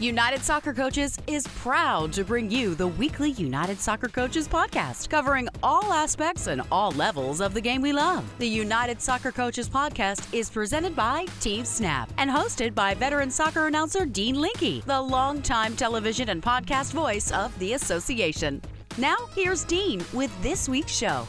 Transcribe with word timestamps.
United 0.00 0.42
Soccer 0.42 0.74
Coaches 0.74 1.16
is 1.28 1.46
proud 1.46 2.12
to 2.14 2.24
bring 2.24 2.50
you 2.50 2.74
the 2.74 2.88
weekly 2.88 3.30
United 3.30 3.78
Soccer 3.78 4.08
Coaches 4.08 4.48
podcast, 4.48 5.08
covering 5.08 5.48
all 5.62 5.92
aspects 5.92 6.48
and 6.48 6.62
all 6.72 6.90
levels 6.92 7.40
of 7.40 7.54
the 7.54 7.60
game 7.60 7.80
we 7.80 7.92
love. 7.92 8.24
The 8.38 8.48
United 8.48 9.00
Soccer 9.00 9.30
Coaches 9.30 9.68
podcast 9.68 10.34
is 10.34 10.50
presented 10.50 10.96
by 10.96 11.26
Team 11.40 11.64
Snap 11.64 12.12
and 12.18 12.28
hosted 12.28 12.74
by 12.74 12.94
veteran 12.94 13.30
soccer 13.30 13.68
announcer 13.68 14.04
Dean 14.04 14.34
Linke, 14.34 14.84
the 14.84 15.00
longtime 15.00 15.76
television 15.76 16.28
and 16.28 16.42
podcast 16.42 16.92
voice 16.92 17.30
of 17.30 17.56
the 17.60 17.74
association. 17.74 18.60
Now, 18.98 19.16
here's 19.32 19.62
Dean 19.62 20.04
with 20.12 20.30
this 20.42 20.68
week's 20.68 20.92
show. 20.92 21.24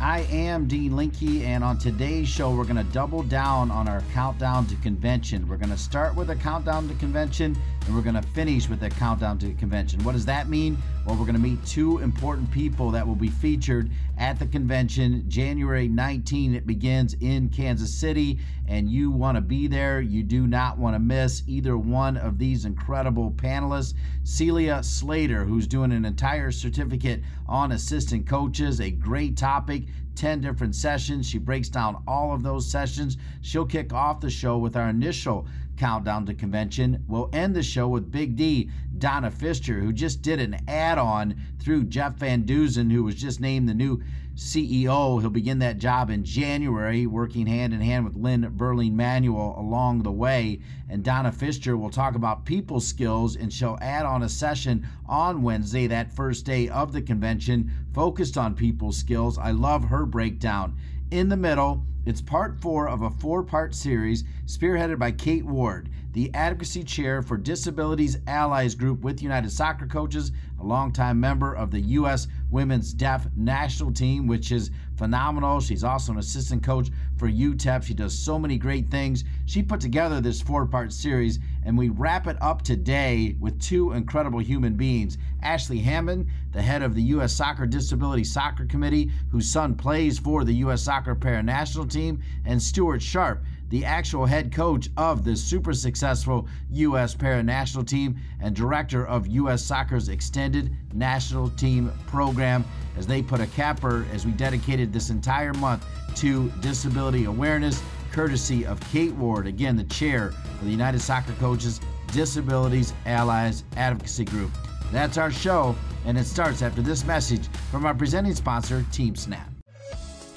I 0.00 0.26
am 0.30 0.66
Dean 0.66 0.94
Linke, 0.96 1.42
and 1.44 1.64
on 1.64 1.78
today's 1.78 2.28
show, 2.28 2.54
we're 2.54 2.64
going 2.64 2.76
to 2.76 2.92
double 2.92 3.22
down 3.22 3.70
on 3.70 3.88
our 3.88 4.02
countdown 4.12 4.66
to 4.66 4.74
convention. 4.76 5.48
We're 5.48 5.56
going 5.56 5.70
to 5.70 5.78
start 5.78 6.14
with 6.14 6.28
a 6.28 6.36
countdown 6.36 6.88
to 6.88 6.94
convention, 6.96 7.56
and 7.86 7.94
we're 7.94 8.02
going 8.02 8.14
to 8.14 8.22
finish 8.28 8.68
with 8.68 8.82
a 8.82 8.90
countdown 8.90 9.38
to 9.38 9.52
convention. 9.54 10.02
What 10.04 10.12
does 10.12 10.24
that 10.26 10.48
mean? 10.48 10.78
Well, 11.04 11.16
we're 11.16 11.26
going 11.26 11.34
to 11.34 11.40
meet 11.40 11.64
two 11.66 11.98
important 11.98 12.50
people 12.50 12.90
that 12.92 13.06
will 13.06 13.14
be 13.14 13.28
featured 13.28 13.90
at 14.16 14.38
the 14.38 14.46
convention 14.46 15.24
January 15.28 15.86
19. 15.88 16.54
It 16.54 16.66
begins 16.66 17.14
in 17.20 17.50
Kansas 17.50 17.92
City, 17.92 18.38
and 18.68 18.88
you 18.88 19.10
want 19.10 19.36
to 19.36 19.42
be 19.42 19.66
there. 19.66 20.00
You 20.00 20.22
do 20.22 20.46
not 20.46 20.78
want 20.78 20.94
to 20.94 20.98
miss 20.98 21.42
either 21.46 21.76
one 21.76 22.16
of 22.16 22.38
these 22.38 22.64
incredible 22.64 23.32
panelists. 23.32 23.94
Celia 24.22 24.82
Slater, 24.82 25.44
who's 25.44 25.66
doing 25.66 25.92
an 25.92 26.06
entire 26.06 26.50
certificate 26.50 27.22
on 27.46 27.72
assistant 27.72 28.26
coaches, 28.26 28.80
a 28.80 28.90
great 28.90 29.36
topic. 29.36 29.84
10 30.14 30.40
different 30.40 30.76
sessions. 30.76 31.26
She 31.26 31.38
breaks 31.38 31.68
down 31.68 32.00
all 32.06 32.32
of 32.32 32.44
those 32.44 32.70
sessions. 32.70 33.16
She'll 33.40 33.66
kick 33.66 33.92
off 33.92 34.20
the 34.20 34.30
show 34.30 34.58
with 34.58 34.76
our 34.76 34.88
initial 34.88 35.48
countdown 35.76 36.26
to 36.26 36.34
convention. 36.34 37.04
We'll 37.08 37.30
end 37.32 37.54
the 37.54 37.62
show 37.62 37.88
with 37.88 38.10
Big 38.10 38.36
D, 38.36 38.70
Donna 38.98 39.30
Fisher, 39.30 39.80
who 39.80 39.92
just 39.92 40.22
did 40.22 40.40
an 40.40 40.56
add 40.68 40.98
on 40.98 41.36
through 41.58 41.84
Jeff 41.84 42.14
Van 42.16 42.44
Duzen, 42.44 42.90
who 42.90 43.04
was 43.04 43.14
just 43.14 43.40
named 43.40 43.68
the 43.68 43.74
new 43.74 44.02
CEO. 44.34 45.20
He'll 45.20 45.30
begin 45.30 45.60
that 45.60 45.78
job 45.78 46.10
in 46.10 46.24
January, 46.24 47.06
working 47.06 47.46
hand 47.46 47.72
in 47.72 47.80
hand 47.80 48.04
with 48.04 48.16
Lynn 48.16 48.42
Berling 48.56 48.92
Manuel 48.92 49.54
along 49.58 50.02
the 50.02 50.12
way. 50.12 50.60
And 50.88 51.04
Donna 51.04 51.30
Fisher 51.30 51.76
will 51.76 51.90
talk 51.90 52.14
about 52.14 52.44
people 52.44 52.80
skills, 52.80 53.36
and 53.36 53.52
she'll 53.52 53.78
add 53.80 54.06
on 54.06 54.22
a 54.22 54.28
session 54.28 54.86
on 55.06 55.42
Wednesday, 55.42 55.86
that 55.86 56.12
first 56.12 56.44
day 56.44 56.68
of 56.68 56.92
the 56.92 57.02
convention, 57.02 57.70
focused 57.92 58.36
on 58.36 58.54
people 58.54 58.90
skills. 58.90 59.38
I 59.38 59.52
love 59.52 59.84
her 59.84 60.04
breakdown. 60.04 60.76
In 61.10 61.28
the 61.28 61.36
middle, 61.36 61.84
it's 62.06 62.20
part 62.20 62.60
four 62.60 62.88
of 62.88 63.02
a 63.02 63.10
four 63.10 63.42
part 63.42 63.74
series 63.74 64.24
spearheaded 64.46 64.98
by 64.98 65.10
Kate 65.10 65.44
Ward, 65.44 65.88
the 66.12 66.30
Advocacy 66.34 66.84
Chair 66.84 67.22
for 67.22 67.38
Disabilities 67.38 68.18
Allies 68.26 68.74
Group 68.74 69.00
with 69.00 69.22
United 69.22 69.50
Soccer 69.50 69.86
Coaches, 69.86 70.30
a 70.60 70.64
longtime 70.64 71.18
member 71.18 71.54
of 71.54 71.70
the 71.70 71.80
U.S. 71.80 72.28
Women's 72.54 72.92
Deaf 72.94 73.26
National 73.34 73.92
Team, 73.92 74.28
which 74.28 74.52
is 74.52 74.70
phenomenal. 74.96 75.60
She's 75.60 75.82
also 75.82 76.12
an 76.12 76.18
assistant 76.18 76.62
coach 76.62 76.88
for 77.16 77.28
UTEP. 77.28 77.82
She 77.82 77.94
does 77.94 78.16
so 78.16 78.38
many 78.38 78.58
great 78.58 78.88
things. 78.88 79.24
She 79.44 79.60
put 79.60 79.80
together 79.80 80.20
this 80.20 80.40
four 80.40 80.64
part 80.64 80.92
series, 80.92 81.40
and 81.64 81.76
we 81.76 81.88
wrap 81.88 82.28
it 82.28 82.40
up 82.40 82.62
today 82.62 83.36
with 83.40 83.60
two 83.60 83.90
incredible 83.90 84.38
human 84.38 84.74
beings 84.74 85.18
Ashley 85.42 85.80
Hammond, 85.80 86.28
the 86.52 86.62
head 86.62 86.82
of 86.82 86.94
the 86.94 87.02
U.S. 87.02 87.32
Soccer 87.32 87.66
Disability 87.66 88.22
Soccer 88.22 88.64
Committee, 88.66 89.10
whose 89.30 89.50
son 89.50 89.74
plays 89.74 90.20
for 90.20 90.44
the 90.44 90.54
U.S. 90.54 90.82
Soccer 90.82 91.16
Para 91.16 91.42
National 91.42 91.86
Team, 91.86 92.22
and 92.44 92.62
Stuart 92.62 93.02
Sharp, 93.02 93.44
the 93.70 93.84
actual 93.84 94.26
head 94.26 94.52
coach 94.52 94.88
of 94.96 95.24
the 95.24 95.36
super 95.36 95.72
successful 95.72 96.46
U.S. 96.70 97.14
Para 97.14 97.42
National 97.42 97.84
Team 97.84 98.16
and 98.40 98.54
director 98.54 99.06
of 99.06 99.26
U.S. 99.26 99.64
Soccer's 99.64 100.08
Extended 100.08 100.74
National 100.92 101.48
Team 101.50 101.92
Program, 102.06 102.64
as 102.96 103.06
they 103.06 103.22
put 103.22 103.40
a 103.40 103.46
capper 103.48 104.06
as 104.12 104.24
we 104.26 104.32
dedicated 104.32 104.92
this 104.92 105.10
entire 105.10 105.54
month 105.54 105.84
to 106.16 106.50
disability 106.60 107.24
awareness, 107.24 107.82
courtesy 108.12 108.64
of 108.64 108.78
Kate 108.92 109.14
Ward, 109.14 109.46
again, 109.46 109.76
the 109.76 109.84
chair 109.84 110.28
of 110.28 110.64
the 110.64 110.70
United 110.70 111.00
Soccer 111.00 111.32
Coaches 111.40 111.80
Disabilities 112.12 112.92
Allies 113.06 113.64
Advocacy 113.76 114.24
Group. 114.24 114.52
That's 114.92 115.18
our 115.18 115.32
show, 115.32 115.74
and 116.04 116.16
it 116.16 116.24
starts 116.24 116.62
after 116.62 116.80
this 116.80 117.04
message 117.04 117.48
from 117.70 117.84
our 117.84 117.94
presenting 117.94 118.34
sponsor, 118.34 118.84
Team 118.92 119.16
Snap. 119.16 119.48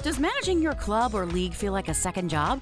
Does 0.01 0.19
managing 0.19 0.61
your 0.61 0.73
club 0.73 1.13
or 1.13 1.25
league 1.25 1.53
feel 1.53 1.73
like 1.73 1.89
a 1.89 1.93
second 1.93 2.29
job? 2.29 2.61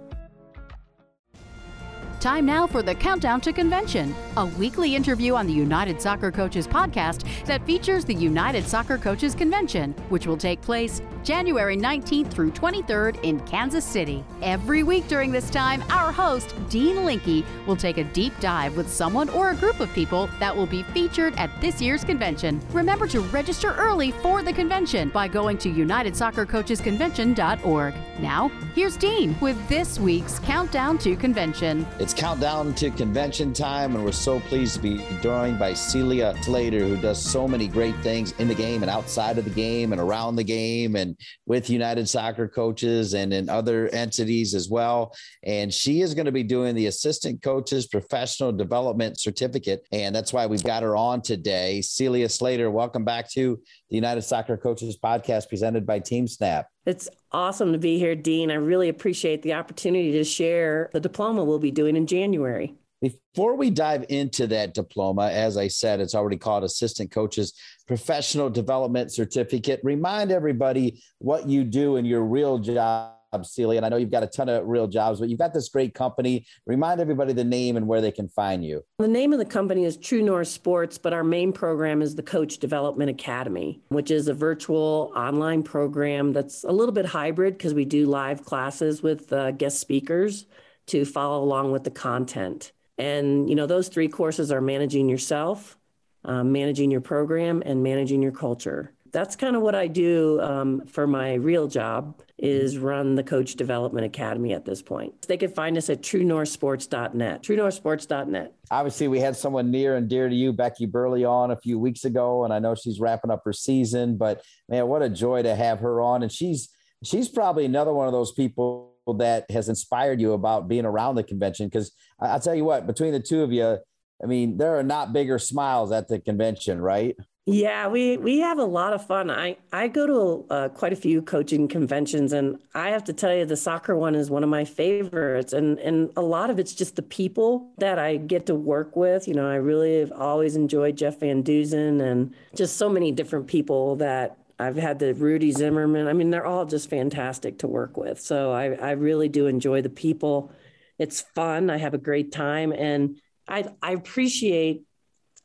Time 2.21 2.45
now 2.45 2.65
for 2.67 2.83
the 2.83 2.93
Countdown 2.93 3.41
to 3.41 3.51
Convention, 3.51 4.13
a 4.37 4.45
weekly 4.45 4.95
interview 4.95 5.33
on 5.33 5.47
the 5.47 5.53
United 5.53 5.99
Soccer 5.99 6.31
Coaches 6.31 6.67
podcast 6.67 7.25
that 7.47 7.65
features 7.65 8.05
the 8.05 8.13
United 8.13 8.67
Soccer 8.67 8.99
Coaches 8.99 9.33
Convention, 9.33 9.93
which 10.09 10.27
will 10.27 10.37
take 10.37 10.61
place 10.61 11.01
January 11.23 11.75
19th 11.75 12.31
through 12.31 12.51
23rd 12.51 13.19
in 13.23 13.39
Kansas 13.41 13.83
City. 13.83 14.23
Every 14.43 14.83
week 14.83 15.07
during 15.07 15.31
this 15.31 15.49
time, 15.49 15.83
our 15.89 16.11
host, 16.11 16.53
Dean 16.69 17.03
Linke, 17.05 17.43
will 17.65 17.75
take 17.75 17.97
a 17.97 18.03
deep 18.03 18.39
dive 18.39 18.77
with 18.77 18.87
someone 18.87 19.27
or 19.29 19.49
a 19.49 19.55
group 19.55 19.79
of 19.79 19.91
people 19.93 20.29
that 20.39 20.55
will 20.55 20.67
be 20.67 20.83
featured 20.83 21.33
at 21.37 21.49
this 21.59 21.81
year's 21.81 22.03
convention. 22.03 22.61
Remember 22.71 23.07
to 23.07 23.21
register 23.21 23.73
early 23.73 24.11
for 24.11 24.43
the 24.43 24.53
convention 24.53 25.09
by 25.09 25.27
going 25.27 25.57
to 25.59 25.69
UnitedSoccerCoachesConvention.org. 25.69 27.93
Now, 28.19 28.49
here's 28.75 28.97
Dean 28.97 29.35
with 29.39 29.57
this 29.67 29.99
week's 29.99 30.37
Countdown 30.39 30.97
to 30.99 31.15
Convention. 31.15 31.87
It's 31.99 32.10
countdown 32.13 32.73
to 32.75 32.89
convention 32.91 33.53
time, 33.53 33.95
and 33.95 34.03
we're 34.03 34.11
so 34.11 34.39
pleased 34.39 34.75
to 34.75 34.81
be 34.81 35.05
joined 35.21 35.59
by 35.59 35.73
Celia 35.73 36.33
Slater, 36.41 36.79
who 36.79 36.97
does 36.97 37.21
so 37.21 37.47
many 37.47 37.67
great 37.67 37.95
things 37.97 38.33
in 38.39 38.47
the 38.47 38.55
game 38.55 38.81
and 38.81 38.89
outside 38.89 39.37
of 39.37 39.43
the 39.43 39.51
game 39.51 39.91
and 39.91 40.01
around 40.01 40.35
the 40.35 40.43
game 40.43 40.95
and 40.95 41.15
with 41.45 41.69
United 41.69 42.09
Soccer 42.09 42.47
Coaches 42.47 43.13
and 43.13 43.33
in 43.33 43.49
other 43.49 43.87
entities 43.89 44.55
as 44.55 44.69
well. 44.69 45.13
And 45.43 45.73
she 45.73 46.01
is 46.01 46.13
going 46.13 46.25
to 46.25 46.31
be 46.31 46.43
doing 46.43 46.75
the 46.75 46.87
Assistant 46.87 47.41
Coaches 47.41 47.87
Professional 47.87 48.51
Development 48.51 49.19
Certificate. 49.19 49.85
And 49.91 50.15
that's 50.15 50.33
why 50.33 50.45
we've 50.47 50.63
got 50.63 50.83
her 50.83 50.95
on 50.95 51.21
today. 51.21 51.81
Celia 51.81 52.29
Slater, 52.29 52.71
welcome 52.71 53.05
back 53.05 53.29
to 53.31 53.59
the 53.91 53.97
United 53.97 54.21
Soccer 54.21 54.55
Coaches 54.57 54.97
podcast 54.97 55.49
presented 55.49 55.85
by 55.85 55.99
Team 55.99 56.25
Snap. 56.25 56.67
It's 56.85 57.09
awesome 57.31 57.73
to 57.73 57.77
be 57.77 57.99
here, 57.99 58.15
Dean. 58.15 58.49
I 58.49 58.55
really 58.55 58.87
appreciate 58.87 59.41
the 59.43 59.53
opportunity 59.53 60.13
to 60.13 60.23
share 60.23 60.89
the 60.93 61.01
diploma 61.01 61.43
we'll 61.43 61.59
be 61.59 61.71
doing 61.71 61.97
in 61.97 62.07
January. 62.07 62.73
Before 63.01 63.55
we 63.55 63.69
dive 63.69 64.05
into 64.09 64.47
that 64.47 64.73
diploma, 64.73 65.29
as 65.29 65.57
I 65.57 65.67
said, 65.67 65.99
it's 65.99 66.15
already 66.15 66.37
called 66.37 66.63
Assistant 66.63 67.11
Coaches 67.11 67.53
Professional 67.85 68.49
Development 68.49 69.11
Certificate. 69.11 69.81
Remind 69.83 70.31
everybody 70.31 71.03
what 71.17 71.49
you 71.49 71.63
do 71.63 71.97
in 71.97 72.05
your 72.05 72.23
real 72.23 72.59
job 72.59 73.15
Celia, 73.41 73.77
and 73.77 73.85
I 73.85 73.89
know 73.89 73.95
you've 73.95 74.11
got 74.11 74.23
a 74.23 74.27
ton 74.27 74.49
of 74.49 74.67
real 74.67 74.87
jobs, 74.87 75.19
but 75.19 75.29
you've 75.29 75.39
got 75.39 75.53
this 75.53 75.69
great 75.69 75.93
company. 75.93 76.45
Remind 76.65 76.99
everybody 76.99 77.33
the 77.33 77.43
name 77.43 77.77
and 77.77 77.87
where 77.87 78.01
they 78.01 78.11
can 78.11 78.27
find 78.27 78.63
you. 78.63 78.83
The 78.99 79.07
name 79.07 79.31
of 79.31 79.39
the 79.39 79.45
company 79.45 79.85
is 79.85 79.95
True 79.95 80.21
North 80.21 80.49
Sports, 80.49 80.97
but 80.97 81.13
our 81.13 81.23
main 81.23 81.53
program 81.53 82.01
is 82.01 82.15
the 82.15 82.23
Coach 82.23 82.57
Development 82.57 83.09
Academy, 83.09 83.81
which 83.87 84.11
is 84.11 84.27
a 84.27 84.33
virtual 84.33 85.13
online 85.15 85.63
program 85.63 86.33
that's 86.33 86.65
a 86.65 86.71
little 86.71 86.93
bit 86.93 87.05
hybrid 87.05 87.57
because 87.57 87.73
we 87.73 87.85
do 87.85 88.05
live 88.05 88.43
classes 88.43 89.01
with 89.01 89.31
uh, 89.31 89.51
guest 89.51 89.79
speakers 89.79 90.45
to 90.87 91.05
follow 91.05 91.41
along 91.41 91.71
with 91.71 91.85
the 91.85 91.91
content. 91.91 92.73
And 92.97 93.49
you 93.49 93.55
know, 93.55 93.65
those 93.65 93.87
three 93.87 94.09
courses 94.09 94.51
are 94.51 94.61
managing 94.61 95.07
yourself, 95.07 95.77
um, 96.25 96.51
managing 96.51 96.91
your 96.91 97.01
program, 97.01 97.63
and 97.65 97.81
managing 97.81 98.21
your 98.21 98.33
culture 98.33 98.93
that's 99.11 99.35
kind 99.35 99.55
of 99.55 99.61
what 99.61 99.75
I 99.75 99.87
do 99.87 100.39
um, 100.41 100.85
for 100.85 101.05
my 101.05 101.33
real 101.33 101.67
job 101.67 102.21
is 102.37 102.77
run 102.77 103.15
the 103.15 103.23
Coach 103.23 103.55
Development 103.55 104.05
Academy 104.05 104.53
at 104.53 104.65
this 104.65 104.81
point. 104.81 105.21
They 105.23 105.37
can 105.37 105.51
find 105.51 105.77
us 105.77 105.89
at 105.89 106.01
truenorthsports.net, 106.01 107.43
truenorthsports.net. 107.43 108.53
Obviously, 108.71 109.07
we 109.07 109.19
had 109.19 109.35
someone 109.35 109.69
near 109.69 109.95
and 109.95 110.09
dear 110.09 110.29
to 110.29 110.35
you, 110.35 110.53
Becky 110.53 110.85
Burleigh, 110.85 111.25
on 111.25 111.51
a 111.51 111.57
few 111.57 111.77
weeks 111.77 112.05
ago, 112.05 112.43
and 112.43 112.53
I 112.53 112.59
know 112.59 112.73
she's 112.73 112.99
wrapping 112.99 113.31
up 113.31 113.41
her 113.45 113.53
season. 113.53 114.17
But 114.17 114.41
man, 114.69 114.87
what 114.87 115.01
a 115.01 115.09
joy 115.09 115.43
to 115.43 115.55
have 115.55 115.79
her 115.79 116.01
on, 116.01 116.23
and 116.23 116.31
she's 116.31 116.69
she's 117.03 117.29
probably 117.29 117.65
another 117.65 117.93
one 117.93 118.07
of 118.07 118.13
those 118.13 118.31
people 118.31 118.93
that 119.17 119.49
has 119.51 119.67
inspired 119.67 120.21
you 120.21 120.33
about 120.33 120.67
being 120.67 120.85
around 120.85 121.15
the 121.15 121.23
convention. 121.23 121.67
Because 121.67 121.91
I'll 122.19 122.39
tell 122.39 122.55
you 122.55 122.65
what, 122.65 122.87
between 122.87 123.11
the 123.11 123.19
two 123.19 123.43
of 123.43 123.51
you, 123.51 123.77
I 124.23 124.27
mean, 124.27 124.57
there 124.57 124.77
are 124.77 124.83
not 124.83 125.13
bigger 125.13 125.39
smiles 125.39 125.91
at 125.91 126.07
the 126.07 126.19
convention, 126.19 126.79
right? 126.79 127.15
Yeah, 127.53 127.87
we 127.89 128.15
we 128.15 128.39
have 128.39 128.59
a 128.59 128.63
lot 128.63 128.93
of 128.93 129.05
fun. 129.05 129.29
I 129.29 129.57
I 129.73 129.89
go 129.89 130.07
to 130.07 130.53
uh, 130.53 130.69
quite 130.69 130.93
a 130.93 130.95
few 130.95 131.21
coaching 131.21 131.67
conventions, 131.67 132.31
and 132.31 132.57
I 132.73 132.91
have 132.91 133.03
to 133.05 133.13
tell 133.13 133.35
you, 133.35 133.43
the 133.45 133.57
soccer 133.57 133.93
one 133.93 134.15
is 134.15 134.29
one 134.29 134.43
of 134.43 134.49
my 134.49 134.63
favorites. 134.63 135.51
And 135.51 135.77
and 135.79 136.11
a 136.15 136.21
lot 136.21 136.49
of 136.49 136.59
it's 136.59 136.73
just 136.73 136.95
the 136.95 137.01
people 137.01 137.69
that 137.79 137.99
I 137.99 138.15
get 138.15 138.45
to 138.45 138.55
work 138.55 138.95
with. 138.95 139.27
You 139.27 139.33
know, 139.33 139.49
I 139.49 139.55
really 139.55 139.99
have 139.99 140.13
always 140.13 140.55
enjoyed 140.55 140.95
Jeff 140.97 141.19
Van 141.19 141.43
Duzen 141.43 142.01
and 142.01 142.33
just 142.55 142.77
so 142.77 142.87
many 142.87 143.11
different 143.11 143.47
people 143.47 143.97
that 143.97 144.37
I've 144.57 144.77
had 144.77 144.99
the 144.99 145.13
Rudy 145.13 145.51
Zimmerman. 145.51 146.07
I 146.07 146.13
mean, 146.13 146.29
they're 146.29 146.45
all 146.45 146.65
just 146.65 146.89
fantastic 146.89 147.59
to 147.59 147.67
work 147.67 147.97
with. 147.97 148.21
So 148.21 148.53
I 148.53 148.75
I 148.75 148.91
really 148.91 149.27
do 149.27 149.47
enjoy 149.47 149.81
the 149.81 149.89
people. 149.89 150.53
It's 150.97 151.19
fun. 151.35 151.69
I 151.69 151.77
have 151.77 151.93
a 151.93 151.97
great 151.97 152.31
time, 152.31 152.71
and 152.71 153.19
I 153.47 153.65
I 153.81 153.91
appreciate 153.91 154.85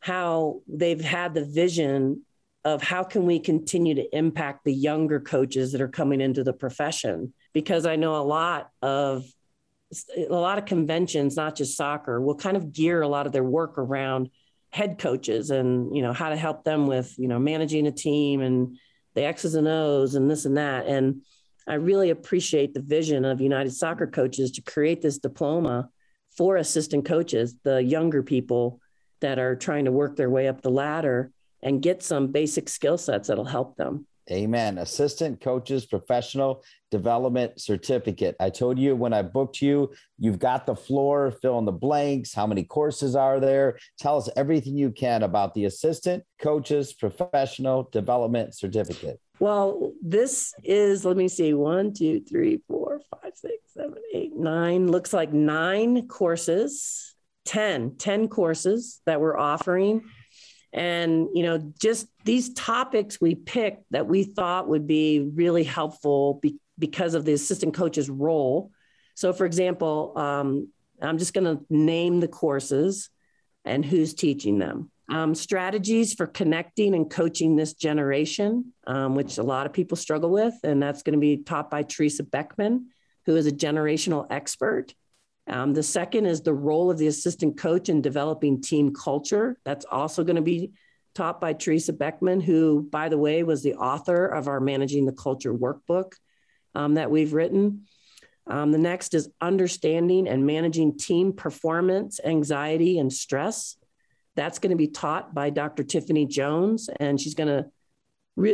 how 0.06 0.60
they've 0.68 1.00
had 1.00 1.34
the 1.34 1.44
vision 1.44 2.22
of 2.64 2.80
how 2.80 3.02
can 3.02 3.26
we 3.26 3.40
continue 3.40 3.92
to 3.92 4.16
impact 4.16 4.64
the 4.64 4.72
younger 4.72 5.18
coaches 5.18 5.72
that 5.72 5.80
are 5.80 5.88
coming 5.88 6.20
into 6.20 6.44
the 6.44 6.52
profession. 6.52 7.34
Because 7.52 7.86
i 7.86 7.96
know 7.96 8.14
a 8.14 8.22
lot 8.22 8.70
of 8.82 9.24
a 10.16 10.34
lot 10.34 10.58
of 10.58 10.64
conventions 10.64 11.34
not 11.34 11.56
just 11.56 11.76
soccer 11.76 12.20
will 12.20 12.36
kind 12.36 12.56
of 12.56 12.72
gear 12.72 13.02
a 13.02 13.08
lot 13.08 13.26
of 13.26 13.32
their 13.32 13.42
work 13.58 13.78
around 13.78 14.30
head 14.70 14.98
coaches 14.98 15.50
and 15.50 15.96
you 15.96 16.02
know 16.02 16.12
how 16.12 16.28
to 16.28 16.36
help 16.36 16.62
them 16.62 16.86
with 16.86 17.12
you 17.18 17.26
know 17.26 17.40
managing 17.40 17.88
a 17.88 17.92
team 17.92 18.42
and 18.42 18.76
the 19.14 19.24
x's 19.24 19.56
and 19.56 19.66
o's 19.66 20.14
and 20.14 20.30
this 20.30 20.44
and 20.44 20.56
that. 20.56 20.86
And 20.86 21.22
i 21.66 21.74
really 21.74 22.10
appreciate 22.10 22.74
the 22.74 22.86
vision 22.96 23.24
of 23.24 23.40
united 23.40 23.72
soccer 23.72 24.06
coaches 24.06 24.52
to 24.52 24.62
create 24.62 25.02
this 25.02 25.18
diploma 25.18 25.88
for 26.36 26.56
assistant 26.56 27.04
coaches 27.04 27.56
the 27.64 27.82
younger 27.82 28.22
people 28.22 28.80
that 29.20 29.38
are 29.38 29.56
trying 29.56 29.84
to 29.84 29.92
work 29.92 30.16
their 30.16 30.30
way 30.30 30.48
up 30.48 30.62
the 30.62 30.70
ladder 30.70 31.30
and 31.62 31.82
get 31.82 32.02
some 32.02 32.28
basic 32.28 32.68
skill 32.68 32.98
sets 32.98 33.28
that'll 33.28 33.44
help 33.44 33.76
them. 33.76 34.06
Amen. 34.30 34.78
Assistant 34.78 35.40
coaches 35.40 35.86
professional 35.86 36.64
development 36.90 37.60
certificate. 37.60 38.34
I 38.40 38.50
told 38.50 38.76
you 38.76 38.96
when 38.96 39.12
I 39.12 39.22
booked 39.22 39.62
you, 39.62 39.92
you've 40.18 40.40
got 40.40 40.66
the 40.66 40.74
floor, 40.74 41.30
fill 41.30 41.60
in 41.60 41.64
the 41.64 41.72
blanks. 41.72 42.34
How 42.34 42.46
many 42.46 42.64
courses 42.64 43.14
are 43.14 43.38
there? 43.38 43.78
Tell 43.98 44.16
us 44.16 44.28
everything 44.36 44.76
you 44.76 44.90
can 44.90 45.22
about 45.22 45.54
the 45.54 45.66
assistant 45.66 46.24
coaches 46.40 46.92
professional 46.92 47.88
development 47.92 48.56
certificate. 48.56 49.20
Well, 49.38 49.92
this 50.02 50.54
is, 50.64 51.04
let 51.04 51.16
me 51.16 51.28
see, 51.28 51.54
one, 51.54 51.92
two, 51.92 52.20
three, 52.20 52.62
four, 52.66 53.00
five, 53.10 53.32
six, 53.34 53.54
seven, 53.74 53.98
eight, 54.12 54.34
nine, 54.34 54.90
looks 54.90 55.12
like 55.12 55.32
nine 55.32 56.08
courses 56.08 57.14
10, 57.46 57.96
10 57.96 58.28
courses 58.28 59.00
that 59.06 59.20
we're 59.20 59.38
offering. 59.38 60.02
And, 60.72 61.28
you 61.34 61.42
know, 61.42 61.72
just 61.80 62.06
these 62.24 62.52
topics 62.52 63.20
we 63.20 63.34
picked 63.34 63.84
that 63.92 64.06
we 64.06 64.24
thought 64.24 64.68
would 64.68 64.86
be 64.86 65.20
really 65.20 65.64
helpful 65.64 66.38
be, 66.42 66.58
because 66.78 67.14
of 67.14 67.24
the 67.24 67.32
assistant 67.32 67.74
coach's 67.74 68.10
role. 68.10 68.70
So, 69.14 69.32
for 69.32 69.46
example, 69.46 70.12
um, 70.16 70.68
I'm 71.00 71.18
just 71.18 71.32
going 71.32 71.56
to 71.56 71.64
name 71.70 72.20
the 72.20 72.28
courses 72.28 73.08
and 73.64 73.84
who's 73.84 74.14
teaching 74.14 74.58
them. 74.58 74.90
Um, 75.08 75.34
strategies 75.34 76.14
for 76.14 76.26
connecting 76.26 76.94
and 76.94 77.08
coaching 77.08 77.56
this 77.56 77.74
generation, 77.74 78.72
um, 78.86 79.14
which 79.14 79.38
a 79.38 79.42
lot 79.42 79.66
of 79.66 79.72
people 79.72 79.96
struggle 79.96 80.30
with. 80.30 80.54
And 80.64 80.82
that's 80.82 81.02
going 81.02 81.14
to 81.14 81.20
be 81.20 81.38
taught 81.38 81.70
by 81.70 81.84
Teresa 81.84 82.24
Beckman, 82.24 82.88
who 83.24 83.36
is 83.36 83.46
a 83.46 83.52
generational 83.52 84.26
expert. 84.30 84.94
Um, 85.48 85.74
the 85.74 85.82
second 85.82 86.26
is 86.26 86.40
the 86.40 86.54
role 86.54 86.90
of 86.90 86.98
the 86.98 87.06
assistant 87.06 87.56
coach 87.56 87.88
in 87.88 88.00
developing 88.00 88.60
team 88.60 88.92
culture. 88.92 89.58
That's 89.64 89.84
also 89.84 90.24
going 90.24 90.36
to 90.36 90.42
be 90.42 90.72
taught 91.14 91.40
by 91.40 91.52
Teresa 91.52 91.92
Beckman, 91.92 92.40
who, 92.40 92.82
by 92.90 93.08
the 93.08 93.18
way, 93.18 93.42
was 93.42 93.62
the 93.62 93.74
author 93.74 94.26
of 94.26 94.48
our 94.48 94.60
Managing 94.60 95.06
the 95.06 95.12
Culture 95.12 95.54
workbook 95.54 96.12
um, 96.74 96.94
that 96.94 97.10
we've 97.10 97.32
written. 97.32 97.86
Um, 98.48 98.70
the 98.70 98.78
next 98.78 99.14
is 99.14 99.28
understanding 99.40 100.28
and 100.28 100.46
managing 100.46 100.98
team 100.98 101.32
performance, 101.32 102.20
anxiety, 102.24 102.98
and 102.98 103.12
stress. 103.12 103.76
That's 104.36 104.58
going 104.58 104.70
to 104.70 104.76
be 104.76 104.88
taught 104.88 105.34
by 105.34 105.50
Dr. 105.50 105.82
Tiffany 105.82 106.26
Jones, 106.26 106.90
and 107.00 107.20
she's 107.20 107.34
going 107.34 107.48
to 107.48 107.70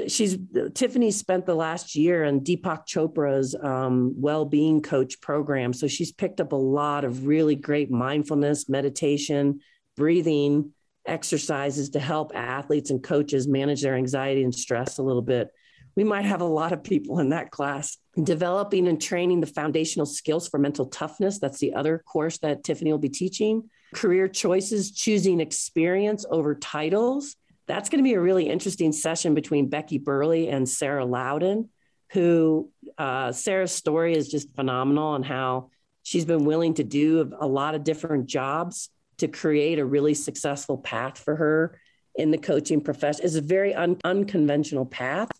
she's 0.06 0.38
Tiffany 0.74 1.10
spent 1.10 1.44
the 1.44 1.54
last 1.54 1.96
year 1.96 2.24
in 2.24 2.40
Deepak 2.40 2.86
Chopra's 2.86 3.56
um, 3.60 4.14
well-being 4.16 4.80
coach 4.80 5.20
program, 5.20 5.72
so 5.72 5.88
she's 5.88 6.12
picked 6.12 6.40
up 6.40 6.52
a 6.52 6.56
lot 6.56 7.04
of 7.04 7.26
really 7.26 7.56
great 7.56 7.90
mindfulness, 7.90 8.68
meditation, 8.68 9.60
breathing 9.96 10.72
exercises 11.04 11.90
to 11.90 12.00
help 12.00 12.32
athletes 12.34 12.90
and 12.90 13.02
coaches 13.02 13.48
manage 13.48 13.82
their 13.82 13.96
anxiety 13.96 14.44
and 14.44 14.54
stress 14.54 14.98
a 14.98 15.02
little 15.02 15.22
bit. 15.22 15.48
We 15.96 16.04
might 16.04 16.24
have 16.24 16.40
a 16.40 16.46
lot 16.46 16.72
of 16.72 16.84
people 16.84 17.18
in 17.18 17.30
that 17.30 17.50
class. 17.50 17.98
Developing 18.22 18.88
and 18.88 19.00
training 19.00 19.40
the 19.40 19.46
foundational 19.46 20.06
skills 20.06 20.48
for 20.48 20.58
mental 20.58 20.86
toughness. 20.86 21.38
That's 21.38 21.58
the 21.58 21.74
other 21.74 21.98
course 21.98 22.38
that 22.38 22.62
Tiffany 22.62 22.92
will 22.92 22.98
be 22.98 23.08
teaching. 23.08 23.68
Career 23.94 24.28
choices, 24.28 24.92
choosing 24.92 25.40
experience 25.40 26.24
over 26.30 26.54
titles 26.54 27.36
that's 27.66 27.88
going 27.88 28.02
to 28.02 28.08
be 28.08 28.14
a 28.14 28.20
really 28.20 28.48
interesting 28.48 28.92
session 28.92 29.34
between 29.34 29.68
Becky 29.68 29.98
Burleigh 29.98 30.48
and 30.48 30.68
Sarah 30.68 31.04
Loudon, 31.04 31.68
who 32.12 32.70
uh, 32.98 33.32
Sarah's 33.32 33.72
story 33.72 34.14
is 34.14 34.28
just 34.28 34.54
phenomenal 34.54 35.14
and 35.14 35.24
how 35.24 35.70
she's 36.02 36.24
been 36.24 36.44
willing 36.44 36.74
to 36.74 36.84
do 36.84 37.32
a 37.38 37.46
lot 37.46 37.74
of 37.74 37.84
different 37.84 38.26
jobs 38.26 38.90
to 39.18 39.28
create 39.28 39.78
a 39.78 39.84
really 39.84 40.14
successful 40.14 40.76
path 40.76 41.18
for 41.18 41.36
her 41.36 41.78
in 42.16 42.30
the 42.30 42.38
coaching 42.38 42.80
profession. 42.80 43.24
It's 43.24 43.36
a 43.36 43.40
very 43.40 43.74
un- 43.74 43.98
unconventional 44.04 44.86
path. 44.86 45.30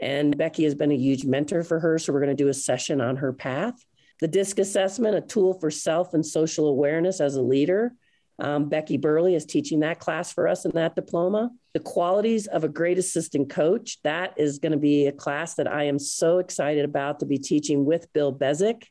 And 0.00 0.36
Becky 0.36 0.64
has 0.64 0.74
been 0.74 0.90
a 0.90 0.96
huge 0.96 1.24
mentor 1.24 1.62
for 1.62 1.78
her. 1.78 1.98
So 1.98 2.12
we're 2.12 2.20
going 2.20 2.36
to 2.36 2.42
do 2.42 2.48
a 2.48 2.54
session 2.54 3.00
on 3.00 3.16
her 3.16 3.32
path. 3.32 3.74
The 4.20 4.28
DISC 4.28 4.58
assessment, 4.58 5.16
a 5.16 5.20
tool 5.20 5.54
for 5.54 5.70
self 5.70 6.14
and 6.14 6.26
social 6.26 6.68
awareness 6.68 7.20
as 7.20 7.36
a 7.36 7.42
leader. 7.42 7.94
Um, 8.38 8.68
Becky 8.68 8.96
Burleigh 8.96 9.34
is 9.34 9.46
teaching 9.46 9.80
that 9.80 10.00
class 10.00 10.32
for 10.32 10.48
us 10.48 10.64
in 10.64 10.72
that 10.72 10.96
diploma. 10.96 11.50
The 11.74 11.80
qualities 11.80 12.46
of 12.46 12.64
a 12.64 12.68
great 12.68 12.98
assistant 12.98 13.50
coach, 13.50 13.98
that 14.02 14.34
is 14.36 14.58
going 14.58 14.72
to 14.72 14.78
be 14.78 15.06
a 15.06 15.12
class 15.12 15.54
that 15.54 15.70
I 15.70 15.84
am 15.84 15.98
so 15.98 16.38
excited 16.38 16.84
about 16.84 17.20
to 17.20 17.26
be 17.26 17.38
teaching 17.38 17.84
with 17.84 18.12
Bill 18.12 18.34
Bezic. 18.34 18.84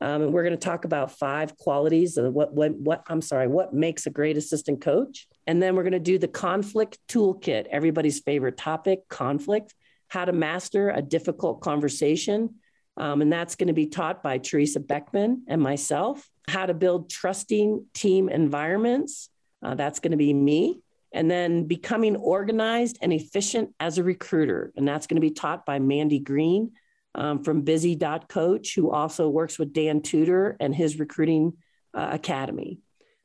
Um, 0.00 0.22
and 0.22 0.32
we're 0.32 0.42
going 0.42 0.56
to 0.56 0.58
talk 0.58 0.84
about 0.84 1.12
five 1.12 1.56
qualities 1.56 2.18
of 2.18 2.32
what, 2.32 2.52
what, 2.52 2.74
what, 2.74 3.04
I'm 3.08 3.22
sorry, 3.22 3.48
what 3.48 3.72
makes 3.72 4.06
a 4.06 4.10
great 4.10 4.36
assistant 4.36 4.80
coach. 4.80 5.28
And 5.46 5.62
then 5.62 5.76
we're 5.76 5.82
going 5.82 5.92
to 5.92 5.98
do 5.98 6.18
the 6.18 6.28
conflict 6.28 6.98
toolkit, 7.08 7.66
everybody's 7.70 8.20
favorite 8.20 8.56
topic, 8.56 9.08
conflict, 9.08 9.74
how 10.08 10.24
to 10.24 10.32
master 10.32 10.90
a 10.90 11.00
difficult 11.00 11.60
conversation. 11.60 12.56
Um, 12.96 13.22
and 13.22 13.32
that's 13.32 13.56
going 13.56 13.68
to 13.68 13.74
be 13.74 13.86
taught 13.86 14.22
by 14.22 14.38
Teresa 14.38 14.80
Beckman 14.80 15.44
and 15.48 15.60
myself 15.60 16.28
how 16.48 16.66
to 16.66 16.74
build 16.74 17.10
trusting 17.10 17.86
team 17.94 18.28
environments. 18.28 19.28
Uh, 19.62 19.74
that's 19.74 20.00
going 20.00 20.10
to 20.10 20.16
be 20.16 20.32
me. 20.32 20.80
And 21.12 21.30
then 21.30 21.64
becoming 21.64 22.16
organized 22.16 22.98
and 23.00 23.12
efficient 23.12 23.70
as 23.78 23.98
a 23.98 24.02
recruiter. 24.02 24.72
And 24.76 24.86
that's 24.86 25.06
going 25.06 25.16
to 25.16 25.20
be 25.20 25.30
taught 25.30 25.64
by 25.64 25.78
Mandy 25.78 26.18
Green 26.18 26.72
um, 27.14 27.44
from 27.44 27.62
busy.coach, 27.62 28.74
who 28.74 28.90
also 28.90 29.28
works 29.28 29.58
with 29.58 29.72
Dan 29.72 30.02
Tudor 30.02 30.56
and 30.58 30.74
his 30.74 30.98
recruiting 30.98 31.54
uh, 31.94 32.08
academy. 32.10 32.80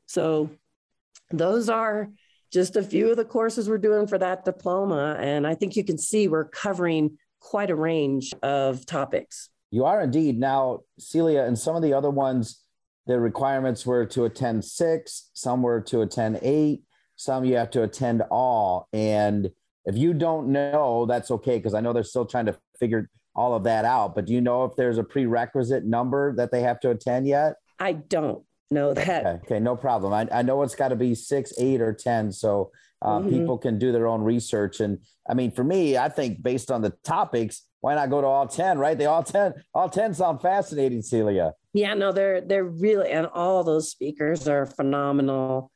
So 0.06 0.50
those 1.30 1.68
are 1.68 2.10
just 2.52 2.76
a 2.76 2.82
few 2.82 3.10
of 3.10 3.16
the 3.16 3.24
courses 3.24 3.68
we're 3.68 3.78
doing 3.78 4.06
for 4.06 4.18
that 4.18 4.44
diploma. 4.44 5.16
And 5.20 5.46
I 5.46 5.54
think 5.54 5.76
you 5.76 5.84
can 5.84 5.98
see 5.98 6.28
we're 6.28 6.44
covering 6.44 7.18
quite 7.40 7.70
a 7.70 7.76
range 7.76 8.32
of 8.42 8.86
topics. 8.86 9.48
You 9.70 9.84
are 9.84 10.00
indeed. 10.02 10.38
Now, 10.38 10.80
Celia, 10.98 11.44
and 11.44 11.58
some 11.58 11.76
of 11.76 11.82
the 11.82 11.94
other 11.94 12.10
ones, 12.10 12.60
the 13.06 13.18
requirements 13.18 13.86
were 13.86 14.06
to 14.06 14.24
attend 14.24 14.64
six, 14.64 15.30
some 15.34 15.62
were 15.62 15.80
to 15.82 16.02
attend 16.02 16.38
eight, 16.42 16.82
some 17.16 17.44
you 17.44 17.56
have 17.56 17.70
to 17.70 17.82
attend 17.82 18.22
all. 18.30 18.88
And 18.92 19.50
if 19.84 19.96
you 19.96 20.14
don't 20.14 20.48
know, 20.48 21.06
that's 21.06 21.30
okay, 21.30 21.56
because 21.58 21.74
I 21.74 21.80
know 21.80 21.92
they're 21.92 22.04
still 22.04 22.26
trying 22.26 22.46
to 22.46 22.58
figure 22.78 23.10
all 23.34 23.54
of 23.54 23.64
that 23.64 23.84
out. 23.84 24.14
But 24.14 24.26
do 24.26 24.32
you 24.32 24.40
know 24.40 24.64
if 24.64 24.76
there's 24.76 24.98
a 24.98 25.04
prerequisite 25.04 25.84
number 25.84 26.34
that 26.36 26.50
they 26.50 26.62
have 26.62 26.80
to 26.80 26.90
attend 26.90 27.26
yet? 27.26 27.54
I 27.78 27.92
don't 27.92 28.44
know 28.70 28.94
that. 28.94 29.26
Okay, 29.26 29.40
okay 29.44 29.60
no 29.60 29.76
problem. 29.76 30.12
I, 30.12 30.28
I 30.32 30.42
know 30.42 30.62
it's 30.62 30.74
got 30.74 30.88
to 30.88 30.96
be 30.96 31.14
six, 31.14 31.52
eight, 31.58 31.80
or 31.80 31.92
10. 31.92 32.32
So 32.32 32.70
uh, 33.02 33.18
mm-hmm. 33.18 33.30
people 33.30 33.58
can 33.58 33.78
do 33.78 33.92
their 33.92 34.06
own 34.06 34.22
research. 34.22 34.80
And 34.80 34.98
I 35.28 35.34
mean, 35.34 35.50
for 35.50 35.64
me, 35.64 35.96
I 35.96 36.08
think 36.08 36.42
based 36.42 36.70
on 36.70 36.82
the 36.82 36.90
topics, 37.04 37.62
why 37.80 37.94
not 37.94 38.10
go 38.10 38.20
to 38.20 38.26
all 38.26 38.46
10, 38.46 38.78
right? 38.78 38.96
They 38.96 39.06
all 39.06 39.22
10, 39.22 39.54
all 39.74 39.88
10 39.88 40.14
sound 40.14 40.40
fascinating, 40.40 41.02
Celia. 41.02 41.54
Yeah, 41.72 41.94
no, 41.94 42.12
they're 42.12 42.40
they're 42.40 42.64
really 42.64 43.10
and 43.10 43.26
all 43.26 43.62
those 43.64 43.90
speakers 43.90 44.48
are 44.48 44.66
phenomenal. 44.66 45.70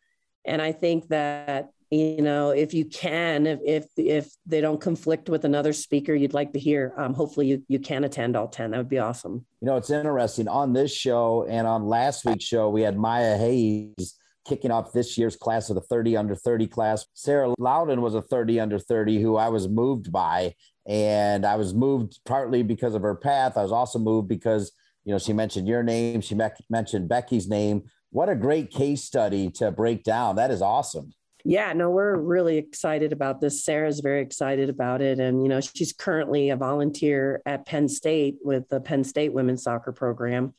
And 0.44 0.60
I 0.60 0.72
think 0.72 1.08
that 1.08 1.70
you 1.90 2.22
know 2.22 2.50
if 2.50 2.74
you 2.74 2.84
can 2.86 3.46
if 3.46 3.60
if 3.64 3.86
if 3.96 4.30
they 4.46 4.60
don't 4.60 4.80
conflict 4.80 5.28
with 5.28 5.44
another 5.44 5.72
speaker 5.72 6.14
you'd 6.14 6.34
like 6.34 6.52
to 6.54 6.58
hear 6.58 6.94
um, 6.96 7.12
hopefully 7.14 7.46
you, 7.46 7.62
you 7.68 7.78
can 7.78 8.04
attend 8.04 8.34
all 8.34 8.48
10 8.48 8.70
that 8.70 8.78
would 8.78 8.88
be 8.88 8.98
awesome 8.98 9.44
you 9.60 9.66
know 9.66 9.76
it's 9.76 9.90
interesting 9.90 10.48
on 10.48 10.72
this 10.72 10.92
show 10.92 11.46
and 11.48 11.66
on 11.66 11.84
last 11.84 12.24
week's 12.24 12.44
show 12.44 12.70
we 12.70 12.80
had 12.80 12.96
maya 12.96 13.36
hayes 13.36 14.18
kicking 14.46 14.70
off 14.70 14.92
this 14.92 15.16
year's 15.16 15.36
class 15.36 15.70
of 15.70 15.74
the 15.74 15.80
30 15.80 16.16
under 16.16 16.34
30 16.34 16.66
class. 16.66 17.06
Sarah 17.14 17.54
Loudon 17.58 18.02
was 18.02 18.14
a 18.14 18.22
30 18.22 18.60
under 18.60 18.78
30 18.78 19.20
who 19.20 19.36
I 19.36 19.48
was 19.48 19.68
moved 19.68 20.12
by. 20.12 20.54
And 20.86 21.46
I 21.46 21.56
was 21.56 21.74
moved 21.74 22.18
partly 22.24 22.62
because 22.62 22.94
of 22.94 23.02
her 23.02 23.14
path. 23.14 23.56
I 23.56 23.62
was 23.62 23.72
also 23.72 23.98
moved 23.98 24.28
because, 24.28 24.72
you 25.04 25.12
know, 25.12 25.18
she 25.18 25.32
mentioned 25.32 25.66
your 25.66 25.82
name, 25.82 26.20
she 26.20 26.36
mentioned 26.68 27.08
Becky's 27.08 27.48
name. 27.48 27.84
What 28.10 28.28
a 28.28 28.34
great 28.34 28.70
case 28.70 29.02
study 29.02 29.50
to 29.52 29.70
break 29.70 30.04
down. 30.04 30.36
That 30.36 30.50
is 30.50 30.62
awesome. 30.62 31.12
Yeah, 31.46 31.74
no, 31.74 31.90
we're 31.90 32.16
really 32.16 32.56
excited 32.56 33.12
about 33.12 33.40
this. 33.40 33.64
Sarah's 33.64 34.00
very 34.00 34.22
excited 34.22 34.70
about 34.70 35.02
it. 35.02 35.18
And, 35.18 35.42
you 35.42 35.48
know, 35.48 35.60
she's 35.60 35.92
currently 35.92 36.48
a 36.50 36.56
volunteer 36.56 37.42
at 37.44 37.66
Penn 37.66 37.86
State 37.88 38.36
with 38.42 38.66
the 38.70 38.80
Penn 38.80 39.04
State 39.04 39.34
women's 39.34 39.62
soccer 39.62 39.92
program. 39.92 40.54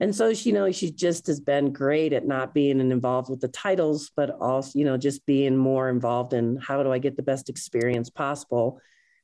And 0.00 0.16
so, 0.16 0.32
she, 0.34 0.48
you 0.48 0.54
know, 0.54 0.72
she 0.72 0.90
just 0.90 1.26
has 1.28 1.38
been 1.38 1.72
great 1.72 2.12
at 2.12 2.26
not 2.26 2.54
being 2.54 2.80
involved 2.80 3.30
with 3.30 3.40
the 3.40 3.48
titles, 3.48 4.10
but 4.16 4.30
also, 4.40 4.78
you 4.78 4.84
know, 4.84 4.96
just 4.96 5.26
being 5.26 5.56
more 5.56 5.88
involved 5.88 6.32
in 6.32 6.56
how 6.56 6.82
do 6.82 6.90
I 6.90 6.98
get 6.98 7.16
the 7.16 7.22
best 7.22 7.48
experience 7.48 8.10
possible. 8.10 8.80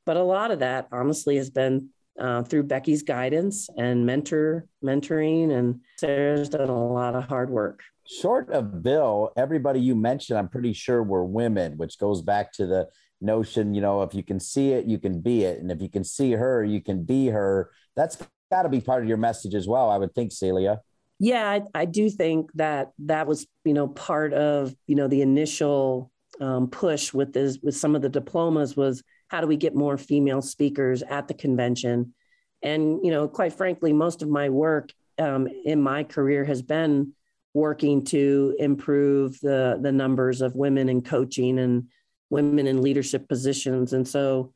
But 0.06 0.16
a 0.16 0.22
lot 0.22 0.50
of 0.52 0.60
that, 0.60 0.88
honestly, 0.92 1.36
has 1.36 1.50
been 1.50 1.90
uh, 2.18 2.42
through 2.44 2.62
Becky's 2.62 3.02
guidance 3.02 3.68
and 3.76 4.06
mentor 4.06 4.66
mentoring, 4.82 5.52
and 5.52 5.80
Sarah's 5.98 6.48
done 6.48 6.70
a 6.70 6.92
lot 6.92 7.14
of 7.14 7.24
hard 7.24 7.50
work. 7.50 7.80
Short 8.06 8.48
of 8.50 8.82
Bill, 8.82 9.32
everybody 9.36 9.80
you 9.80 9.96
mentioned, 9.96 10.38
I'm 10.38 10.48
pretty 10.48 10.72
sure 10.72 11.02
were 11.02 11.24
women, 11.24 11.76
which 11.76 11.98
goes 11.98 12.22
back 12.22 12.52
to 12.52 12.66
the 12.66 12.88
notion, 13.20 13.74
you 13.74 13.80
know, 13.80 14.02
if 14.02 14.14
you 14.14 14.22
can 14.22 14.38
see 14.38 14.72
it, 14.72 14.86
you 14.86 14.98
can 14.98 15.20
be 15.20 15.44
it, 15.44 15.58
and 15.60 15.70
if 15.70 15.82
you 15.82 15.88
can 15.88 16.04
see 16.04 16.32
her, 16.32 16.64
you 16.64 16.80
can 16.80 17.02
be 17.02 17.26
her. 17.26 17.70
That's 17.96 18.16
got 18.50 18.62
to 18.62 18.68
be 18.68 18.80
part 18.80 19.02
of 19.02 19.08
your 19.08 19.18
message 19.18 19.54
as 19.54 19.66
well, 19.66 19.90
I 19.90 19.98
would 19.98 20.14
think, 20.14 20.32
Celia. 20.32 20.80
Yeah, 21.18 21.48
I, 21.48 21.62
I, 21.74 21.84
do 21.86 22.10
think 22.10 22.50
that 22.56 22.90
that 23.00 23.26
was, 23.26 23.46
you 23.64 23.72
know, 23.72 23.88
part 23.88 24.34
of, 24.34 24.74
you 24.86 24.94
know, 24.94 25.08
the 25.08 25.22
initial 25.22 26.12
um, 26.42 26.68
push 26.68 27.14
with 27.14 27.32
this, 27.32 27.58
with 27.62 27.74
some 27.74 27.96
of 27.96 28.02
the 28.02 28.10
diplomas 28.10 28.76
was 28.76 29.02
how 29.28 29.40
do 29.40 29.46
we 29.46 29.56
get 29.56 29.74
more 29.74 29.96
female 29.98 30.42
speakers 30.42 31.02
at 31.02 31.28
the 31.28 31.34
convention? 31.34 32.14
And, 32.62 33.00
you 33.04 33.10
know, 33.10 33.28
quite 33.28 33.52
frankly, 33.52 33.92
most 33.92 34.22
of 34.22 34.28
my 34.28 34.48
work 34.48 34.92
um, 35.18 35.48
in 35.64 35.80
my 35.82 36.04
career 36.04 36.44
has 36.44 36.62
been 36.62 37.12
working 37.54 38.04
to 38.04 38.54
improve 38.58 39.38
the, 39.40 39.78
the 39.80 39.92
numbers 39.92 40.42
of 40.42 40.54
women 40.54 40.88
in 40.88 41.02
coaching 41.02 41.58
and 41.58 41.88
women 42.30 42.66
in 42.66 42.82
leadership 42.82 43.28
positions. 43.28 43.92
And 43.92 44.06
so 44.06 44.52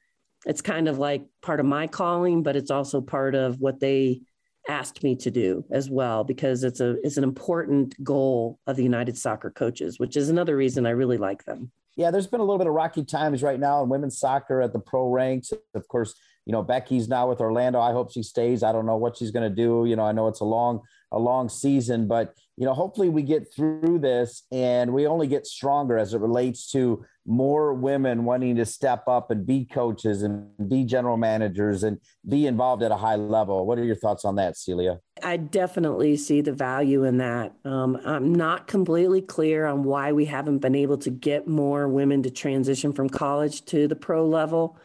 it's 0.47 0.61
kind 0.61 0.89
of 0.89 0.99
like 0.99 1.25
part 1.43 1.61
of 1.61 1.67
my 1.67 1.87
calling, 1.87 2.43
but 2.43 2.57
it's 2.57 2.71
also 2.71 3.01
part 3.01 3.35
of 3.35 3.59
what 3.61 3.81
they 3.81 4.23
asked 4.69 5.03
me 5.03 5.17
to 5.17 5.31
do 5.31 5.65
as 5.71 5.89
well 5.89 6.23
because 6.23 6.65
it's 6.65 6.81
a 6.81 6.97
it's 7.03 7.17
an 7.17 7.25
important 7.25 8.03
goal 8.05 8.59
of 8.67 8.77
the 8.77 8.83
United 8.83 9.17
Soccer 9.17 9.51
Coaches, 9.51 9.99
which 9.99 10.17
is 10.17 10.29
another 10.29 10.57
reason 10.57 10.87
I 10.87 10.91
really 10.91 11.17
like 11.17 11.45
them. 11.45 11.73
Yeah, 12.01 12.11
there's 12.11 12.27
been 12.27 12.41
a 12.41 12.45
little 12.45 12.57
bit 12.57 12.67
of 12.67 12.73
rocky 12.73 13.05
times 13.05 13.43
right 13.43 13.61
now 13.61 13.83
in 13.83 13.91
women's 13.91 14.19
soccer 14.19 14.63
at 14.63 14.73
the 14.73 14.79
pro 14.79 15.11
ranks. 15.11 15.53
Of 15.75 15.87
course, 15.89 16.15
you 16.47 16.53
know 16.53 16.63
Becky's 16.63 17.11
now 17.11 17.29
with 17.29 17.43
Orlando. 17.43 17.79
I 17.79 17.93
hope 17.93 18.11
she 18.11 18.23
stays. 18.23 18.63
I 18.63 18.73
don't 18.73 18.87
know 18.87 18.97
what 18.97 19.19
she's 19.19 19.31
going 19.31 19.47
to 19.47 19.55
do. 19.55 19.85
You 19.87 19.97
know, 19.97 20.05
I 20.05 20.13
know 20.13 20.27
it's 20.27 20.41
a 20.41 20.47
long 20.47 20.81
a 21.13 21.19
long 21.19 21.51
season, 21.51 22.09
but 22.09 22.35
you 22.61 22.67
know, 22.67 22.75
hopefully 22.75 23.09
we 23.09 23.23
get 23.23 23.51
through 23.51 23.99
this 24.01 24.43
and 24.53 24.93
we 24.93 25.07
only 25.07 25.27
get 25.27 25.47
stronger 25.47 25.97
as 25.97 26.13
it 26.13 26.21
relates 26.21 26.71
to 26.73 27.03
more 27.25 27.73
women 27.73 28.27
wanting 28.27 28.57
to 28.57 28.67
step 28.67 29.09
up 29.09 29.31
and 29.31 29.47
be 29.47 29.65
coaches 29.65 30.23
and 30.23 30.47
be 30.69 30.85
general 30.85 31.17
managers 31.17 31.85
and 31.85 31.99
be 32.29 32.47
involved 32.47 32.83
at 32.83 32.91
a 32.91 32.97
high 32.97 33.17
level. 33.17 33.65
What 33.65 33.79
are 33.79 33.85
your 33.85 33.97
thoughts 33.97 34.27
on 34.27 34.37
that, 34.37 34.59
Celia? 34.59 35.01
I 35.23 35.39
definitely 35.39 36.19
see 36.19 36.43
the 36.43 36.53
value 36.53 37.05
in 37.05 37.17
that. 37.17 37.55
Um, 37.65 37.99
I'm 38.05 38.35
not 38.35 38.67
completely 38.67 39.23
clear 39.23 39.65
on 39.65 39.83
why 39.83 40.13
we 40.13 40.27
haven't 40.27 40.59
been 40.59 40.75
able 40.75 40.99
to 40.99 41.09
get 41.09 41.49
more 41.49 41.89
women 41.89 42.23
to 42.25 42.31
transition 42.31 42.93
from 42.93 43.09
college 43.09 43.65
to 43.67 43.89
the 43.89 43.97
pro 43.97 44.27
level. 44.27 44.77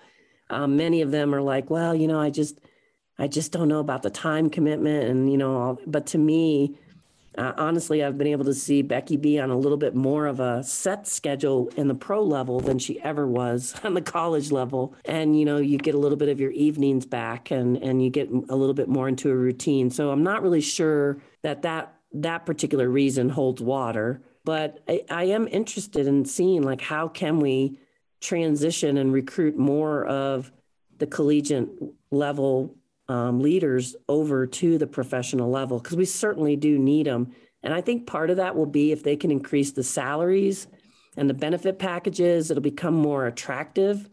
Um, 0.49 0.77
many 0.77 1.01
of 1.01 1.11
them 1.11 1.35
are 1.35 1.41
like, 1.41 1.69
well, 1.69 1.93
you 1.93 2.07
know, 2.07 2.21
I 2.21 2.29
just, 2.29 2.57
I 3.19 3.27
just 3.27 3.51
don't 3.51 3.67
know 3.67 3.79
about 3.79 4.01
the 4.01 4.09
time 4.09 4.49
commitment, 4.49 5.09
and 5.09 5.29
you 5.29 5.37
know, 5.37 5.77
but 5.85 6.05
to 6.07 6.17
me, 6.17 6.77
uh, 7.37 7.53
honestly, 7.57 8.03
I've 8.03 8.17
been 8.17 8.27
able 8.27 8.45
to 8.45 8.53
see 8.53 8.81
Becky 8.81 9.17
be 9.17 9.39
on 9.39 9.49
a 9.49 9.57
little 9.57 9.77
bit 9.77 9.95
more 9.95 10.25
of 10.25 10.39
a 10.39 10.63
set 10.63 11.07
schedule 11.07 11.69
in 11.75 11.87
the 11.87 11.95
pro 11.95 12.23
level 12.23 12.59
than 12.59 12.79
she 12.79 12.99
ever 13.01 13.27
was 13.27 13.75
on 13.83 13.93
the 13.93 14.01
college 14.01 14.51
level. 14.51 14.95
And, 15.05 15.37
you 15.37 15.45
know, 15.45 15.57
you 15.57 15.77
get 15.77 15.95
a 15.95 15.97
little 15.97 16.17
bit 16.17 16.29
of 16.29 16.39
your 16.39 16.51
evenings 16.51 17.05
back 17.05 17.51
and, 17.51 17.77
and 17.77 18.03
you 18.03 18.09
get 18.09 18.29
a 18.29 18.55
little 18.55 18.73
bit 18.73 18.87
more 18.87 19.07
into 19.07 19.29
a 19.31 19.35
routine. 19.35 19.89
So 19.89 20.11
I'm 20.11 20.23
not 20.23 20.41
really 20.41 20.61
sure 20.61 21.17
that 21.43 21.61
that, 21.63 21.95
that 22.13 22.45
particular 22.45 22.89
reason 22.89 23.29
holds 23.29 23.61
water, 23.61 24.21
but 24.45 24.79
I, 24.87 25.03
I 25.09 25.23
am 25.25 25.47
interested 25.47 26.07
in 26.07 26.25
seeing 26.25 26.63
like 26.63 26.81
how 26.81 27.07
can 27.07 27.39
we 27.39 27.79
transition 28.21 28.97
and 28.97 29.11
recruit 29.11 29.57
more 29.57 30.05
of 30.05 30.51
the 30.97 31.07
collegiate 31.07 31.69
level 32.11 32.75
um, 33.07 33.39
leaders 33.39 33.95
over 34.09 34.47
to 34.47 34.77
the 34.77 34.87
professional 34.87 35.49
level 35.49 35.79
because 35.79 35.97
we 35.97 36.05
certainly 36.05 36.55
do 36.55 36.77
need 36.77 37.05
them. 37.05 37.31
And 37.63 37.73
I 37.73 37.81
think 37.81 38.07
part 38.07 38.29
of 38.29 38.37
that 38.37 38.55
will 38.55 38.65
be 38.65 38.91
if 38.91 39.03
they 39.03 39.15
can 39.15 39.31
increase 39.31 39.71
the 39.71 39.83
salaries 39.83 40.67
and 41.17 41.29
the 41.29 41.33
benefit 41.33 41.79
packages, 41.79 42.51
it'll 42.51 42.61
become 42.61 42.93
more 42.93 43.27
attractive. 43.27 44.09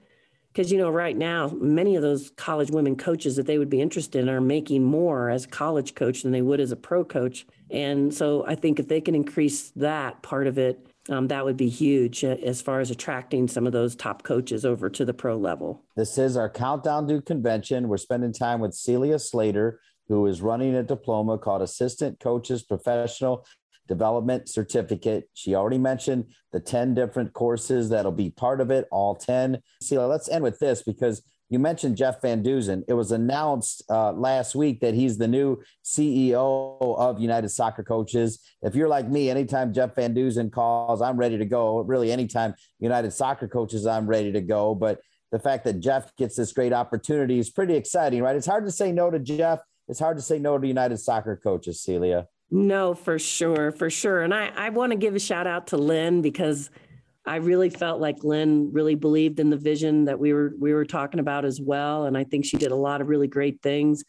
Because, 0.53 0.71
you 0.71 0.77
know, 0.77 0.91
right 0.91 1.17
now, 1.17 1.49
many 1.49 1.97
of 1.97 2.03
those 2.03 2.31
college 2.37 2.71
women 2.71 2.95
coaches 2.95 3.37
that 3.37 3.47
they 3.47 3.57
would 3.57 3.71
be 3.71 3.81
interested 3.81 4.21
in 4.21 4.29
are 4.29 4.41
making 4.41 4.85
more 4.85 5.31
as 5.31 5.47
a 5.47 5.49
college 5.49 5.95
coach 5.95 6.23
than 6.23 6.33
they 6.33 6.43
would 6.43 6.61
as 6.61 6.73
a 6.73 6.77
pro 6.77 7.05
coach. 7.05 7.47
And 7.71 8.13
so 8.13 8.45
I 8.47 8.55
think 8.55 8.79
if 8.79 8.87
they 8.87 9.01
can 9.01 9.15
increase 9.15 9.71
that 9.77 10.23
part 10.23 10.47
of 10.47 10.59
it, 10.59 10.87
um, 11.09 11.29
that 11.29 11.45
would 11.45 11.57
be 11.57 11.69
huge 11.69 12.25
uh, 12.25 12.37
as 12.43 12.63
far 12.63 12.81
as 12.81 12.91
attracting 12.91 13.49
some 13.49 13.67
of 13.67 13.73
those 13.73 13.97
top 13.97 14.23
coaches 14.23 14.65
over 14.65 14.89
to 14.91 15.05
the 15.05 15.15
pro 15.15 15.37
level. 15.37 15.85
This 15.97 16.17
is 16.19 16.37
our 16.37 16.49
countdown 16.49 17.09
to 17.09 17.21
convention. 17.21 17.89
We're 17.89 17.97
spending 17.97 18.33
time 18.33 18.61
with 18.61 18.75
Celia 18.75 19.19
Slater, 19.19 19.81
who 20.09 20.27
is 20.27 20.41
running 20.41 20.75
a 20.75 20.83
diploma 20.83 21.39
called 21.39 21.63
Assistant 21.63 22.21
Coaches 22.21 22.63
Professional 22.63 23.45
Development 23.89 24.49
Certificate. 24.49 25.29
She 25.35 25.57
already 25.57 25.79
mentioned 25.79 26.27
the 26.53 26.61
10 26.61 26.95
different 26.95 27.33
courses 27.33 27.89
that'll 27.89 28.13
be 28.13 28.31
part 28.31 28.61
of 28.61 28.71
it, 28.71 28.87
all 28.93 29.17
10. 29.17 29.61
Celia, 29.83 30.07
let's 30.07 30.29
end 30.29 30.45
with 30.45 30.61
this 30.61 30.83
because 30.83 31.23
you 31.53 31.59
mentioned 31.59 31.99
Jeff 31.99 32.23
Van 32.23 32.43
Duzen. 32.43 32.83
It 32.89 32.95
was 32.95 33.13
announced 33.13 33.83
uh, 33.91 34.13
last 34.13 34.55
week 34.55 34.81
that 34.81 34.95
he's 34.95 35.19
the 35.19 35.29
new 35.29 35.59
CEO 35.85 36.97
of 36.99 37.21
United 37.21 37.51
Soccer 37.51 37.83
Coaches. 37.83 38.41
If 38.63 38.75
you're 38.75 38.89
like 38.89 39.07
me, 39.07 39.29
anytime 39.29 39.75
Jeff 39.75 39.95
Van 39.95 40.15
Duzen 40.15 40.51
calls, 40.51 41.03
I'm 41.03 41.19
ready 41.19 41.37
to 41.37 41.45
go. 41.45 41.81
Really, 41.81 42.11
anytime 42.11 42.55
United 42.79 43.11
Soccer 43.11 43.49
Coaches, 43.49 43.87
I'm 43.87 44.07
ready 44.07 44.33
to 44.33 44.41
go. 44.41 44.75
But 44.75 45.03
the 45.31 45.39
fact 45.39 45.65
that 45.65 45.81
Jeff 45.81 46.17
gets 46.17 46.37
this 46.37 46.55
great 46.55 46.73
opportunity 46.73 47.39
is 47.39 47.51
pretty 47.51 47.75
exciting, 47.75 48.23
right? 48.23 48.35
It's 48.35 48.47
hard 48.47 48.65
to 48.65 48.73
say 48.73 48.91
no 48.91 49.11
to 49.11 49.19
Jeff. 49.19 49.61
It's 49.89 50.01
hard 50.01 50.17
to 50.17 50.23
say 50.23 50.39
no 50.39 50.57
to 50.57 50.67
United 50.67 50.97
Soccer 50.97 51.37
Coaches, 51.37 51.83
Celia. 51.83 52.29
No, 52.51 52.95
for 52.95 53.19
sure, 53.19 53.73
for 53.73 53.91
sure. 53.91 54.23
And 54.23 54.33
I, 54.33 54.53
I 54.57 54.71
want 54.71 54.93
to 54.93 54.97
give 54.97 55.15
a 55.15 55.21
shout 55.21 55.47
out 55.47 55.67
to 55.67 55.77
Lynn 55.77 56.23
because– 56.23 56.71
I 57.25 57.37
really 57.37 57.71
felt 57.71 58.01
like 58.01 58.25
Lynn 58.25 58.73
really 58.73 58.97
believed 58.97 59.39
in 59.39 59.51
the 59.51 59.57
vision 59.57 60.07
that 60.07 60.19
we 60.19 60.33
were 60.33 60.53
we 60.59 60.75
were 60.75 60.85
talking 60.85 61.21
about 61.21 61.45
as 61.45 61.61
well, 61.61 62.07
and 62.07 62.17
I 62.19 62.25
think 62.25 62.45
she 62.45 62.57
did 62.57 62.73
a 62.73 62.77
lot 62.77 63.01
of 63.01 63.09
really 63.09 63.29
great 63.29 63.63
things. 63.63 64.05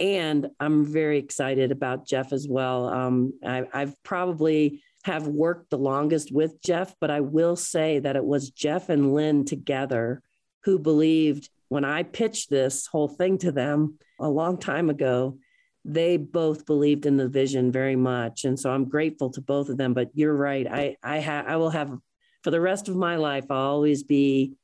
And 0.00 0.48
I'm 0.58 0.86
very 0.86 1.18
excited 1.18 1.70
about 1.70 2.06
Jeff 2.06 2.32
as 2.32 2.48
well. 2.48 2.88
Um, 2.88 3.34
I, 3.44 3.64
I've 3.74 4.00
probably 4.02 4.82
have 5.04 5.26
worked 5.26 5.70
the 5.70 5.78
longest 5.78 6.32
with 6.32 6.62
Jeff, 6.62 6.94
but 7.00 7.10
I 7.10 7.20
will 7.20 7.56
say 7.56 7.98
that 7.98 8.16
it 8.16 8.24
was 8.24 8.50
Jeff 8.50 8.88
and 8.88 9.12
Lynn 9.12 9.44
together 9.44 10.22
who 10.64 10.78
believed 10.78 11.50
when 11.68 11.84
I 11.84 12.04
pitched 12.04 12.48
this 12.48 12.86
whole 12.86 13.08
thing 13.08 13.38
to 13.38 13.52
them 13.52 13.98
a 14.20 14.28
long 14.28 14.56
time 14.56 14.88
ago. 14.88 15.38
They 15.84 16.16
both 16.16 16.64
believed 16.64 17.06
in 17.06 17.16
the 17.16 17.28
vision 17.28 17.72
very 17.72 17.96
much, 17.96 18.44
and 18.44 18.58
so 18.58 18.70
I'm 18.70 18.88
grateful 18.88 19.30
to 19.30 19.40
both 19.40 19.68
of 19.68 19.76
them. 19.76 19.94
But 19.94 20.10
you're 20.14 20.36
right. 20.36 20.66
I 20.70 20.96
I, 21.02 21.20
ha- 21.20 21.44
I 21.44 21.56
will 21.56 21.70
have 21.70 21.98
for 22.42 22.50
the 22.50 22.60
rest 22.60 22.88
of 22.88 22.96
my 22.96 23.16
life, 23.16 23.46
I'll 23.50 23.70
always 23.70 24.02
be 24.02 24.54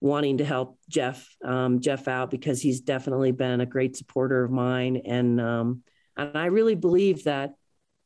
wanting 0.00 0.38
to 0.38 0.44
help 0.44 0.78
Jeff 0.88 1.28
um, 1.44 1.80
Jeff 1.80 2.08
out 2.08 2.30
because 2.30 2.62
he's 2.62 2.80
definitely 2.80 3.32
been 3.32 3.60
a 3.60 3.66
great 3.66 3.96
supporter 3.96 4.44
of 4.44 4.50
mine, 4.50 5.02
and 5.04 5.40
um, 5.40 5.82
and 6.16 6.36
I 6.36 6.46
really 6.46 6.74
believe 6.74 7.24
that 7.24 7.54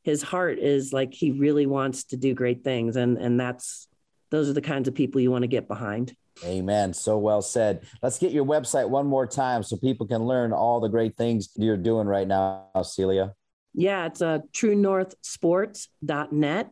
his 0.03 0.23
heart 0.23 0.59
is 0.59 0.93
like 0.93 1.15
he 1.15 1.31
really 1.31 1.67
wants 1.67 2.05
to 2.05 2.17
do 2.17 2.35
great 2.35 2.65
things, 2.65 2.97
and 2.97 3.19
and 3.19 3.39
that's 3.39 3.87
those 4.31 4.49
are 4.49 4.55
the 4.55 4.61
kinds 4.61 4.89
of 4.89 4.95
people 4.95 5.21
you 5.21 5.31
want 5.31 5.43
to 5.43 5.49
get 5.49 5.69
behind. 5.69 6.17
Amen. 6.45 6.95
So 6.95 7.19
well 7.19 7.43
said. 7.43 7.85
Let's 8.03 8.19
get 8.19 8.33
your 8.33 8.47
website 8.47 8.89
one 8.89 9.07
more 9.07 9.27
time 9.27 9.63
so 9.63 9.77
people 9.77 10.07
can 10.07 10.25
learn 10.25 10.53
all 10.53 10.81
the 10.81 10.89
great 10.89 11.15
things 11.17 11.51
you're 11.57 11.77
doing 11.77 12.07
right 12.07 12.27
now, 12.27 12.69
Celia. 12.83 13.35
Yeah, 13.75 14.07
it's 14.07 14.23
uh, 14.23 14.39
truenorthsports.net. 14.53 16.71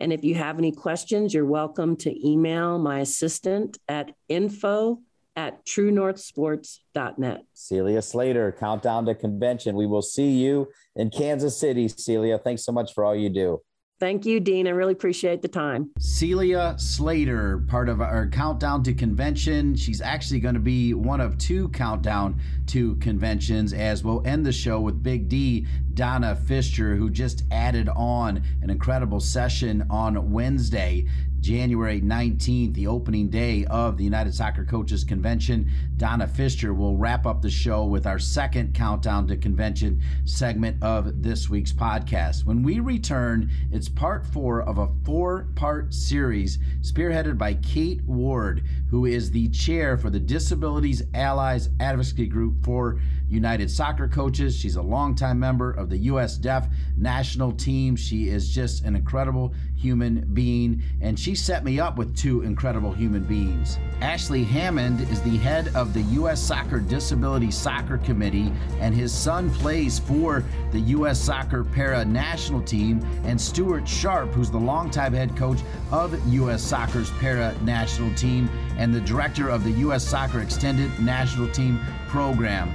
And 0.00 0.12
if 0.12 0.24
you 0.24 0.34
have 0.34 0.58
any 0.58 0.72
questions, 0.72 1.34
you're 1.34 1.44
welcome 1.44 1.94
to 1.96 2.28
email 2.28 2.78
my 2.78 3.00
assistant 3.00 3.78
at 3.86 4.12
info 4.28 5.00
at 5.36 5.64
truenorthsports.net. 5.66 7.42
Celia 7.52 8.02
Slater, 8.02 8.52
countdown 8.58 9.06
to 9.06 9.14
convention. 9.14 9.76
We 9.76 9.86
will 9.86 10.02
see 10.02 10.30
you 10.30 10.68
in 10.96 11.10
Kansas 11.10 11.56
City, 11.56 11.88
Celia. 11.88 12.38
Thanks 12.38 12.64
so 12.64 12.72
much 12.72 12.94
for 12.94 13.04
all 13.04 13.14
you 13.14 13.28
do. 13.28 13.60
Thank 14.00 14.24
you, 14.24 14.40
Dean. 14.40 14.66
I 14.66 14.70
really 14.70 14.94
appreciate 14.94 15.42
the 15.42 15.48
time. 15.48 15.90
Celia 15.98 16.74
Slater, 16.78 17.58
part 17.68 17.90
of 17.90 18.00
our 18.00 18.26
Countdown 18.28 18.82
to 18.84 18.94
Convention. 18.94 19.76
She's 19.76 20.00
actually 20.00 20.40
going 20.40 20.54
to 20.54 20.60
be 20.60 20.94
one 20.94 21.20
of 21.20 21.36
two 21.36 21.68
Countdown 21.68 22.40
to 22.68 22.96
Conventions, 22.96 23.74
as 23.74 24.02
we'll 24.02 24.26
end 24.26 24.46
the 24.46 24.52
show 24.52 24.80
with 24.80 25.02
Big 25.02 25.28
D, 25.28 25.66
Donna 25.92 26.34
Fisher, 26.34 26.96
who 26.96 27.10
just 27.10 27.44
added 27.50 27.90
on 27.90 28.42
an 28.62 28.70
incredible 28.70 29.20
session 29.20 29.84
on 29.90 30.32
Wednesday. 30.32 31.06
January 31.40 32.00
19th, 32.00 32.74
the 32.74 32.86
opening 32.86 33.28
day 33.28 33.64
of 33.66 33.96
the 33.96 34.04
United 34.04 34.34
Soccer 34.34 34.64
Coaches 34.64 35.04
Convention. 35.04 35.70
Donna 35.96 36.26
Fisher 36.26 36.74
will 36.74 36.96
wrap 36.96 37.26
up 37.26 37.40
the 37.40 37.50
show 37.50 37.84
with 37.84 38.06
our 38.06 38.18
second 38.18 38.74
countdown 38.74 39.26
to 39.28 39.36
convention 39.36 40.02
segment 40.24 40.82
of 40.82 41.22
this 41.22 41.48
week's 41.48 41.72
podcast. 41.72 42.44
When 42.44 42.62
we 42.62 42.80
return, 42.80 43.50
it's 43.72 43.88
part 43.88 44.26
four 44.26 44.62
of 44.62 44.78
a 44.78 44.88
four 45.04 45.48
part 45.54 45.94
series 45.94 46.58
spearheaded 46.82 47.38
by 47.38 47.54
Kate 47.54 48.02
Ward, 48.04 48.64
who 48.90 49.06
is 49.06 49.30
the 49.30 49.48
chair 49.48 49.96
for 49.96 50.10
the 50.10 50.20
Disabilities 50.20 51.02
Allies 51.14 51.70
Advocacy 51.80 52.26
Group 52.26 52.62
for 52.64 53.00
United 53.30 53.70
Soccer 53.70 54.08
Coaches. 54.08 54.56
She's 54.56 54.76
a 54.76 54.82
longtime 54.82 55.38
member 55.38 55.70
of 55.70 55.88
the 55.88 55.96
U.S. 55.98 56.36
Deaf 56.36 56.68
national 56.96 57.52
team. 57.52 57.96
She 57.96 58.28
is 58.28 58.48
just 58.48 58.84
an 58.84 58.96
incredible 58.96 59.54
human 59.76 60.28
being, 60.34 60.82
and 61.00 61.18
she 61.18 61.34
set 61.34 61.64
me 61.64 61.80
up 61.80 61.96
with 61.96 62.14
two 62.16 62.42
incredible 62.42 62.92
human 62.92 63.22
beings. 63.22 63.78
Ashley 64.00 64.44
Hammond 64.44 65.00
is 65.10 65.22
the 65.22 65.36
head 65.38 65.70
of 65.74 65.94
the 65.94 66.02
U.S. 66.02 66.40
Soccer 66.40 66.80
Disability 66.80 67.50
Soccer 67.50 67.98
Committee, 67.98 68.52
and 68.80 68.94
his 68.94 69.12
son 69.12 69.50
plays 69.50 69.98
for 69.98 70.44
the 70.72 70.80
U.S. 70.80 71.18
Soccer 71.18 71.64
Para 71.64 72.04
National 72.04 72.60
Team, 72.60 73.00
and 73.24 73.40
Stuart 73.40 73.88
Sharp, 73.88 74.32
who's 74.32 74.50
the 74.50 74.58
longtime 74.58 75.12
head 75.12 75.36
coach 75.36 75.60
of 75.92 76.18
U.S. 76.32 76.62
Soccer's 76.62 77.10
Para 77.12 77.54
National 77.62 78.12
Team 78.14 78.50
and 78.76 78.92
the 78.92 79.00
director 79.00 79.48
of 79.48 79.64
the 79.64 79.72
U.S. 79.72 80.06
Soccer 80.06 80.40
Extended 80.40 80.90
National 81.00 81.48
Team 81.48 81.80
program. 82.08 82.72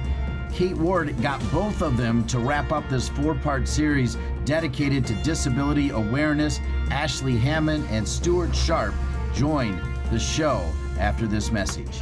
Kate 0.56 0.76
Ward 0.78 1.20
got 1.20 1.38
both 1.52 1.82
of 1.82 1.98
them 1.98 2.26
to 2.28 2.38
wrap 2.38 2.72
up 2.72 2.88
this 2.88 3.10
four 3.10 3.34
part 3.34 3.68
series 3.68 4.16
dedicated 4.46 5.06
to 5.06 5.12
disability 5.16 5.90
awareness. 5.90 6.60
Ashley 6.90 7.36
Hammond 7.36 7.86
and 7.90 8.08
Stuart 8.08 8.56
Sharp 8.56 8.94
join 9.34 9.78
the 10.10 10.18
show 10.18 10.66
after 10.98 11.26
this 11.26 11.52
message. 11.52 12.00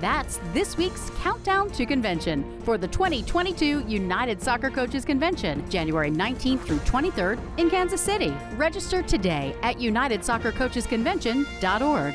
That's 0.00 0.38
this 0.52 0.76
week's 0.76 1.10
Countdown 1.20 1.72
to 1.72 1.84
Convention 1.84 2.62
for 2.62 2.78
the 2.78 2.86
2022 2.86 3.86
United 3.88 4.40
Soccer 4.40 4.70
Coaches 4.70 5.04
Convention, 5.04 5.68
January 5.68 6.12
19th 6.12 6.60
through 6.60 6.78
23rd 6.78 7.40
in 7.58 7.68
Kansas 7.68 8.00
City. 8.00 8.32
Register 8.54 9.02
today 9.02 9.56
at 9.64 9.78
UnitedSoccerCoachesConvention.org. 9.78 12.14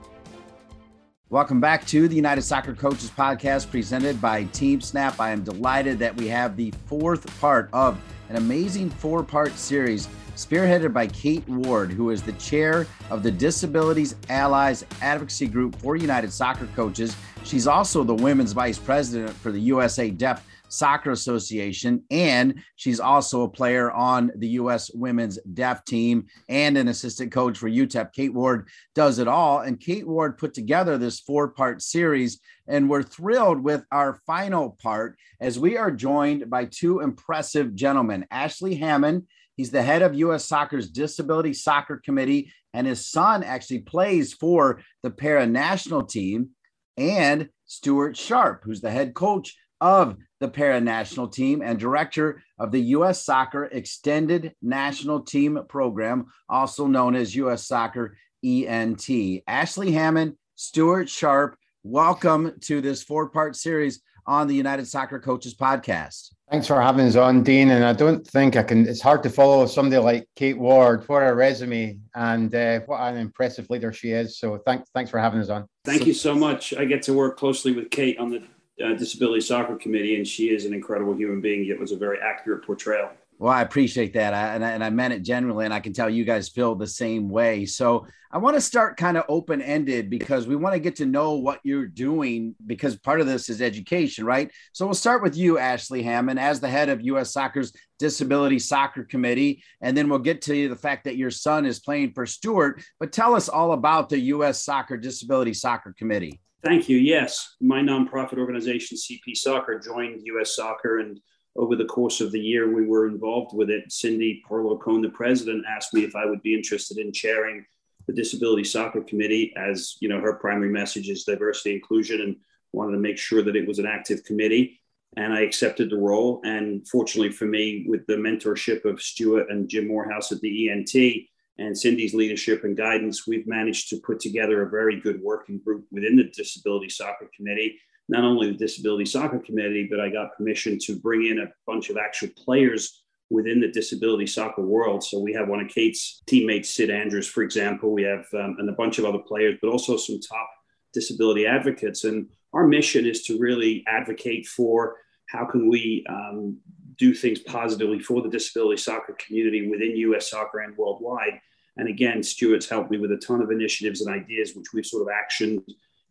Welcome 1.31 1.61
back 1.61 1.87
to 1.87 2.09
the 2.09 2.15
United 2.17 2.41
Soccer 2.41 2.75
Coaches 2.75 3.09
Podcast 3.09 3.71
presented 3.71 4.19
by 4.19 4.43
Team 4.43 4.81
Snap. 4.81 5.17
I 5.17 5.29
am 5.29 5.45
delighted 5.45 5.97
that 5.99 6.13
we 6.17 6.27
have 6.27 6.57
the 6.57 6.73
fourth 6.87 7.39
part 7.39 7.69
of 7.71 7.97
an 8.27 8.35
amazing 8.35 8.89
four 8.89 9.23
part 9.23 9.53
series 9.53 10.09
spearheaded 10.35 10.91
by 10.91 11.07
Kate 11.07 11.47
Ward, 11.47 11.89
who 11.89 12.09
is 12.09 12.21
the 12.21 12.33
chair 12.33 12.85
of 13.09 13.23
the 13.23 13.31
Disabilities 13.31 14.17
Allies 14.27 14.85
Advocacy 15.01 15.47
Group 15.47 15.77
for 15.77 15.95
United 15.95 16.33
Soccer 16.33 16.67
Coaches. 16.75 17.15
She's 17.45 17.65
also 17.65 18.03
the 18.03 18.13
women's 18.13 18.51
vice 18.51 18.77
president 18.77 19.31
for 19.31 19.53
the 19.53 19.61
USA 19.61 20.09
Deaf 20.09 20.45
Soccer 20.71 21.11
Association, 21.11 22.03
and 22.09 22.61
she's 22.75 22.99
also 22.99 23.43
a 23.43 23.49
player 23.49 23.91
on 23.91 24.31
the 24.35 24.49
U.S. 24.49 24.89
Women's 24.93 25.37
Deaf 25.53 25.83
Team 25.85 26.27
and 26.49 26.77
an 26.77 26.87
assistant 26.87 27.31
coach 27.31 27.57
for 27.57 27.69
UTEP. 27.69 28.13
Kate 28.13 28.33
Ward 28.33 28.69
does 28.95 29.19
it 29.19 29.27
all, 29.27 29.59
and 29.59 29.79
Kate 29.79 30.07
Ward 30.07 30.37
put 30.37 30.53
together 30.53 30.97
this 30.97 31.19
four-part 31.19 31.81
series, 31.81 32.39
and 32.67 32.89
we're 32.89 33.03
thrilled 33.03 33.63
with 33.63 33.83
our 33.91 34.19
final 34.25 34.77
part 34.81 35.17
as 35.39 35.59
we 35.59 35.77
are 35.77 35.91
joined 35.91 36.49
by 36.49 36.65
two 36.65 36.99
impressive 36.99 37.75
gentlemen, 37.75 38.25
Ashley 38.31 38.75
Hammond. 38.75 39.27
He's 39.57 39.71
the 39.71 39.83
head 39.83 40.01
of 40.01 40.15
U.S. 40.15 40.45
Soccer's 40.45 40.89
Disability 40.89 41.53
Soccer 41.53 42.01
Committee, 42.03 42.51
and 42.73 42.87
his 42.87 43.05
son 43.05 43.43
actually 43.43 43.79
plays 43.79 44.33
for 44.33 44.81
the 45.03 45.11
para 45.11 45.45
national 45.45 46.03
team. 46.03 46.51
And 46.97 47.49
Stuart 47.65 48.17
Sharp, 48.17 48.63
who's 48.63 48.81
the 48.81 48.91
head 48.91 49.13
coach 49.13 49.55
of 49.81 50.15
the 50.39 50.47
para 50.47 50.79
national 50.79 51.27
team 51.27 51.61
and 51.61 51.79
director 51.79 52.41
of 52.59 52.71
the 52.71 52.81
U.S. 52.81 53.25
Soccer 53.25 53.65
Extended 53.65 54.53
National 54.61 55.19
Team 55.19 55.59
Program, 55.67 56.27
also 56.47 56.87
known 56.87 57.15
as 57.15 57.35
U.S. 57.35 57.67
Soccer 57.67 58.15
ENT. 58.45 59.09
Ashley 59.47 59.91
Hammond, 59.91 60.35
Stuart 60.55 61.09
Sharp, 61.09 61.57
welcome 61.83 62.53
to 62.61 62.79
this 62.79 63.03
four 63.03 63.29
part 63.29 63.55
series 63.55 64.01
on 64.27 64.47
the 64.47 64.55
United 64.55 64.87
Soccer 64.87 65.19
Coaches 65.19 65.55
Podcast. 65.55 66.33
Thanks 66.49 66.67
for 66.67 66.79
having 66.79 67.07
us 67.07 67.15
on, 67.15 67.43
Dean. 67.43 67.71
And 67.71 67.83
I 67.83 67.93
don't 67.93 68.25
think 68.27 68.55
I 68.55 68.63
can, 68.63 68.87
it's 68.87 69.01
hard 69.01 69.23
to 69.23 69.29
follow 69.29 69.65
somebody 69.65 69.97
like 69.97 70.27
Kate 70.35 70.57
Ward. 70.57 71.07
What 71.07 71.23
a 71.23 71.33
resume 71.33 71.97
and 72.13 72.53
uh, 72.53 72.81
what 72.81 72.99
an 72.99 73.17
impressive 73.17 73.69
leader 73.69 73.91
she 73.91 74.11
is. 74.11 74.37
So 74.37 74.59
thanks, 74.65 74.89
thanks 74.93 75.09
for 75.09 75.17
having 75.17 75.39
us 75.39 75.49
on. 75.49 75.65
Thank 75.85 76.05
you 76.05 76.13
so 76.13 76.35
much. 76.35 76.73
I 76.73 76.85
get 76.85 77.01
to 77.03 77.13
work 77.13 77.37
closely 77.37 77.71
with 77.71 77.89
Kate 77.89 78.19
on 78.19 78.29
the 78.29 78.43
uh, 78.81 78.93
Disability 78.93 79.41
Soccer 79.41 79.75
Committee, 79.75 80.15
and 80.15 80.27
she 80.27 80.49
is 80.49 80.65
an 80.65 80.73
incredible 80.73 81.13
human 81.15 81.41
being. 81.41 81.65
It 81.67 81.79
was 81.79 81.91
a 81.91 81.97
very 81.97 82.19
accurate 82.19 82.65
portrayal. 82.65 83.09
Well, 83.41 83.51
I 83.51 83.63
appreciate 83.63 84.13
that. 84.13 84.35
I, 84.35 84.53
and, 84.53 84.63
I, 84.63 84.69
and 84.69 84.83
I 84.83 84.91
meant 84.91 85.15
it 85.15 85.23
genuinely, 85.23 85.65
and 85.65 85.73
I 85.73 85.79
can 85.79 85.93
tell 85.93 86.07
you 86.07 86.23
guys 86.23 86.47
feel 86.47 86.75
the 86.75 86.85
same 86.85 87.27
way. 87.27 87.65
So 87.65 88.05
I 88.31 88.37
want 88.37 88.55
to 88.55 88.61
start 88.61 88.97
kind 88.97 89.17
of 89.17 89.25
open 89.27 89.63
ended 89.63 90.11
because 90.11 90.45
we 90.45 90.55
want 90.55 90.73
to 90.73 90.79
get 90.79 90.97
to 90.97 91.07
know 91.07 91.33
what 91.33 91.59
you're 91.63 91.87
doing 91.87 92.53
because 92.67 92.95
part 92.95 93.19
of 93.19 93.25
this 93.25 93.49
is 93.49 93.59
education, 93.59 94.25
right? 94.25 94.51
So 94.73 94.85
we'll 94.85 94.93
start 94.93 95.23
with 95.23 95.35
you, 95.35 95.57
Ashley 95.57 96.03
Hammond, 96.03 96.39
as 96.39 96.59
the 96.59 96.69
head 96.69 96.89
of 96.89 97.01
U.S. 97.01 97.33
Soccer's 97.33 97.73
Disability 97.97 98.59
Soccer 98.59 99.03
Committee. 99.03 99.63
And 99.81 99.97
then 99.97 100.07
we'll 100.07 100.19
get 100.19 100.43
to 100.43 100.69
the 100.69 100.75
fact 100.75 101.05
that 101.05 101.17
your 101.17 101.31
son 101.31 101.65
is 101.65 101.79
playing 101.79 102.13
for 102.13 102.27
Stuart. 102.27 102.83
But 102.99 103.11
tell 103.11 103.33
us 103.33 103.49
all 103.49 103.73
about 103.73 104.09
the 104.09 104.19
U.S. 104.19 104.63
Soccer 104.63 104.97
Disability 104.97 105.55
Soccer 105.55 105.95
Committee. 105.97 106.39
Thank 106.63 106.87
you. 106.87 106.97
Yes, 106.97 107.55
my 107.59 107.81
nonprofit 107.81 108.37
organization, 108.37 108.95
CP 108.95 109.35
Soccer, 109.35 109.79
joined 109.79 110.21
U.S. 110.25 110.55
Soccer, 110.55 110.99
and 110.99 111.19
over 111.55 111.75
the 111.75 111.85
course 111.85 112.21
of 112.21 112.31
the 112.31 112.39
year, 112.39 112.71
we 112.71 112.85
were 112.85 113.07
involved 113.07 113.55
with 113.55 113.71
it. 113.71 113.91
Cindy 113.91 114.43
Parlow 114.47 114.79
Cone, 114.79 115.01
the 115.01 115.09
president, 115.09 115.65
asked 115.67 115.93
me 115.93 116.03
if 116.03 116.15
I 116.15 116.25
would 116.25 116.43
be 116.43 116.53
interested 116.53 116.97
in 116.99 117.11
chairing 117.11 117.65
the 118.07 118.13
Disability 118.13 118.63
Soccer 118.63 119.01
Committee, 119.01 119.53
as 119.57 119.97
you 120.01 120.09
know, 120.09 120.21
her 120.21 120.33
primary 120.33 120.71
message 120.71 121.09
is 121.09 121.23
diversity 121.23 121.73
inclusion, 121.75 122.21
and 122.21 122.35
wanted 122.73 122.93
to 122.93 122.99
make 122.99 123.17
sure 123.17 123.41
that 123.41 123.55
it 123.55 123.67
was 123.67 123.79
an 123.79 123.87
active 123.87 124.23
committee. 124.23 124.79
And 125.17 125.33
I 125.33 125.41
accepted 125.41 125.89
the 125.89 125.97
role. 125.97 126.41
And 126.45 126.87
fortunately 126.87 127.31
for 127.31 127.45
me, 127.45 127.85
with 127.87 128.05
the 128.07 128.13
mentorship 128.15 128.85
of 128.85 129.01
Stuart 129.01 129.47
and 129.49 129.67
Jim 129.67 129.87
Morehouse 129.87 130.31
at 130.31 130.39
the 130.39 130.69
ENT, 130.69 131.27
and 131.61 131.77
Cindy's 131.77 132.13
leadership 132.13 132.63
and 132.63 132.75
guidance, 132.75 133.27
we've 133.27 133.47
managed 133.47 133.89
to 133.89 133.97
put 133.97 134.19
together 134.19 134.63
a 134.63 134.69
very 134.69 134.99
good 134.99 135.21
working 135.21 135.59
group 135.59 135.85
within 135.91 136.15
the 136.15 136.25
Disability 136.35 136.89
Soccer 136.89 137.29
Committee. 137.35 137.79
Not 138.09 138.23
only 138.23 138.51
the 138.51 138.57
Disability 138.57 139.05
Soccer 139.05 139.39
Committee, 139.39 139.87
but 139.89 139.99
I 139.99 140.09
got 140.09 140.35
permission 140.35 140.77
to 140.83 140.99
bring 140.99 141.27
in 141.27 141.39
a 141.39 141.51
bunch 141.65 141.89
of 141.89 141.97
actual 141.97 142.29
players 142.37 143.03
within 143.29 143.61
the 143.61 143.67
disability 143.69 144.27
soccer 144.27 144.61
world. 144.61 145.03
So 145.03 145.19
we 145.19 145.33
have 145.33 145.47
one 145.47 145.61
of 145.61 145.69
Kate's 145.69 146.21
teammates, 146.27 146.69
Sid 146.75 146.89
Andrews, 146.89 147.27
for 147.27 147.43
example. 147.43 147.91
We 147.91 148.03
have 148.03 148.25
um, 148.33 148.57
and 148.59 148.69
a 148.69 148.73
bunch 148.73 148.99
of 148.99 149.05
other 149.05 149.19
players, 149.19 149.57
but 149.61 149.69
also 149.69 149.95
some 149.95 150.19
top 150.19 150.49
disability 150.93 151.45
advocates. 151.45 152.03
And 152.03 152.27
our 152.53 152.67
mission 152.67 153.05
is 153.05 153.23
to 153.23 153.39
really 153.39 153.85
advocate 153.87 154.47
for 154.47 154.97
how 155.27 155.45
can 155.45 155.69
we 155.69 156.05
um, 156.09 156.57
do 156.97 157.13
things 157.13 157.39
positively 157.39 157.99
for 157.99 158.21
the 158.21 158.29
disability 158.29 158.81
soccer 158.81 159.15
community 159.25 159.69
within 159.69 159.95
U.S. 159.95 160.29
soccer 160.29 160.59
and 160.59 160.75
worldwide. 160.75 161.39
And 161.77 161.87
again, 161.87 162.21
Stuart's 162.21 162.69
helped 162.69 162.91
me 162.91 162.97
with 162.97 163.11
a 163.11 163.17
ton 163.17 163.41
of 163.41 163.51
initiatives 163.51 164.01
and 164.01 164.13
ideas, 164.13 164.55
which 164.55 164.73
we've 164.73 164.85
sort 164.85 165.03
of 165.03 165.13
actioned. 165.13 165.63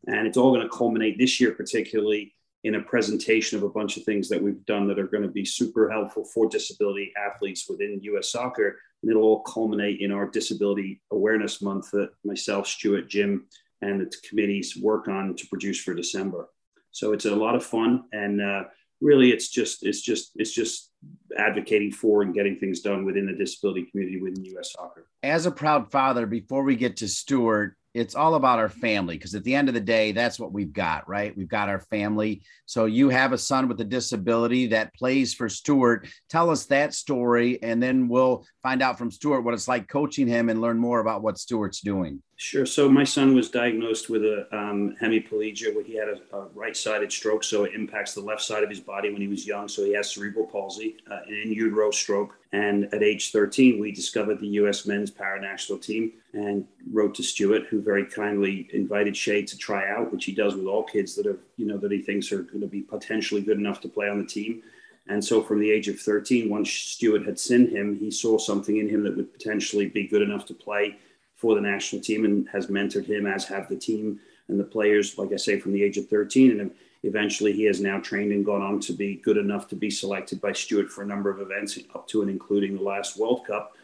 And 0.06 0.26
it's 0.26 0.36
all 0.36 0.54
going 0.54 0.66
to 0.66 0.76
culminate 0.76 1.18
this 1.18 1.40
year, 1.40 1.52
particularly 1.52 2.34
in 2.64 2.74
a 2.74 2.82
presentation 2.82 3.56
of 3.56 3.64
a 3.64 3.68
bunch 3.68 3.96
of 3.96 4.04
things 4.04 4.28
that 4.28 4.42
we've 4.42 4.64
done 4.66 4.86
that 4.86 4.98
are 4.98 5.06
going 5.06 5.22
to 5.22 5.28
be 5.28 5.44
super 5.44 5.90
helpful 5.90 6.24
for 6.24 6.48
disability 6.48 7.12
athletes 7.16 7.66
within 7.68 8.00
US 8.02 8.32
soccer 8.32 8.76
And 9.02 9.10
it'll 9.10 9.22
all 9.22 9.42
culminate 9.42 10.00
in 10.00 10.12
our 10.12 10.28
Disability 10.28 11.00
Awareness 11.10 11.62
Month 11.62 11.90
that 11.92 12.10
myself, 12.24 12.66
Stuart, 12.66 13.08
Jim, 13.08 13.46
and 13.82 14.00
the 14.00 14.14
committees 14.28 14.76
work 14.76 15.08
on 15.08 15.34
to 15.36 15.46
produce 15.46 15.80
for 15.80 15.94
December. 15.94 16.48
So 16.92 17.12
it's 17.12 17.24
a 17.24 17.34
lot 17.34 17.54
of 17.54 17.64
fun, 17.64 18.04
and 18.12 18.40
uh, 18.40 18.64
really, 19.00 19.30
it's 19.30 19.48
just 19.48 19.84
it's 19.84 20.00
just 20.00 20.32
it's 20.36 20.52
just 20.52 20.90
advocating 21.38 21.92
for 21.92 22.22
and 22.22 22.34
getting 22.34 22.56
things 22.56 22.80
done 22.80 23.04
within 23.04 23.26
the 23.26 23.32
disability 23.32 23.86
community 23.90 24.20
within 24.20 24.44
U.S. 24.46 24.72
Soccer. 24.72 25.06
As 25.22 25.46
a 25.46 25.50
proud 25.50 25.90
father, 25.90 26.26
before 26.26 26.62
we 26.62 26.76
get 26.76 26.98
to 26.98 27.08
Stuart, 27.08 27.76
it's 27.92 28.14
all 28.14 28.36
about 28.36 28.58
our 28.58 28.68
family 28.68 29.16
because 29.16 29.34
at 29.34 29.42
the 29.42 29.54
end 29.54 29.68
of 29.68 29.74
the 29.74 29.80
day 29.80 30.12
that's 30.12 30.38
what 30.38 30.52
we've 30.52 30.72
got 30.72 31.08
right 31.08 31.36
we've 31.36 31.48
got 31.48 31.68
our 31.68 31.80
family 31.80 32.42
so 32.66 32.84
you 32.84 33.08
have 33.08 33.32
a 33.32 33.38
son 33.38 33.68
with 33.68 33.80
a 33.80 33.84
disability 33.84 34.68
that 34.68 34.94
plays 34.94 35.34
for 35.34 35.48
stuart 35.48 36.06
tell 36.28 36.50
us 36.50 36.66
that 36.66 36.94
story 36.94 37.60
and 37.62 37.82
then 37.82 38.08
we'll 38.08 38.44
find 38.62 38.82
out 38.82 38.96
from 38.96 39.10
stuart 39.10 39.42
what 39.42 39.54
it's 39.54 39.68
like 39.68 39.88
coaching 39.88 40.28
him 40.28 40.48
and 40.48 40.60
learn 40.60 40.78
more 40.78 41.00
about 41.00 41.22
what 41.22 41.38
stuart's 41.38 41.80
doing 41.80 42.22
Sure. 42.40 42.64
So 42.64 42.88
my 42.88 43.04
son 43.04 43.34
was 43.34 43.50
diagnosed 43.50 44.08
with 44.08 44.24
a 44.24 44.48
um, 44.50 44.96
hemiplegia, 44.98 45.74
where 45.74 45.84
he 45.84 45.94
had 45.94 46.08
a, 46.08 46.34
a, 46.34 46.46
right-sided 46.54 47.12
stroke, 47.12 47.44
so 47.44 47.64
it 47.64 47.74
impacts 47.74 48.14
the 48.14 48.22
left 48.22 48.40
side 48.40 48.64
of 48.64 48.70
his 48.70 48.80
body 48.80 49.12
when 49.12 49.20
he 49.20 49.28
was 49.28 49.46
young. 49.46 49.68
So 49.68 49.84
he 49.84 49.92
has 49.92 50.10
cerebral 50.10 50.46
palsy, 50.46 50.96
uh, 51.10 51.18
an 51.28 51.34
in 51.34 51.52
utero 51.52 51.90
stroke. 51.90 52.38
And 52.52 52.84
at 52.94 53.02
age 53.02 53.30
13, 53.30 53.78
we 53.78 53.92
discovered 53.92 54.40
the 54.40 54.48
U.S. 54.62 54.86
men's 54.86 55.10
para 55.10 55.38
national 55.38 55.80
team 55.80 56.12
and 56.32 56.66
wrote 56.90 57.14
to 57.16 57.22
Stuart, 57.22 57.66
who 57.66 57.82
very 57.82 58.06
kindly 58.06 58.70
invited 58.72 59.14
Shay 59.14 59.42
to 59.42 59.58
try 59.58 59.90
out, 59.90 60.10
which 60.10 60.24
he 60.24 60.32
does 60.32 60.54
with 60.54 60.64
all 60.64 60.82
kids 60.82 61.14
that 61.16 61.26
are, 61.26 61.40
you 61.58 61.66
know, 61.66 61.76
that 61.76 61.92
he 61.92 62.00
thinks 62.00 62.32
are 62.32 62.44
going 62.44 62.62
to 62.62 62.66
be 62.66 62.80
potentially 62.80 63.42
good 63.42 63.58
enough 63.58 63.82
to 63.82 63.88
play 63.88 64.08
on 64.08 64.18
the 64.18 64.26
team. 64.26 64.62
And 65.08 65.22
so, 65.22 65.42
from 65.42 65.60
the 65.60 65.70
age 65.70 65.88
of 65.88 66.00
13, 66.00 66.48
once 66.48 66.70
Stuart 66.70 67.26
had 67.26 67.38
seen 67.38 67.68
him, 67.68 67.98
he 67.98 68.10
saw 68.10 68.38
something 68.38 68.78
in 68.78 68.88
him 68.88 69.02
that 69.02 69.14
would 69.14 69.30
potentially 69.30 69.88
be 69.88 70.06
good 70.06 70.22
enough 70.22 70.46
to 70.46 70.54
play 70.54 70.96
for 71.40 71.54
the 71.54 71.60
national 71.60 72.02
team 72.02 72.26
and 72.26 72.46
has 72.50 72.66
mentored 72.66 73.06
him, 73.06 73.26
as 73.26 73.46
have 73.46 73.66
the 73.68 73.76
team 73.76 74.20
and 74.48 74.60
the 74.60 74.64
players, 74.64 75.16
like 75.16 75.32
I 75.32 75.36
say, 75.36 75.58
from 75.58 75.72
the 75.72 75.82
age 75.82 75.96
of 75.96 76.06
13. 76.06 76.60
And 76.60 76.70
eventually 77.02 77.54
he 77.54 77.64
has 77.64 77.80
now 77.80 77.98
trained 77.98 78.30
and 78.30 78.44
gone 78.44 78.60
on 78.60 78.78
to 78.80 78.92
be 78.92 79.16
good 79.16 79.38
enough 79.38 79.66
to 79.68 79.76
be 79.76 79.90
selected 79.90 80.38
by 80.38 80.52
Stuart 80.52 80.90
for 80.90 81.02
a 81.02 81.06
number 81.06 81.30
of 81.30 81.40
events, 81.40 81.78
up 81.94 82.06
to 82.08 82.20
and 82.20 82.30
including 82.30 82.76
the 82.76 82.82
last 82.82 83.18
World 83.18 83.46
Cup. 83.46 83.74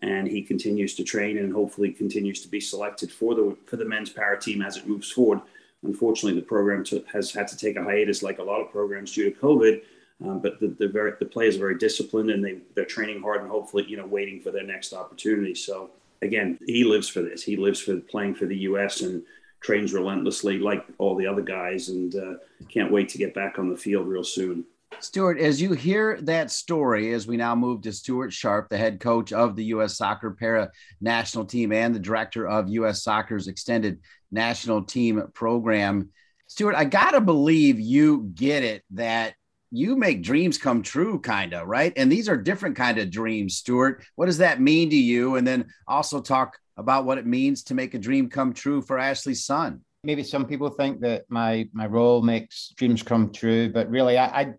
And 0.00 0.26
he 0.26 0.40
continues 0.40 0.94
to 0.94 1.04
train 1.04 1.36
and 1.36 1.52
hopefully 1.52 1.92
continues 1.92 2.40
to 2.42 2.48
be 2.48 2.60
selected 2.60 3.12
for 3.12 3.34
the 3.34 3.56
for 3.66 3.76
the 3.76 3.84
men's 3.84 4.10
para 4.10 4.40
team 4.40 4.62
as 4.62 4.78
it 4.78 4.88
moves 4.88 5.12
forward. 5.12 5.42
Unfortunately, 5.84 6.40
the 6.40 6.46
program 6.46 6.82
to, 6.84 7.04
has 7.12 7.30
had 7.30 7.46
to 7.48 7.56
take 7.56 7.76
a 7.76 7.84
hiatus, 7.84 8.22
like 8.22 8.38
a 8.38 8.42
lot 8.42 8.60
of 8.60 8.72
programs, 8.72 9.12
due 9.12 9.30
to 9.30 9.38
COVID. 9.38 9.82
Um, 10.24 10.38
but 10.38 10.60
the, 10.60 10.68
the, 10.68 10.88
very, 10.88 11.12
the 11.18 11.26
players 11.26 11.56
are 11.56 11.60
very 11.60 11.78
disciplined 11.78 12.30
and 12.30 12.44
they, 12.44 12.58
they're 12.74 12.84
training 12.84 13.20
hard 13.22 13.40
and 13.42 13.50
hopefully, 13.50 13.84
you 13.88 13.96
know, 13.96 14.06
waiting 14.06 14.40
for 14.40 14.52
their 14.52 14.62
next 14.62 14.92
opportunity. 14.92 15.54
So 15.54 15.90
again, 16.22 16.58
he 16.66 16.84
lives 16.84 17.08
for 17.08 17.20
this. 17.20 17.42
He 17.42 17.56
lives 17.56 17.80
for 17.80 17.96
playing 17.98 18.34
for 18.36 18.46
the 18.46 18.56
U.S. 18.58 19.02
and 19.02 19.22
trains 19.60 19.92
relentlessly, 19.92 20.58
like 20.58 20.84
all 20.98 21.16
the 21.16 21.26
other 21.26 21.42
guys, 21.42 21.88
and 21.88 22.14
uh, 22.14 22.34
can't 22.68 22.90
wait 22.90 23.08
to 23.10 23.18
get 23.18 23.34
back 23.34 23.58
on 23.58 23.68
the 23.68 23.76
field 23.76 24.06
real 24.06 24.24
soon. 24.24 24.64
Stuart, 25.00 25.38
as 25.38 25.60
you 25.60 25.72
hear 25.72 26.20
that 26.22 26.50
story, 26.50 27.12
as 27.12 27.26
we 27.26 27.36
now 27.36 27.54
move 27.54 27.82
to 27.82 27.92
Stuart 27.92 28.32
Sharp, 28.32 28.68
the 28.68 28.76
head 28.76 29.00
coach 29.00 29.32
of 29.32 29.56
the 29.56 29.64
U.S. 29.66 29.96
Soccer 29.96 30.30
Para 30.32 30.70
National 31.00 31.44
Team 31.44 31.72
and 31.72 31.94
the 31.94 32.00
director 32.00 32.46
of 32.46 32.68
U.S. 32.68 33.02
Soccer's 33.02 33.48
extended 33.48 34.00
national 34.30 34.84
team 34.84 35.22
program. 35.34 36.10
Stuart, 36.46 36.74
I 36.74 36.84
got 36.84 37.12
to 37.12 37.20
believe 37.20 37.80
you 37.80 38.30
get 38.34 38.62
it 38.62 38.82
that 38.90 39.34
you 39.72 39.96
make 39.96 40.22
dreams 40.22 40.58
come 40.58 40.82
true 40.82 41.18
kind 41.18 41.54
of 41.54 41.66
right? 41.66 41.92
And 41.96 42.12
these 42.12 42.28
are 42.28 42.36
different 42.36 42.76
kind 42.76 42.98
of 42.98 43.10
dreams 43.10 43.56
stuart. 43.56 44.04
What 44.16 44.26
does 44.26 44.38
that 44.38 44.60
mean 44.60 44.90
to 44.90 44.96
you? 44.96 45.36
And 45.36 45.46
then 45.46 45.72
also 45.88 46.20
talk 46.20 46.58
about 46.76 47.06
what 47.06 47.18
it 47.18 47.26
means 47.26 47.62
to 47.64 47.74
make 47.74 47.94
a 47.94 47.98
dream 47.98 48.28
come 48.28 48.52
true 48.52 48.82
for 48.82 48.98
ashley's 48.98 49.44
son. 49.44 49.80
Maybe 50.04 50.22
some 50.22 50.46
people 50.46 50.68
think 50.68 51.00
that 51.00 51.24
my 51.28 51.68
my 51.72 51.86
role 51.86 52.22
makes 52.22 52.74
dreams 52.76 53.02
come 53.02 53.32
true 53.32 53.72
but 53.72 53.88
really 53.88 54.18
i 54.18 54.40
i, 54.40 54.54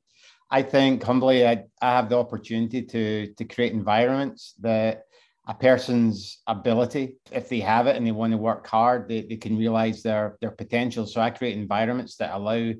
I 0.49 0.62
think 0.62 1.04
humbly 1.04 1.45
I, 1.45 1.63
I 1.82 1.89
have 1.97 2.08
the 2.08 2.17
opportunity 2.17 2.82
to 2.82 3.34
to 3.34 3.43
create 3.43 3.73
environments 3.73 4.54
that 4.62 5.04
a 5.47 5.53
person's 5.53 6.41
ability 6.47 7.17
if 7.32 7.49
they 7.49 7.60
have 7.60 7.86
it 7.88 7.97
and 7.97 8.08
they 8.08 8.13
want 8.13 8.32
to 8.32 8.38
work 8.38 8.65
hard 8.65 9.10
they, 9.10 9.23
they 9.23 9.36
can 9.36 9.58
realize 9.58 10.01
their 10.01 10.38
their 10.39 10.51
potential. 10.51 11.06
So 11.06 11.19
i 11.19 11.29
create 11.29 11.58
environments 11.58 12.15
that 12.17 12.34
allow 12.34 12.71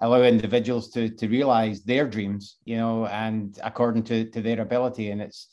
allow 0.00 0.22
individuals 0.22 0.90
to 0.90 1.08
to 1.08 1.28
realize 1.28 1.82
their 1.82 2.06
dreams 2.08 2.58
you 2.64 2.76
know 2.76 3.06
and 3.06 3.58
according 3.64 4.04
to 4.04 4.30
to 4.30 4.40
their 4.40 4.60
ability. 4.60 5.10
And 5.10 5.20
it's 5.20 5.48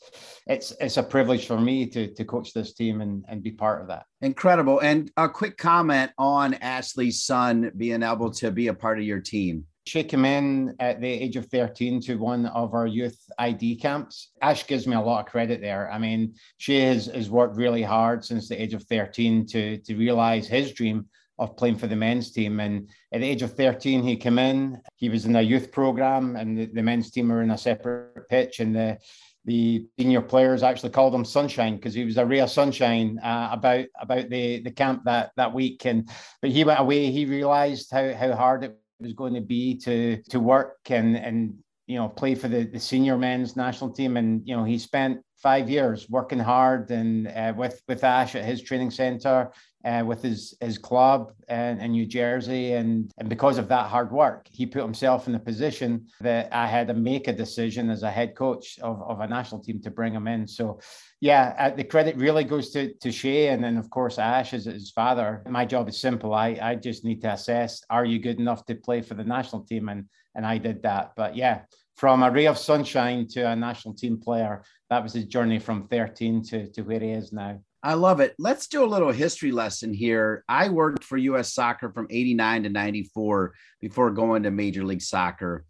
it's 0.46 0.72
it's 0.80 0.96
a 0.96 1.02
privilege 1.02 1.46
for 1.46 1.58
me 1.58 1.86
to 1.86 2.14
to 2.14 2.24
coach 2.24 2.52
this 2.52 2.72
team 2.74 3.00
and 3.00 3.24
and 3.28 3.42
be 3.42 3.50
part 3.50 3.82
of 3.82 3.88
that. 3.88 4.04
Incredible. 4.22 4.78
And 4.80 5.10
a 5.16 5.28
quick 5.28 5.56
comment 5.56 6.12
on 6.18 6.54
ashley's 6.54 7.22
son 7.24 7.72
being 7.76 8.02
able 8.02 8.30
to 8.32 8.50
be 8.52 8.68
a 8.68 8.74
part 8.74 8.98
of 8.98 9.04
your 9.04 9.20
team 9.20 9.64
she 9.86 10.04
came 10.04 10.24
in 10.24 10.74
at 10.78 11.00
the 11.00 11.08
age 11.08 11.36
of 11.36 11.46
13 11.46 12.00
to 12.02 12.16
one 12.16 12.46
of 12.46 12.74
our 12.74 12.86
youth 12.86 13.18
ID 13.38 13.76
camps. 13.76 14.30
Ash 14.42 14.66
gives 14.66 14.86
me 14.86 14.94
a 14.94 15.00
lot 15.00 15.20
of 15.20 15.30
credit 15.30 15.60
there. 15.60 15.90
I 15.90 15.98
mean, 15.98 16.34
she 16.58 16.80
has, 16.80 17.06
has 17.06 17.30
worked 17.30 17.56
really 17.56 17.82
hard 17.82 18.24
since 18.24 18.48
the 18.48 18.60
age 18.60 18.74
of 18.74 18.84
13 18.84 19.46
to, 19.46 19.78
to 19.78 19.96
realize 19.96 20.46
his 20.46 20.72
dream 20.72 21.06
of 21.38 21.56
playing 21.56 21.78
for 21.78 21.86
the 21.86 21.96
men's 21.96 22.30
team. 22.30 22.60
And 22.60 22.90
at 23.12 23.22
the 23.22 23.28
age 23.28 23.42
of 23.42 23.54
13, 23.54 24.02
he 24.02 24.16
came 24.16 24.38
in, 24.38 24.78
he 24.96 25.08
was 25.08 25.24
in 25.24 25.34
a 25.36 25.42
youth 25.42 25.72
program, 25.72 26.36
and 26.36 26.56
the, 26.56 26.66
the 26.66 26.82
men's 26.82 27.10
team 27.10 27.30
were 27.30 27.42
in 27.42 27.50
a 27.50 27.58
separate 27.58 28.28
pitch. 28.28 28.60
And 28.60 28.76
the 28.76 28.98
the 29.46 29.86
senior 29.98 30.20
players 30.20 30.62
actually 30.62 30.90
called 30.90 31.14
him 31.14 31.24
Sunshine 31.24 31.76
because 31.76 31.94
he 31.94 32.04
was 32.04 32.18
a 32.18 32.26
ray 32.26 32.40
of 32.40 32.50
sunshine 32.50 33.18
uh, 33.22 33.48
about 33.52 33.86
about 33.98 34.28
the 34.28 34.60
the 34.60 34.70
camp 34.70 35.04
that 35.04 35.30
that 35.36 35.54
week. 35.54 35.86
And 35.86 36.10
but 36.42 36.50
he 36.50 36.62
went 36.62 36.78
away. 36.78 37.10
He 37.10 37.24
realised 37.24 37.90
how 37.90 38.12
how 38.12 38.34
hard 38.34 38.64
it 38.64 38.78
was 39.00 39.12
going 39.12 39.34
to 39.34 39.40
be 39.40 39.76
to 39.78 40.22
to 40.30 40.40
work 40.40 40.78
and 40.90 41.16
and 41.16 41.54
you 41.86 41.96
know 41.96 42.08
play 42.08 42.34
for 42.34 42.48
the, 42.48 42.64
the 42.64 42.80
senior 42.80 43.18
men's 43.18 43.56
national 43.56 43.90
team. 43.90 44.16
And 44.16 44.46
you 44.46 44.56
know 44.56 44.64
he 44.64 44.78
spent 44.78 45.20
five 45.36 45.70
years 45.70 46.08
working 46.08 46.38
hard 46.38 46.90
and 46.90 47.28
uh, 47.28 47.52
with 47.56 47.82
with 47.88 48.04
Ash 48.04 48.34
at 48.34 48.44
his 48.44 48.62
training 48.62 48.90
center 48.90 49.50
uh, 49.84 50.02
with 50.06 50.22
his 50.22 50.54
his 50.60 50.78
club 50.78 51.32
in, 51.48 51.80
in 51.80 51.92
New 51.92 52.06
Jersey 52.06 52.72
and 52.72 53.10
and 53.18 53.28
because 53.28 53.58
of 53.58 53.68
that 53.68 53.88
hard 53.88 54.12
work 54.12 54.48
he 54.50 54.66
put 54.66 54.82
himself 54.82 55.28
in 55.28 55.34
a 55.34 55.38
position 55.38 56.06
that 56.20 56.48
I 56.52 56.66
had 56.66 56.88
to 56.88 56.94
make 56.94 57.28
a 57.28 57.32
decision 57.32 57.90
as 57.90 58.02
a 58.02 58.10
head 58.10 58.34
coach 58.36 58.78
of, 58.80 59.02
of 59.02 59.20
a 59.20 59.26
national 59.26 59.62
team 59.62 59.80
to 59.82 59.90
bring 59.90 60.12
him 60.12 60.28
in 60.28 60.46
so 60.46 60.80
yeah, 61.20 61.54
uh, 61.58 61.70
the 61.70 61.84
credit 61.84 62.16
really 62.16 62.44
goes 62.44 62.70
to 62.70 62.94
to 62.94 63.12
Shay, 63.12 63.48
and 63.48 63.62
then 63.62 63.76
of 63.76 63.90
course 63.90 64.18
Ash 64.18 64.54
as 64.54 64.64
his 64.64 64.90
father. 64.90 65.42
My 65.48 65.66
job 65.66 65.88
is 65.88 66.00
simple. 66.00 66.32
I 66.34 66.58
I 66.60 66.74
just 66.76 67.04
need 67.04 67.20
to 67.22 67.32
assess: 67.32 67.82
Are 67.90 68.06
you 68.06 68.18
good 68.18 68.40
enough 68.40 68.64
to 68.66 68.74
play 68.74 69.02
for 69.02 69.14
the 69.14 69.24
national 69.24 69.64
team? 69.64 69.90
And 69.90 70.06
and 70.34 70.46
I 70.46 70.56
did 70.56 70.82
that. 70.82 71.12
But 71.16 71.36
yeah, 71.36 71.62
from 71.96 72.22
a 72.22 72.30
ray 72.30 72.46
of 72.46 72.56
sunshine 72.56 73.28
to 73.32 73.50
a 73.50 73.54
national 73.54 73.94
team 73.94 74.18
player, 74.18 74.62
that 74.88 75.02
was 75.02 75.12
his 75.12 75.26
journey 75.26 75.58
from 75.58 75.88
13 75.88 76.42
to 76.44 76.70
to 76.70 76.82
where 76.82 77.00
he 77.00 77.10
is 77.10 77.32
now. 77.32 77.60
I 77.82 77.94
love 77.94 78.20
it. 78.20 78.34
Let's 78.38 78.66
do 78.66 78.84
a 78.84 78.86
little 78.86 79.10
history 79.10 79.52
lesson 79.52 79.94
here. 79.94 80.44
I 80.48 80.68
worked 80.68 81.02
for 81.02 81.16
U.S. 81.16 81.54
Soccer 81.54 81.90
from 81.90 82.08
89 82.10 82.64
to 82.64 82.68
94 82.68 83.54
before 83.80 84.10
going 84.10 84.42
to 84.42 84.50
Major 84.50 84.84
League 84.84 85.00
Soccer. 85.02 85.64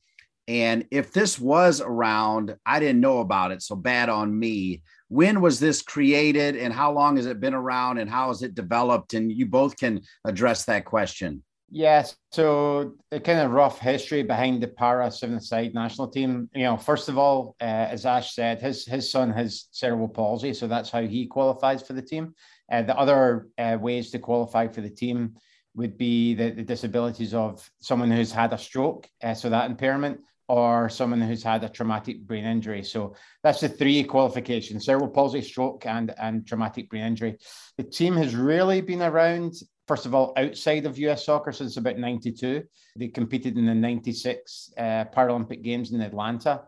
And 0.48 0.86
if 0.90 1.12
this 1.12 1.38
was 1.38 1.80
around, 1.80 2.56
I 2.66 2.80
didn't 2.80 3.00
know 3.00 3.20
about 3.20 3.52
it. 3.52 3.62
So 3.62 3.76
bad 3.76 4.08
on 4.08 4.36
me 4.36 4.82
when 5.06 5.40
was 5.40 5.60
this 5.60 5.82
created 5.82 6.56
and 6.56 6.72
how 6.72 6.92
long 6.92 7.16
has 7.16 7.26
it 7.26 7.40
been 7.40 7.54
around 7.54 7.98
and 7.98 8.10
how 8.10 8.28
has 8.28 8.42
it 8.42 8.56
developed? 8.56 9.14
And 9.14 9.30
you 9.30 9.46
both 9.46 9.76
can 9.76 10.00
address 10.24 10.64
that 10.64 10.84
question. 10.84 11.44
Yes. 11.72 12.16
So 12.32 12.96
the 13.10 13.20
kind 13.20 13.38
of 13.38 13.52
rough 13.52 13.78
history 13.78 14.24
behind 14.24 14.60
the 14.60 14.66
para 14.66 15.08
seven 15.10 15.40
side 15.40 15.72
national 15.72 16.08
team. 16.08 16.50
You 16.52 16.64
know, 16.64 16.76
first 16.76 17.08
of 17.08 17.16
all, 17.16 17.54
uh, 17.60 17.64
as 17.64 18.04
Ash 18.06 18.34
said, 18.34 18.60
his 18.60 18.84
his 18.84 19.10
son 19.10 19.30
has 19.30 19.68
cerebral 19.70 20.08
palsy, 20.08 20.52
so 20.52 20.66
that's 20.66 20.90
how 20.90 21.02
he 21.02 21.26
qualifies 21.26 21.82
for 21.82 21.92
the 21.92 22.02
team. 22.02 22.34
Uh, 22.70 22.82
the 22.82 22.98
other 22.98 23.48
uh, 23.56 23.78
ways 23.80 24.10
to 24.10 24.18
qualify 24.18 24.66
for 24.66 24.80
the 24.80 24.90
team 24.90 25.36
would 25.76 25.96
be 25.96 26.34
the, 26.34 26.50
the 26.50 26.64
disabilities 26.64 27.34
of 27.34 27.70
someone 27.80 28.10
who's 28.10 28.32
had 28.32 28.52
a 28.52 28.58
stroke, 28.58 29.08
uh, 29.22 29.34
so 29.34 29.48
that 29.48 29.70
impairment, 29.70 30.20
or 30.48 30.88
someone 30.88 31.20
who's 31.20 31.44
had 31.44 31.62
a 31.62 31.68
traumatic 31.68 32.26
brain 32.26 32.44
injury. 32.44 32.82
So 32.82 33.14
that's 33.44 33.60
the 33.60 33.68
three 33.68 34.02
qualifications 34.02 34.86
cerebral 34.86 35.10
palsy, 35.10 35.42
stroke, 35.42 35.86
and, 35.86 36.12
and 36.20 36.44
traumatic 36.44 36.90
brain 36.90 37.04
injury. 37.04 37.38
The 37.76 37.84
team 37.84 38.16
has 38.16 38.34
really 38.34 38.80
been 38.80 39.02
around, 39.02 39.54
first 39.90 40.06
of 40.06 40.14
all, 40.14 40.32
outside 40.36 40.86
of 40.86 40.98
US 40.98 41.26
soccer 41.26 41.50
since 41.50 41.76
about 41.76 41.98
92. 41.98 42.62
They 42.94 43.08
competed 43.08 43.58
in 43.58 43.66
the 43.66 43.74
96 43.74 44.72
uh, 44.78 44.82
Paralympic 45.12 45.62
Games 45.64 45.90
in 45.90 46.00
Atlanta. 46.00 46.62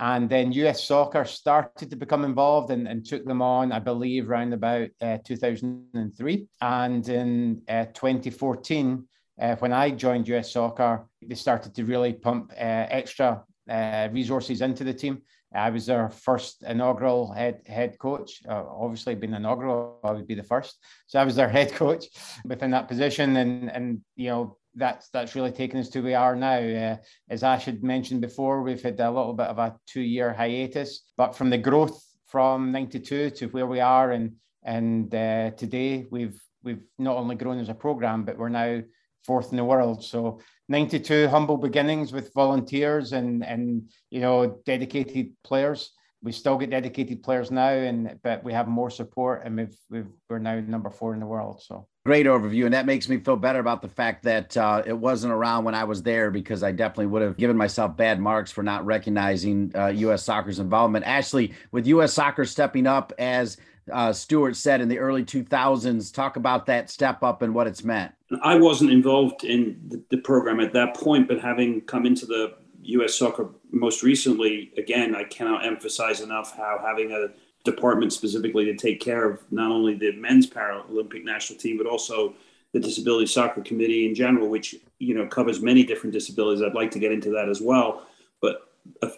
And 0.00 0.26
then 0.26 0.52
US 0.52 0.82
soccer 0.82 1.26
started 1.26 1.90
to 1.90 1.96
become 1.96 2.24
involved 2.24 2.70
and, 2.70 2.88
and 2.88 3.04
took 3.04 3.26
them 3.26 3.42
on, 3.42 3.72
I 3.72 3.78
believe, 3.78 4.30
around 4.30 4.54
about 4.54 4.88
uh, 5.02 5.18
2003. 5.22 6.46
And 6.62 7.06
in 7.10 7.60
uh, 7.68 7.84
2014, 7.92 9.06
uh, 9.38 9.56
when 9.56 9.74
I 9.74 9.90
joined 9.90 10.26
US 10.28 10.52
Soccer, 10.52 11.06
they 11.20 11.34
started 11.34 11.74
to 11.74 11.84
really 11.84 12.14
pump 12.14 12.52
uh, 12.52 12.86
extra 13.00 13.42
uh, 13.68 14.08
resources 14.12 14.62
into 14.62 14.82
the 14.82 14.94
team. 14.94 15.20
I 15.54 15.70
was 15.70 15.86
their 15.86 16.08
first 16.10 16.62
inaugural 16.62 17.32
head 17.32 17.62
head 17.66 17.98
coach. 17.98 18.42
Uh, 18.48 18.64
obviously, 18.68 19.14
being 19.14 19.34
inaugural, 19.34 20.00
I 20.04 20.12
would 20.12 20.26
be 20.26 20.34
the 20.34 20.42
first. 20.42 20.78
So 21.06 21.20
I 21.20 21.24
was 21.24 21.36
their 21.36 21.48
head 21.48 21.72
coach 21.72 22.06
within 22.44 22.70
that 22.70 22.88
position, 22.88 23.36
and 23.36 23.70
and 23.70 24.00
you 24.16 24.28
know 24.28 24.56
that's 24.74 25.08
that's 25.10 25.34
really 25.34 25.52
taken 25.52 25.78
us 25.78 25.88
to 25.90 26.00
where 26.00 26.06
we 26.06 26.14
are 26.14 26.36
now. 26.36 26.58
Uh, 26.58 26.96
as 27.28 27.42
Ash 27.42 27.64
had 27.64 27.82
mentioned 27.82 28.20
before, 28.20 28.62
we've 28.62 28.82
had 28.82 28.98
a 29.00 29.10
little 29.10 29.34
bit 29.34 29.48
of 29.48 29.58
a 29.58 29.76
two 29.86 30.00
year 30.00 30.32
hiatus, 30.32 31.02
but 31.16 31.36
from 31.36 31.50
the 31.50 31.58
growth 31.58 32.02
from 32.26 32.72
'92 32.72 33.30
to 33.30 33.46
where 33.48 33.66
we 33.66 33.80
are, 33.80 34.12
and 34.12 34.32
and 34.62 35.14
uh, 35.14 35.50
today 35.50 36.06
we've 36.10 36.40
we've 36.62 36.84
not 36.98 37.16
only 37.16 37.36
grown 37.36 37.58
as 37.58 37.68
a 37.68 37.74
program, 37.74 38.24
but 38.24 38.38
we're 38.38 38.48
now 38.48 38.80
fourth 39.24 39.50
in 39.50 39.56
the 39.56 39.64
world. 39.64 40.02
So 40.02 40.40
92 40.72 41.28
humble 41.28 41.58
beginnings 41.58 42.12
with 42.12 42.32
volunteers 42.34 43.12
and 43.12 43.44
and 43.44 43.90
you 44.10 44.20
know 44.20 44.58
dedicated 44.64 45.30
players. 45.44 45.92
We 46.24 46.32
still 46.32 46.56
get 46.56 46.70
dedicated 46.70 47.22
players 47.22 47.50
now, 47.50 47.70
and 47.70 48.18
but 48.22 48.42
we 48.42 48.52
have 48.52 48.68
more 48.68 48.90
support, 48.90 49.42
and 49.44 49.56
we've, 49.56 49.76
we've 49.90 50.06
we're 50.30 50.38
now 50.38 50.60
number 50.60 50.88
four 50.88 51.14
in 51.14 51.20
the 51.20 51.26
world. 51.26 51.60
So 51.62 51.88
great 52.06 52.26
overview, 52.26 52.64
and 52.64 52.74
that 52.74 52.86
makes 52.86 53.08
me 53.08 53.18
feel 53.18 53.36
better 53.36 53.58
about 53.58 53.82
the 53.82 53.88
fact 53.88 54.22
that 54.22 54.56
uh, 54.56 54.82
it 54.86 54.96
wasn't 54.96 55.32
around 55.32 55.64
when 55.64 55.74
I 55.74 55.84
was 55.84 56.02
there 56.02 56.30
because 56.30 56.62
I 56.62 56.72
definitely 56.72 57.06
would 57.06 57.22
have 57.22 57.36
given 57.36 57.56
myself 57.56 57.96
bad 57.96 58.18
marks 58.18 58.50
for 58.50 58.62
not 58.62 58.86
recognizing 58.86 59.72
uh, 59.74 59.88
U.S. 59.88 60.22
Soccer's 60.22 60.58
involvement. 60.58 61.04
Ashley, 61.04 61.52
with 61.70 61.86
U.S. 61.88 62.14
Soccer 62.14 62.44
stepping 62.44 62.86
up 62.86 63.12
as 63.18 63.58
uh, 63.90 64.12
Stuart 64.12 64.56
said 64.56 64.80
in 64.80 64.88
the 64.88 64.98
early 64.98 65.24
2000s. 65.24 66.12
Talk 66.12 66.36
about 66.36 66.66
that 66.66 66.90
step 66.90 67.22
up 67.22 67.42
and 67.42 67.54
what 67.54 67.66
it's 67.66 67.82
meant. 67.82 68.12
I 68.42 68.56
wasn't 68.56 68.90
involved 68.92 69.44
in 69.44 69.80
the, 69.88 70.02
the, 70.10 70.18
program 70.18 70.60
at 70.60 70.72
that 70.72 70.94
point, 70.94 71.28
but 71.28 71.40
having 71.40 71.80
come 71.82 72.06
into 72.06 72.24
the 72.24 72.54
U.S. 72.84 73.14
soccer 73.14 73.50
most 73.70 74.02
recently, 74.02 74.72
again, 74.76 75.14
I 75.14 75.24
cannot 75.24 75.66
emphasize 75.66 76.20
enough 76.20 76.56
how 76.56 76.80
having 76.84 77.12
a 77.12 77.28
department 77.64 78.12
specifically 78.12 78.64
to 78.64 78.74
take 78.74 79.00
care 79.00 79.28
of 79.28 79.42
not 79.50 79.70
only 79.70 79.94
the 79.94 80.12
men's 80.12 80.48
Paralympic 80.48 81.24
national 81.24 81.58
team, 81.58 81.76
but 81.76 81.86
also 81.86 82.34
the 82.72 82.80
Disability 82.80 83.26
Soccer 83.26 83.60
Committee 83.60 84.06
in 84.06 84.14
general, 84.14 84.48
which 84.48 84.74
you 84.98 85.14
know 85.14 85.26
covers 85.26 85.60
many 85.60 85.84
different 85.84 86.12
disabilities. 86.12 86.62
I'd 86.62 86.74
like 86.74 86.90
to 86.92 86.98
get 86.98 87.12
into 87.12 87.30
that 87.30 87.48
as 87.48 87.60
well. 87.60 88.06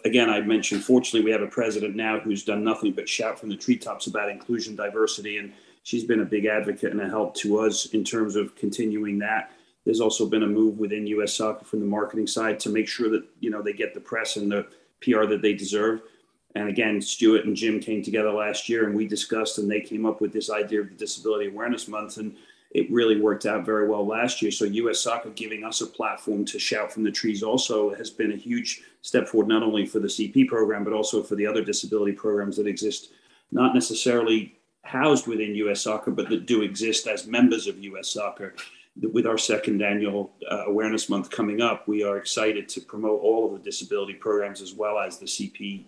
Again, 0.03 0.29
I 0.29 0.41
mentioned, 0.41 0.83
fortunately, 0.83 1.25
we 1.25 1.31
have 1.31 1.41
a 1.41 1.47
president 1.47 1.95
now 1.95 2.19
who's 2.19 2.43
done 2.43 2.63
nothing 2.63 2.91
but 2.91 3.09
shout 3.09 3.39
from 3.39 3.49
the 3.49 3.55
treetops 3.55 4.07
about 4.07 4.29
inclusion, 4.29 4.75
diversity, 4.75 5.37
and 5.37 5.53
she's 5.83 6.03
been 6.03 6.21
a 6.21 6.25
big 6.25 6.45
advocate 6.45 6.91
and 6.91 7.01
a 7.01 7.09
help 7.09 7.35
to 7.35 7.59
us 7.59 7.87
in 7.87 8.03
terms 8.03 8.35
of 8.35 8.55
continuing 8.55 9.19
that. 9.19 9.51
There's 9.83 10.01
also 10.01 10.27
been 10.27 10.43
a 10.43 10.47
move 10.47 10.77
within 10.79 11.07
U.S. 11.07 11.33
Soccer 11.33 11.65
from 11.65 11.79
the 11.79 11.85
marketing 11.85 12.27
side 12.27 12.59
to 12.61 12.69
make 12.69 12.87
sure 12.87 13.09
that 13.09 13.23
you 13.39 13.49
know 13.49 13.61
they 13.61 13.73
get 13.73 13.93
the 13.93 13.99
press 13.99 14.35
and 14.35 14.51
the 14.51 14.67
PR 15.01 15.25
that 15.25 15.41
they 15.41 15.53
deserve. 15.53 16.01
And 16.55 16.69
again, 16.69 17.01
Stuart 17.01 17.45
and 17.45 17.55
Jim 17.55 17.79
came 17.79 18.01
together 18.01 18.31
last 18.31 18.69
year, 18.69 18.85
and 18.85 18.95
we 18.95 19.07
discussed, 19.07 19.57
and 19.57 19.69
they 19.69 19.81
came 19.81 20.05
up 20.05 20.21
with 20.21 20.31
this 20.31 20.49
idea 20.49 20.81
of 20.81 20.89
the 20.89 20.95
Disability 20.95 21.47
Awareness 21.47 21.87
Month, 21.87 22.17
and 22.17 22.35
it 22.75 22.91
really 22.91 23.21
worked 23.21 23.45
out 23.45 23.65
very 23.65 23.87
well 23.87 24.05
last 24.05 24.41
year. 24.41 24.51
So 24.51 24.65
U.S. 24.65 24.99
Soccer 24.99 25.29
giving 25.29 25.63
us 25.63 25.79
a 25.79 25.87
platform 25.87 26.43
to 26.43 26.59
shout 26.59 26.91
from 26.91 27.03
the 27.03 27.11
trees 27.11 27.41
also 27.41 27.95
has 27.95 28.09
been 28.09 28.33
a 28.33 28.35
huge 28.35 28.81
step 29.01 29.29
forward, 29.29 29.47
not 29.47 29.63
only 29.63 29.85
for 29.85 29.99
the 29.99 30.09
CP 30.09 30.49
program 30.49 30.83
but 30.83 30.91
also 30.91 31.23
for 31.23 31.35
the 31.35 31.47
other 31.47 31.63
disability 31.63 32.11
programs 32.11 32.57
that 32.57 32.67
exist, 32.67 33.13
not 33.49 33.73
necessarily 33.73 34.57
housed 34.83 35.25
within 35.25 35.55
U.S. 35.55 35.83
Soccer, 35.83 36.11
but 36.11 36.27
that 36.27 36.47
do 36.47 36.63
exist 36.63 37.07
as 37.07 37.25
members 37.25 37.65
of 37.67 37.79
U.S. 37.79 38.09
Soccer. 38.11 38.53
With 39.01 39.25
our 39.25 39.37
second 39.37 39.81
annual 39.81 40.33
uh, 40.51 40.65
awareness 40.65 41.07
month 41.07 41.29
coming 41.29 41.61
up, 41.61 41.87
we 41.87 42.03
are 42.03 42.17
excited 42.17 42.67
to 42.69 42.81
promote 42.81 43.21
all 43.21 43.45
of 43.45 43.53
the 43.53 43.63
disability 43.69 44.15
programs 44.15 44.61
as 44.61 44.73
well 44.73 44.99
as 44.99 45.17
the 45.17 45.25
CP, 45.25 45.85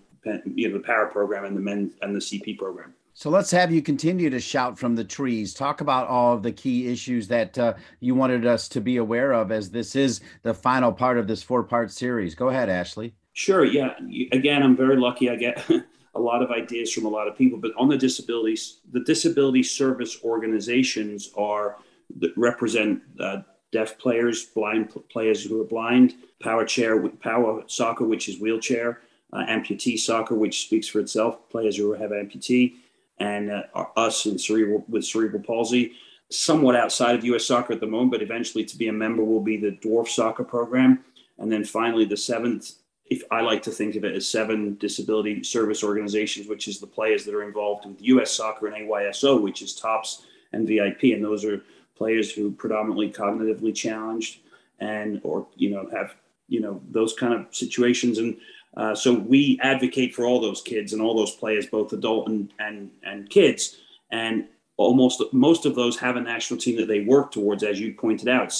you 0.56 0.70
know, 0.70 0.78
the 0.78 0.84
Para 0.84 1.12
program 1.12 1.44
and 1.44 1.56
the 1.56 1.62
men 1.62 1.92
and 2.02 2.16
the 2.16 2.20
CP 2.20 2.58
program. 2.58 2.94
So 3.18 3.32
let's 3.32 3.50
have 3.50 3.72
you 3.72 3.82
continue 3.82 4.30
to 4.30 4.40
shout 4.40 4.78
from 4.78 4.94
the 4.94 5.04
trees. 5.04 5.52
Talk 5.52 5.82
about 5.82 6.08
all 6.08 6.36
of 6.36 6.44
the 6.44 6.52
key 6.52 6.88
issues 6.88 7.28
that 7.30 7.58
uh, 7.58 7.74
you 8.00 8.14
wanted 8.14 8.46
us 8.46 8.68
to 8.68 8.80
be 8.80 8.98
aware 8.98 9.32
of 9.32 9.52
as 9.52 9.72
this 9.72 9.96
is 9.96 10.22
the 10.44 10.54
final 10.54 10.92
part 10.92 11.18
of 11.18 11.28
this 11.28 11.42
four 11.42 11.64
part 11.64 11.90
series. 11.90 12.36
Go 12.36 12.50
ahead, 12.50 12.70
Ashley. 12.70 13.16
Sure. 13.34 13.66
Yeah. 13.66 13.96
Again, 14.32 14.62
I'm 14.62 14.78
very 14.78 14.98
lucky. 14.98 15.32
I 15.32 15.36
get 15.36 15.68
a 16.14 16.20
lot 16.20 16.44
of 16.44 16.52
ideas 16.52 16.94
from 16.94 17.06
a 17.06 17.10
lot 17.10 17.28
of 17.28 17.36
people, 17.36 17.58
but 17.58 17.72
on 17.76 17.90
the 17.90 17.98
disabilities, 17.98 18.82
the 18.92 19.00
disability 19.00 19.64
service 19.64 20.20
organizations 20.24 21.32
are 21.36 21.78
that 22.20 22.38
represent 22.38 23.02
uh, 23.20 23.38
deaf 23.72 23.98
players, 23.98 24.46
blind 24.46 24.94
players 25.10 25.44
who 25.44 25.60
are 25.60 25.66
blind, 25.66 26.14
power 26.40 26.66
chair, 26.66 27.10
power 27.10 27.64
soccer, 27.66 28.06
which 28.06 28.30
is 28.30 28.40
wheelchair, 28.40 29.02
uh, 29.34 29.44
amputee 29.48 29.98
soccer, 29.98 30.36
which 30.36 30.66
speaks 30.66 30.88
for 30.88 31.00
itself, 31.00 31.50
players 31.50 31.78
who 31.78 31.94
have 31.94 32.12
amputee 32.12 32.76
and 33.20 33.52
uh, 33.52 33.64
us 33.96 34.26
in 34.26 34.38
cerebral 34.38 34.86
with 34.88 35.06
cerebral 35.06 35.42
palsy. 35.42 35.94
Somewhat 36.30 36.76
outside 36.76 37.16
of 37.16 37.24
U.S. 37.26 37.46
soccer 37.46 37.74
at 37.74 37.80
the 37.80 37.88
moment, 37.88 38.12
but 38.12 38.22
eventually 38.22 38.66
to 38.66 38.78
be 38.78 38.90
a 38.90 38.94
member 38.94 39.24
will 39.24 39.42
be 39.42 39.56
the 39.56 39.72
dwarf 39.72 40.10
soccer 40.10 40.44
program, 40.44 41.04
and 41.38 41.52
then 41.52 41.64
finally 41.64 42.06
the 42.06 42.18
seventh. 42.18 42.74
If 43.10 43.24
I 43.32 43.40
like 43.40 43.64
to 43.64 43.72
think 43.72 43.96
of 43.96 44.04
it 44.04 44.14
as 44.14 44.28
seven 44.28 44.76
disability 44.76 45.42
service 45.44 45.82
organizations, 45.82 46.50
which 46.50 46.68
is 46.68 46.80
the 46.80 46.88
players 46.88 47.24
that 47.24 47.34
are 47.34 47.44
involved 47.44 47.86
with 47.86 48.02
U.S. 48.02 48.32
soccer 48.32 48.68
and 48.68 48.76
AYSO, 48.90 49.42
which 49.42 49.62
is 49.62 49.74
TOPS 49.74 50.26
and 50.52 50.68
VIP, 50.68 51.04
and 51.04 51.24
those 51.24 51.46
are 51.46 51.62
players 51.96 52.32
who 52.32 52.52
predominantly 52.52 53.10
cognitively 53.10 53.74
challenged 53.74 54.40
and 54.80 55.20
or 55.24 55.48
you 55.56 55.70
know 55.70 55.90
have 55.92 56.16
you 56.48 56.60
know 56.60 56.82
those 56.92 57.14
kind 57.14 57.34
of 57.34 57.48
situations 57.52 58.20
and 58.20 58.38
uh, 58.78 58.94
so 58.94 59.12
we 59.12 59.60
advocate 59.64 60.14
for 60.14 60.26
all 60.26 60.40
those 60.40 60.62
kids 60.62 60.94
and 60.94 61.02
all 61.02 61.16
those 61.16 61.36
players, 61.36 61.66
both 61.66 61.92
adult 61.92 62.30
and 62.30 62.54
and 62.60 62.92
and 63.04 63.30
kids. 63.30 63.78
And 64.12 64.46
almost 64.78 65.22
most 65.34 65.66
of 65.66 65.74
those 65.74 65.98
have 65.98 66.16
a 66.16 66.22
national 66.22 66.60
team 66.60 66.78
that 66.78 66.88
they 66.88 67.02
work 67.02 67.32
towards, 67.32 67.64
as 67.64 67.80
you 67.82 67.96
pointed 67.96 68.30
out. 68.30 68.54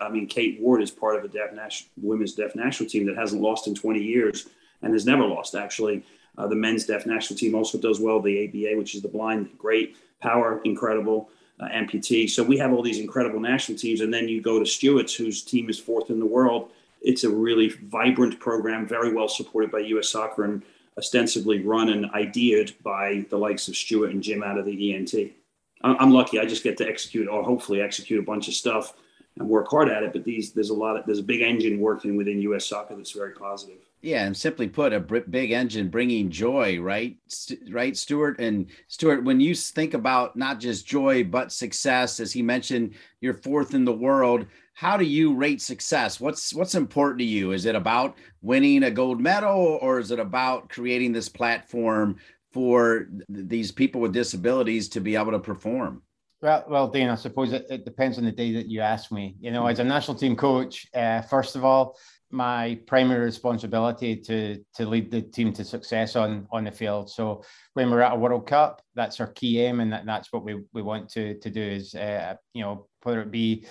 I 0.00 0.08
mean, 0.08 0.26
Kate 0.26 0.58
Ward 0.58 0.82
is 0.82 0.90
part 0.90 1.16
of 1.16 1.24
a 1.24 1.28
deaf 1.28 1.52
national, 1.52 1.90
women's 2.00 2.32
deaf 2.32 2.56
national 2.56 2.88
team 2.88 3.04
that 3.06 3.16
hasn't 3.16 3.42
lost 3.42 3.66
in 3.66 3.74
20 3.74 4.02
years 4.02 4.48
and 4.80 4.94
has 4.94 5.04
never 5.04 5.24
lost 5.24 5.54
actually. 5.54 6.02
Uh, 6.38 6.46
the 6.46 6.54
men's 6.54 6.86
deaf 6.86 7.04
national 7.04 7.38
team 7.38 7.54
also 7.54 7.76
does 7.76 8.00
well. 8.00 8.22
The 8.22 8.48
ABA, 8.48 8.78
which 8.78 8.94
is 8.94 9.02
the 9.02 9.08
blind, 9.08 9.50
great. 9.58 9.96
Power, 10.22 10.62
incredible. 10.64 11.28
Uh, 11.60 11.68
amputee. 11.70 12.30
So 12.30 12.44
we 12.44 12.56
have 12.58 12.72
all 12.72 12.82
these 12.82 13.00
incredible 13.00 13.40
national 13.40 13.76
teams, 13.76 14.00
and 14.00 14.14
then 14.14 14.28
you 14.28 14.40
go 14.40 14.60
to 14.60 14.64
Stuart's, 14.64 15.12
whose 15.12 15.42
team 15.42 15.68
is 15.68 15.76
fourth 15.76 16.08
in 16.08 16.20
the 16.20 16.26
world 16.26 16.70
it's 17.00 17.24
a 17.24 17.30
really 17.30 17.68
vibrant 17.68 18.40
program, 18.40 18.86
very 18.86 19.12
well 19.12 19.28
supported 19.28 19.70
by 19.70 19.80
U.S. 19.80 20.08
Soccer 20.08 20.44
and 20.44 20.62
ostensibly 20.96 21.62
run 21.62 21.90
and 21.90 22.06
ideated 22.12 22.74
by 22.82 23.24
the 23.30 23.38
likes 23.38 23.68
of 23.68 23.76
Stuart 23.76 24.10
and 24.10 24.22
Jim 24.22 24.42
out 24.42 24.58
of 24.58 24.66
the 24.66 24.94
ENT. 24.94 25.14
I'm 25.82 26.10
lucky; 26.10 26.40
I 26.40 26.44
just 26.44 26.64
get 26.64 26.76
to 26.78 26.88
execute, 26.88 27.28
or 27.28 27.42
hopefully 27.42 27.80
execute, 27.80 28.18
a 28.18 28.26
bunch 28.26 28.48
of 28.48 28.54
stuff 28.54 28.94
and 29.38 29.48
work 29.48 29.68
hard 29.70 29.88
at 29.88 30.02
it. 30.02 30.12
But 30.12 30.24
these, 30.24 30.52
there's 30.52 30.70
a 30.70 30.74
lot 30.74 30.96
of, 30.96 31.06
there's 31.06 31.20
a 31.20 31.24
big 31.24 31.40
engine 31.40 31.78
working 31.78 32.16
within 32.16 32.42
U.S. 32.42 32.66
Soccer 32.66 32.96
that's 32.96 33.12
very 33.12 33.32
positive. 33.32 33.78
Yeah, 34.00 34.24
and 34.24 34.36
simply 34.36 34.68
put, 34.68 34.92
a 34.92 35.00
big 35.00 35.50
engine 35.50 35.88
bringing 35.88 36.30
joy, 36.30 36.78
right? 36.80 37.16
Right, 37.68 37.96
Stuart 37.96 38.38
and 38.38 38.66
Stuart. 38.86 39.24
When 39.24 39.40
you 39.40 39.56
think 39.56 39.94
about 39.94 40.36
not 40.36 40.60
just 40.60 40.86
joy 40.86 41.24
but 41.24 41.50
success, 41.50 42.20
as 42.20 42.32
he 42.32 42.40
mentioned, 42.40 42.94
you're 43.20 43.34
fourth 43.34 43.74
in 43.74 43.84
the 43.84 43.92
world 43.92 44.46
how 44.78 44.96
do 44.96 45.04
you 45.04 45.34
rate 45.34 45.60
success? 45.60 46.20
What's 46.20 46.54
what's 46.54 46.76
important 46.76 47.18
to 47.18 47.24
you? 47.24 47.50
Is 47.50 47.66
it 47.66 47.74
about 47.74 48.16
winning 48.42 48.84
a 48.84 48.92
gold 48.92 49.20
medal 49.20 49.80
or 49.82 49.98
is 49.98 50.12
it 50.12 50.20
about 50.20 50.68
creating 50.68 51.10
this 51.10 51.28
platform 51.28 52.18
for 52.52 53.08
these 53.28 53.72
people 53.72 54.00
with 54.00 54.12
disabilities 54.12 54.88
to 54.90 55.00
be 55.00 55.16
able 55.16 55.32
to 55.32 55.40
perform? 55.40 56.02
Well, 56.42 56.64
well, 56.68 56.86
Dean, 56.86 57.08
I 57.08 57.16
suppose 57.16 57.52
it, 57.52 57.66
it 57.68 57.84
depends 57.84 58.18
on 58.18 58.24
the 58.24 58.30
day 58.30 58.52
that 58.52 58.68
you 58.68 58.80
ask 58.80 59.10
me. 59.10 59.34
You 59.40 59.50
know, 59.50 59.66
as 59.66 59.80
a 59.80 59.84
national 59.84 60.16
team 60.16 60.36
coach, 60.36 60.86
uh, 60.94 61.22
first 61.22 61.56
of 61.56 61.64
all, 61.64 61.98
my 62.30 62.78
primary 62.86 63.24
responsibility 63.24 64.14
to 64.14 64.64
to 64.74 64.86
lead 64.86 65.10
the 65.10 65.22
team 65.22 65.52
to 65.54 65.64
success 65.64 66.14
on 66.14 66.46
on 66.52 66.62
the 66.62 66.70
field. 66.70 67.10
So 67.10 67.42
when 67.74 67.90
we're 67.90 68.02
at 68.02 68.12
a 68.12 68.16
World 68.16 68.46
Cup, 68.46 68.80
that's 68.94 69.18
our 69.18 69.32
key 69.32 69.58
aim, 69.58 69.80
and 69.80 69.92
that, 69.92 70.06
that's 70.06 70.32
what 70.32 70.44
we, 70.44 70.62
we 70.72 70.82
want 70.82 71.08
to 71.14 71.36
to 71.40 71.50
do 71.50 71.62
is 71.62 71.96
uh, 71.96 72.36
you 72.54 72.62
know 72.62 72.86
whether 73.02 73.22
it 73.22 73.32
be 73.32 73.66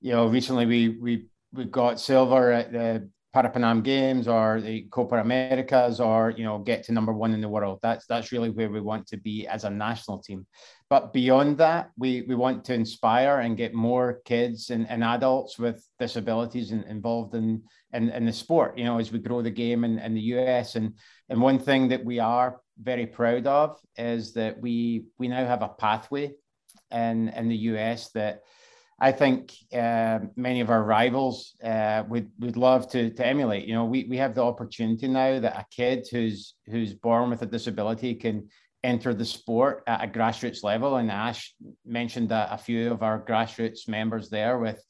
you 0.00 0.12
know, 0.12 0.26
recently 0.26 0.66
we 0.66 0.88
we 0.88 1.26
we 1.52 1.64
got 1.64 2.00
silver 2.00 2.52
at 2.52 2.72
the 2.72 3.08
Parapan 3.36 3.64
Am 3.64 3.82
Games 3.82 4.28
or 4.28 4.62
the 4.62 4.86
Copa 4.90 5.16
Americas 5.16 6.00
or 6.00 6.30
you 6.30 6.44
know 6.44 6.58
get 6.58 6.84
to 6.84 6.92
number 6.92 7.12
one 7.12 7.34
in 7.34 7.42
the 7.42 7.48
world. 7.48 7.80
That's 7.82 8.06
that's 8.06 8.32
really 8.32 8.48
where 8.48 8.70
we 8.70 8.80
want 8.80 9.06
to 9.08 9.18
be 9.18 9.46
as 9.46 9.64
a 9.64 9.70
national 9.70 10.20
team. 10.20 10.46
But 10.88 11.12
beyond 11.12 11.58
that, 11.58 11.90
we 11.98 12.22
we 12.22 12.34
want 12.34 12.64
to 12.64 12.74
inspire 12.74 13.40
and 13.40 13.56
get 13.56 13.74
more 13.74 14.20
kids 14.24 14.70
and, 14.70 14.88
and 14.88 15.04
adults 15.04 15.58
with 15.58 15.86
disabilities 15.98 16.72
in, 16.72 16.82
involved 16.84 17.34
in, 17.34 17.62
in 17.92 18.08
in 18.08 18.24
the 18.24 18.32
sport. 18.32 18.78
You 18.78 18.84
know, 18.84 18.98
as 18.98 19.12
we 19.12 19.18
grow 19.18 19.42
the 19.42 19.50
game 19.50 19.84
in, 19.84 19.98
in 19.98 20.14
the 20.14 20.28
US. 20.36 20.76
And 20.76 20.94
and 21.28 21.40
one 21.40 21.58
thing 21.58 21.88
that 21.88 22.04
we 22.04 22.18
are 22.20 22.60
very 22.80 23.06
proud 23.06 23.46
of 23.46 23.78
is 23.98 24.32
that 24.32 24.58
we 24.60 25.06
we 25.18 25.28
now 25.28 25.44
have 25.44 25.62
a 25.62 25.68
pathway 25.68 26.32
in 26.90 27.28
in 27.28 27.48
the 27.48 27.56
US 27.72 28.10
that 28.12 28.40
I 28.98 29.12
think 29.12 29.52
uh, 29.74 30.20
many 30.36 30.60
of 30.60 30.70
our 30.70 30.82
rivals 30.82 31.54
uh, 31.62 32.04
would 32.08 32.30
would 32.38 32.56
love 32.56 32.88
to 32.92 33.10
to 33.10 33.26
emulate. 33.26 33.66
You 33.66 33.74
know, 33.74 33.84
we 33.84 34.04
we 34.04 34.16
have 34.16 34.34
the 34.34 34.44
opportunity 34.44 35.06
now 35.06 35.38
that 35.38 35.58
a 35.58 35.66
kid 35.70 36.06
who's 36.10 36.54
who's 36.66 36.94
born 36.94 37.28
with 37.28 37.42
a 37.42 37.46
disability 37.46 38.14
can 38.14 38.48
enter 38.82 39.12
the 39.12 39.24
sport 39.24 39.82
at 39.86 40.04
a 40.04 40.06
grassroots 40.06 40.62
level. 40.62 40.96
And 40.96 41.10
Ash 41.10 41.54
mentioned 41.84 42.32
a, 42.32 42.54
a 42.54 42.58
few 42.58 42.90
of 42.90 43.02
our 43.02 43.20
grassroots 43.20 43.88
members 43.88 44.30
there 44.30 44.58
with 44.58 44.82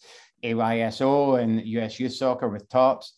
AYSO 0.45 1.43
and 1.43 1.67
US 1.67 1.99
Youth 1.99 2.15
Soccer 2.15 2.49
with 2.49 2.69
Tops. 2.69 3.15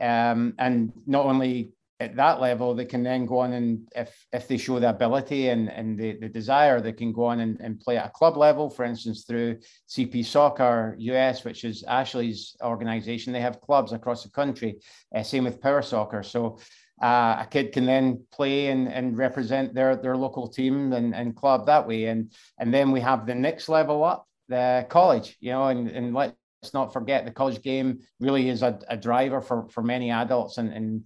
Um, 0.00 0.54
and 0.58 0.92
not 1.06 1.26
only 1.26 1.72
at 2.00 2.16
that 2.16 2.40
level, 2.40 2.74
they 2.74 2.86
can 2.86 3.02
then 3.02 3.26
go 3.26 3.40
on 3.40 3.52
and 3.52 3.86
if 3.94 4.26
if 4.32 4.48
they 4.48 4.56
show 4.56 4.80
the 4.80 4.88
ability 4.88 5.50
and, 5.50 5.70
and 5.70 5.98
the, 5.98 6.16
the 6.18 6.28
desire, 6.28 6.80
they 6.80 6.94
can 6.94 7.12
go 7.12 7.26
on 7.26 7.40
and, 7.40 7.60
and 7.60 7.78
play 7.78 7.98
at 7.98 8.06
a 8.06 8.10
club 8.10 8.38
level, 8.38 8.70
for 8.70 8.84
instance, 8.84 9.24
through 9.24 9.58
CP 9.88 10.24
Soccer 10.24 10.96
US, 10.98 11.44
which 11.44 11.62
is 11.64 11.84
Ashley's 11.84 12.56
organization. 12.64 13.34
They 13.34 13.42
have 13.42 13.60
clubs 13.60 13.92
across 13.92 14.22
the 14.22 14.30
country. 14.30 14.80
Uh, 15.14 15.22
same 15.22 15.44
with 15.44 15.60
Power 15.60 15.82
Soccer. 15.82 16.22
So 16.22 16.58
uh, 17.02 17.36
a 17.40 17.48
kid 17.50 17.72
can 17.72 17.84
then 17.84 18.24
play 18.32 18.68
and, 18.68 18.88
and 18.88 19.18
represent 19.18 19.74
their, 19.74 19.94
their 19.94 20.16
local 20.16 20.48
team 20.48 20.94
and, 20.94 21.14
and 21.14 21.36
club 21.36 21.66
that 21.66 21.86
way. 21.86 22.06
And 22.06 22.32
and 22.58 22.72
then 22.72 22.92
we 22.92 23.00
have 23.00 23.26
the 23.26 23.34
next 23.34 23.68
level 23.68 24.04
up, 24.04 24.26
the 24.48 24.86
college, 24.88 25.36
you 25.40 25.52
know, 25.52 25.66
and, 25.66 25.88
and 25.90 26.14
let's 26.14 26.34
not 26.72 26.94
forget 26.94 27.26
the 27.26 27.30
college 27.30 27.62
game 27.62 28.00
really 28.20 28.48
is 28.48 28.62
a, 28.62 28.78
a 28.88 28.96
driver 28.96 29.42
for, 29.42 29.68
for 29.68 29.82
many 29.82 30.10
adults 30.10 30.56
and, 30.56 30.72
and 30.72 31.04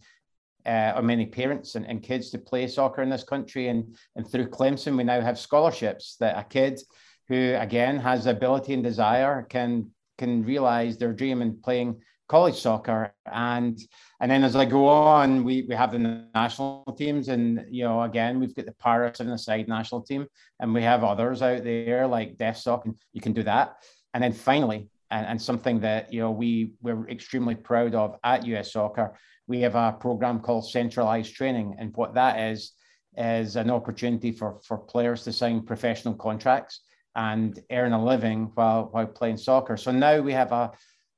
uh, 0.66 0.92
or 0.96 1.02
many 1.02 1.26
parents 1.26 1.74
and, 1.74 1.86
and 1.86 2.02
kids 2.02 2.30
to 2.30 2.38
play 2.38 2.66
soccer 2.66 3.02
in 3.02 3.10
this 3.10 3.24
country. 3.24 3.68
And, 3.68 3.96
and 4.16 4.26
through 4.26 4.48
Clemson, 4.48 4.96
we 4.96 5.04
now 5.04 5.20
have 5.20 5.38
scholarships 5.38 6.16
that 6.20 6.38
a 6.38 6.44
kid 6.44 6.80
who, 7.28 7.56
again, 7.58 7.98
has 7.98 8.24
the 8.24 8.30
ability 8.30 8.74
and 8.74 8.82
desire 8.82 9.42
can 9.42 9.90
can 10.16 10.44
realize 10.44 10.96
their 10.96 11.12
dream 11.12 11.42
in 11.42 11.60
playing 11.60 12.00
college 12.28 12.56
soccer. 12.56 13.12
And 13.30 13.78
and 14.20 14.30
then 14.30 14.44
as 14.44 14.56
I 14.56 14.64
go 14.64 14.86
on, 14.88 15.44
we, 15.44 15.66
we 15.68 15.74
have 15.74 15.92
the 15.92 16.28
national 16.34 16.84
teams. 16.96 17.28
And, 17.28 17.66
you 17.70 17.84
know, 17.84 18.02
again, 18.02 18.40
we've 18.40 18.54
got 18.54 18.66
the 18.66 18.72
Paris 18.72 19.20
and 19.20 19.30
the 19.30 19.38
side 19.38 19.68
national 19.68 20.02
team. 20.02 20.26
And 20.60 20.72
we 20.72 20.82
have 20.82 21.04
others 21.04 21.42
out 21.42 21.64
there 21.64 22.06
like 22.06 22.38
Deaf 22.38 22.56
Sock, 22.56 22.86
and 22.86 22.94
you 23.12 23.20
can 23.20 23.32
do 23.32 23.42
that. 23.42 23.76
And 24.14 24.22
then 24.22 24.32
finally, 24.32 24.88
and, 25.10 25.26
and 25.26 25.42
something 25.42 25.80
that, 25.80 26.12
you 26.12 26.20
know, 26.20 26.30
we, 26.30 26.72
we're 26.80 27.08
extremely 27.08 27.54
proud 27.54 27.94
of 27.94 28.16
at 28.24 28.46
US 28.46 28.72
Soccer 28.72 29.16
we 29.46 29.60
have 29.60 29.74
a 29.74 29.92
program 29.92 30.40
called 30.40 30.68
centralized 30.68 31.34
training. 31.34 31.76
And 31.78 31.94
what 31.96 32.14
that 32.14 32.40
is, 32.40 32.72
is 33.16 33.56
an 33.56 33.70
opportunity 33.70 34.32
for, 34.32 34.60
for 34.64 34.78
players 34.78 35.22
to 35.24 35.32
sign 35.32 35.64
professional 35.64 36.14
contracts 36.14 36.80
and 37.14 37.60
earn 37.70 37.92
a 37.92 38.04
living 38.04 38.50
while, 38.54 38.88
while 38.90 39.06
playing 39.06 39.36
soccer. 39.36 39.76
So 39.76 39.92
now 39.92 40.20
we 40.20 40.32
have 40.32 40.52
a, 40.52 40.72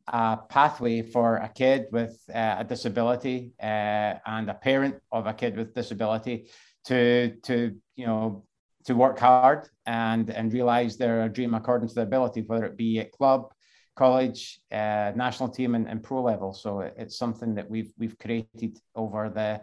a 0.09 0.39
pathway 0.49 1.03
for 1.03 1.37
a 1.37 1.49
kid 1.49 1.87
with 1.93 2.19
uh, 2.35 2.57
a 2.59 2.65
disability 2.65 3.53
uh, 3.63 4.15
and 4.27 4.51
a 4.51 4.55
parent 4.55 4.97
of 5.11 5.27
a 5.27 5.33
kid 5.33 5.57
with 5.57 5.75
disability 5.75 6.49
to, 6.85 7.37
to 7.45 7.75
you 7.97 8.07
know, 8.07 8.45
to 8.85 8.95
work 8.95 9.19
hard 9.19 9.69
and, 9.87 10.31
and 10.31 10.53
realize 10.53 10.97
their 10.97 11.29
dream 11.29 11.55
according 11.55 11.89
to 11.89 11.95
their 11.95 12.05
ability, 12.05 12.43
whether 12.43 12.67
it 12.67 12.77
be 12.77 13.01
at 13.01 13.11
club, 13.11 13.53
college, 13.97 14.61
uh, 14.71 15.13
national 15.17 15.49
team, 15.49 15.75
and, 15.75 15.89
and 15.89 16.03
pro 16.03 16.23
level. 16.23 16.53
So 16.53 16.81
it's 16.81 17.17
something 17.19 17.55
that 17.55 17.69
we've 17.69 17.93
we've 17.99 18.19
created 18.19 18.79
over 18.95 19.29
the 19.29 19.63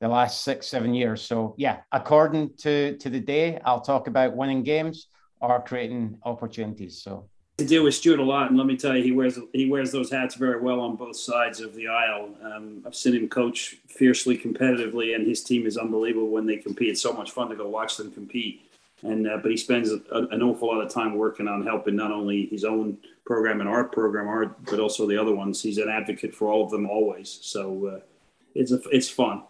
the 0.00 0.08
last 0.08 0.42
six 0.42 0.66
seven 0.66 0.94
years. 0.94 1.22
So 1.22 1.54
yeah, 1.56 1.80
according 1.92 2.56
to 2.58 2.96
to 2.96 3.10
the 3.10 3.20
day, 3.20 3.60
I'll 3.64 3.82
talk 3.82 4.08
about 4.08 4.34
winning 4.34 4.62
games 4.62 5.08
or 5.40 5.62
creating 5.62 6.18
opportunities. 6.24 7.02
So 7.02 7.28
to 7.58 7.64
deal 7.64 7.84
with 7.84 7.94
Stuart 7.94 8.18
a 8.18 8.24
lot, 8.24 8.48
and 8.48 8.58
let 8.58 8.66
me 8.66 8.76
tell 8.76 8.96
you, 8.96 9.02
he 9.02 9.12
wears 9.12 9.38
he 9.52 9.70
wears 9.70 9.92
those 9.92 10.10
hats 10.10 10.34
very 10.34 10.60
well 10.60 10.80
on 10.80 10.96
both 10.96 11.16
sides 11.16 11.60
of 11.60 11.74
the 11.74 11.86
aisle. 11.88 12.30
Um, 12.42 12.82
I've 12.86 12.96
seen 12.96 13.14
him 13.14 13.28
coach 13.28 13.76
fiercely 13.86 14.36
competitively, 14.36 15.14
and 15.14 15.26
his 15.26 15.44
team 15.44 15.66
is 15.66 15.76
unbelievable 15.76 16.28
when 16.28 16.46
they 16.46 16.56
compete. 16.56 16.88
It's 16.88 17.02
so 17.02 17.12
much 17.12 17.30
fun 17.30 17.50
to 17.50 17.56
go 17.56 17.68
watch 17.68 17.96
them 17.96 18.10
compete 18.10 18.62
and 19.04 19.28
uh, 19.28 19.36
but 19.42 19.50
he 19.50 19.56
spends 19.56 19.90
a, 19.90 20.00
an 20.12 20.42
awful 20.42 20.68
lot 20.68 20.80
of 20.80 20.92
time 20.92 21.14
working 21.16 21.46
on 21.46 21.64
helping 21.64 21.94
not 21.94 22.10
only 22.10 22.46
his 22.46 22.64
own 22.64 22.98
program 23.24 23.60
and 23.60 23.68
our 23.68 23.84
program, 23.84 24.26
art, 24.26 24.56
but 24.64 24.80
also 24.80 25.06
the 25.06 25.16
other 25.16 25.34
ones. 25.34 25.62
He's 25.62 25.78
an 25.78 25.88
advocate 25.88 26.34
for 26.34 26.48
all 26.48 26.64
of 26.64 26.70
them 26.70 26.88
always. 26.88 27.38
So 27.42 27.86
uh, 27.86 28.00
it's 28.54 28.72
a, 28.72 28.80
it's 28.90 29.08
fun. 29.08 29.42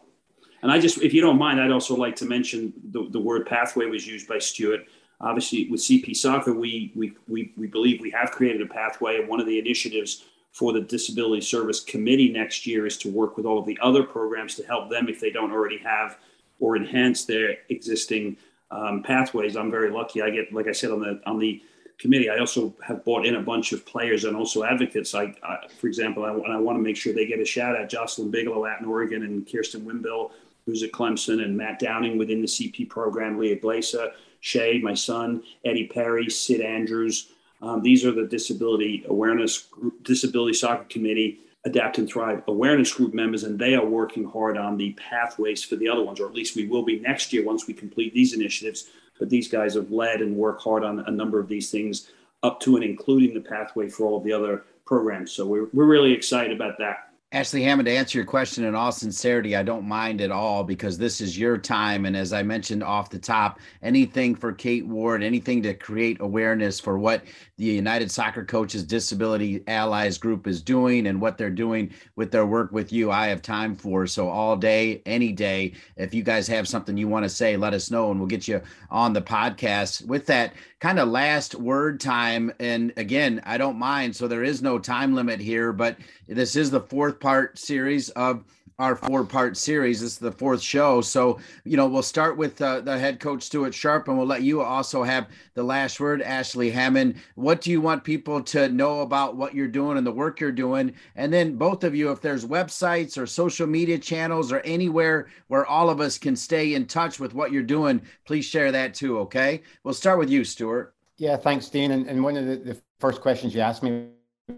And 0.63 0.73
I 0.73 0.81
just, 0.81 1.03
if 1.03 1.13
you 1.13 1.21
don't 1.21 1.39
mind, 1.39 1.61
I'd 1.61 1.71
also 1.71 1.95
like 1.95 2.17
to 2.17 2.25
mention 2.25 2.73
the, 2.91 3.09
the 3.11 3.21
word 3.21 3.47
pathway 3.47 3.87
was 3.87 4.07
used 4.07 4.27
by 4.27 4.39
Stuart. 4.39 4.87
Obviously, 5.21 5.69
with 5.71 5.81
CP 5.81 6.17
Soccer, 6.17 6.53
we, 6.53 6.91
we, 6.95 7.13
we, 7.29 7.53
we 7.57 7.67
believe 7.67 8.01
we 8.01 8.11
have 8.11 8.31
created 8.31 8.63
a 8.63 8.67
pathway. 8.67 9.19
And 9.19 9.29
one 9.29 9.41
of 9.41 9.47
the 9.47 9.59
initiatives 9.59 10.25
for 10.53 10.73
the 10.73 10.81
Disability 10.81 11.43
Service 11.43 11.81
Committee 11.81 12.33
next 12.33 12.67
year 12.67 12.87
is 12.87 12.97
to 12.99 13.11
work 13.11 13.37
with 13.37 13.45
all 13.45 13.59
of 13.59 13.67
the 13.67 13.79
other 13.83 14.03
programs 14.05 14.55
to 14.55 14.65
help 14.65 14.89
them 14.89 15.09
if 15.09 15.21
they 15.21 15.31
don't 15.31 15.53
already 15.53 15.79
have 15.79 16.19
or 16.61 16.77
enhance 16.77 17.25
their 17.25 17.57
existing 17.69 18.37
um, 18.75 19.03
pathways. 19.03 19.57
I'm 19.57 19.71
very 19.71 19.91
lucky. 19.91 20.21
I 20.21 20.31
get, 20.31 20.53
like 20.53 20.67
I 20.67 20.73
said, 20.73 20.91
on 20.91 21.01
the 21.01 21.21
on 21.27 21.39
the 21.39 21.63
committee, 21.99 22.29
I 22.29 22.39
also 22.39 22.75
have 22.85 23.05
brought 23.05 23.25
in 23.25 23.37
a 23.37 23.41
bunch 23.41 23.73
of 23.73 23.87
players 23.87 24.25
and 24.25 24.37
also 24.37 24.65
advocates. 24.65 25.15
I, 25.15 25.35
I 25.43 25.59
for 25.81 25.87
example, 25.87 26.25
I, 26.25 26.31
I 26.31 26.57
want 26.57 26.77
to 26.77 26.83
make 26.83 26.97
sure 26.97 27.15
they 27.15 27.27
get 27.27 27.41
a 27.41 27.45
shout 27.45 27.77
out. 27.77 27.89
Jocelyn 27.89 28.31
Bigelow 28.31 28.67
out 28.67 28.81
in 28.81 28.87
Oregon 28.87 29.23
and 29.23 29.51
Kirsten 29.51 29.83
Wimbill, 29.83 30.33
who's 30.67 30.83
at 30.83 30.93
Clemson, 30.93 31.45
and 31.45 31.57
Matt 31.57 31.79
Downing 31.79 32.19
within 32.19 32.41
the 32.41 32.49
CP 32.49 32.89
program, 32.89 33.39
Leah 33.39 33.61
Glaser, 33.61 34.11
Shay, 34.41 34.81
my 34.83 34.95
son, 34.95 35.43
Eddie 35.65 35.87
Perry, 35.87 36.29
Sid 36.29 36.61
Andrews. 36.61 37.29
Um, 37.63 37.81
these 37.81 38.05
are 38.05 38.13
the 38.13 38.27
disability 38.27 39.05
awareness 39.09 39.59
group, 39.59 40.03
disability 40.03 40.55
soccer 40.55 40.85
committee 40.85 41.39
Adapt 41.67 41.99
and 41.99 42.09
Thrive 42.09 42.43
awareness 42.47 42.93
group 42.93 43.15
members, 43.15 43.45
and 43.45 43.59
they 43.59 43.75
are 43.75 43.87
working 43.87 44.25
hard 44.25 44.59
on 44.59 44.77
the 44.77 44.93
pathways 44.93 45.65
for 45.65 45.77
the 45.77 45.89
other 45.89 46.03
ones, 46.03 46.21
or 46.21 46.27
at 46.27 46.35
least 46.35 46.57
we 46.57 46.67
will 46.67 46.83
be 46.83 47.01
next 47.01 47.33
year 47.33 47.45
once 47.45 47.67
we 47.67 47.75
complete 47.75 48.13
these 48.13 48.35
initiatives. 48.35 48.91
But 49.19 49.31
these 49.31 49.49
guys 49.49 49.75
have 49.75 49.91
led 49.91 50.21
and 50.21 50.37
work 50.37 50.61
hard 50.61 50.85
on 50.85 51.01
a 51.01 51.11
number 51.11 51.39
of 51.39 51.49
these 51.49 51.71
things, 51.71 52.11
up 52.43 52.61
to 52.61 52.77
and 52.77 52.85
including 52.85 53.33
the 53.33 53.41
pathway 53.41 53.89
for 53.89 54.07
all 54.07 54.19
of 54.19 54.25
the 54.25 54.33
other 54.33 54.65
programs. 54.85 55.33
So 55.33 55.47
we're, 55.47 55.69
we're 55.73 55.87
really 55.87 56.13
excited 56.13 56.53
about 56.53 56.77
that. 56.79 57.14
Ashley 57.35 57.65
Hammond, 57.65 57.87
to 57.87 57.93
answer 57.93 58.17
your 58.17 58.25
question 58.25 58.63
in 58.63 58.77
all 58.77 58.93
sincerity, 58.93 59.57
I 59.57 59.65
don't 59.65 59.89
mind 59.89 60.21
at 60.21 60.31
all 60.31 60.63
because 60.63 60.97
this 60.97 61.21
is 61.21 61.37
your 61.37 61.59
time. 61.59 62.07
And 62.07 62.17
as 62.17 62.33
I 62.33 62.45
mentioned 62.45 62.85
off 62.85 63.11
the 63.11 63.19
top, 63.19 63.59
anything 63.83 64.37
for 64.37 64.53
Kate 64.53 64.87
Ward, 64.87 65.21
anything 65.21 65.61
to 65.65 65.75
create 65.75 66.19
awareness 66.21 66.79
for 66.79 66.97
what 66.97 67.25
the 67.59 67.65
United 67.65 68.13
Soccer 68.13 68.45
Coaches 68.45 68.85
Disability 68.85 69.65
Allies 69.67 70.17
Group 70.17 70.47
is 70.47 70.63
doing 70.63 71.09
and 71.09 71.21
what 71.21 71.37
they're 71.37 71.51
doing 71.51 71.93
with 72.15 72.31
their 72.31 72.47
work 72.47 72.71
with 72.71 72.93
you, 72.93 73.11
I 73.11 73.27
have 73.27 73.43
time 73.43 73.75
for. 73.75 74.07
So, 74.07 74.29
all 74.29 74.57
day, 74.57 75.03
any 75.05 75.33
day, 75.33 75.73
if 75.97 76.15
you 76.15 76.23
guys 76.23 76.47
have 76.47 76.69
something 76.69 76.97
you 76.97 77.09
want 77.09 77.25
to 77.25 77.29
say, 77.29 77.57
let 77.57 77.75
us 77.75 77.91
know 77.91 78.13
and 78.13 78.21
we'll 78.21 78.29
get 78.29 78.47
you 78.47 78.63
on 78.93 79.13
the 79.13 79.23
podcast. 79.23 80.07
With 80.07 80.27
that, 80.27 80.55
kind 80.85 80.99
of 80.99 81.09
last 81.09 81.55
word 81.55 81.99
time. 81.99 82.53
And 82.61 82.93
again, 82.99 83.41
I 83.47 83.57
don't 83.57 83.79
mind. 83.79 84.15
So 84.15 84.29
there 84.29 84.45
is 84.45 84.61
no 84.61 84.79
time 84.79 85.15
limit 85.15 85.41
here, 85.41 85.73
but 85.73 85.97
this 86.29 86.57
is 86.57 86.71
the 86.71 86.83
fourth 86.83 87.21
part 87.25 87.59
series 87.59 88.11
of 88.11 88.45
our 88.79 88.95
four 88.95 89.25
part 89.25 89.57
series. 89.57 90.03
This 90.03 90.13
is 90.13 90.19
the 90.19 90.31
fourth 90.31 90.61
show. 90.61 91.01
So, 91.01 91.39
you 91.65 91.79
know, 91.79 91.87
we'll 91.87 92.03
start 92.03 92.37
with 92.37 92.61
uh, 92.61 92.81
the 92.81 92.99
head 92.99 93.19
coach, 93.19 93.45
Stuart 93.45 93.73
Sharp, 93.73 94.09
and 94.09 94.19
we'll 94.19 94.27
let 94.27 94.43
you 94.43 94.61
also 94.61 95.03
have 95.03 95.29
the 95.55 95.63
last 95.63 96.01
word, 96.01 96.21
Ashley 96.21 96.71
Hammond. 96.71 97.15
What 97.35 97.63
do 97.63 97.71
you 97.71 97.81
want 97.81 98.05
people 98.05 98.43
to 98.43 98.69
know 98.69 99.01
about 99.01 99.37
what 99.37 99.55
you're 99.55 99.69
doing 99.69 99.97
and 99.97 100.07
the 100.07 100.13
work 100.13 100.39
you're 100.39 100.53
doing? 100.53 100.93
And 101.17 101.33
then, 101.33 101.57
both 101.57 101.83
of 101.83 101.95
you, 101.95 102.11
if 102.11 102.21
there's 102.21 102.45
websites 102.45 103.17
or 103.17 103.27
social 103.27 103.67
media 103.67 103.97
channels 103.97 104.53
or 104.53 104.61
anywhere 104.61 105.29
where 105.49 105.65
all 105.65 105.89
of 105.89 106.03
us 106.03 106.19
can 106.19 106.37
stay 106.37 106.75
in 106.75 106.85
touch 106.85 107.19
with 107.19 107.33
what 107.33 107.53
you're 107.53 107.63
doing, 107.63 108.03
please 108.27 108.45
share 108.45 108.71
that 108.71 108.93
too. 108.93 109.19
Okay. 109.21 109.63
We'll 109.83 109.95
start 109.95 110.19
with 110.19 110.29
you, 110.29 110.45
Stuart. 110.45 110.95
Yeah, 111.17 111.39
thanks, 111.39 111.71
Dean. 111.71 111.91
And, 111.93 112.07
and 112.07 112.23
one 112.23 112.37
of 112.37 112.45
the, 112.45 112.57
the 112.57 112.79
first 112.99 113.23
questions 113.23 113.55
you 113.55 113.63
asked 113.63 113.83
me 113.83 114.09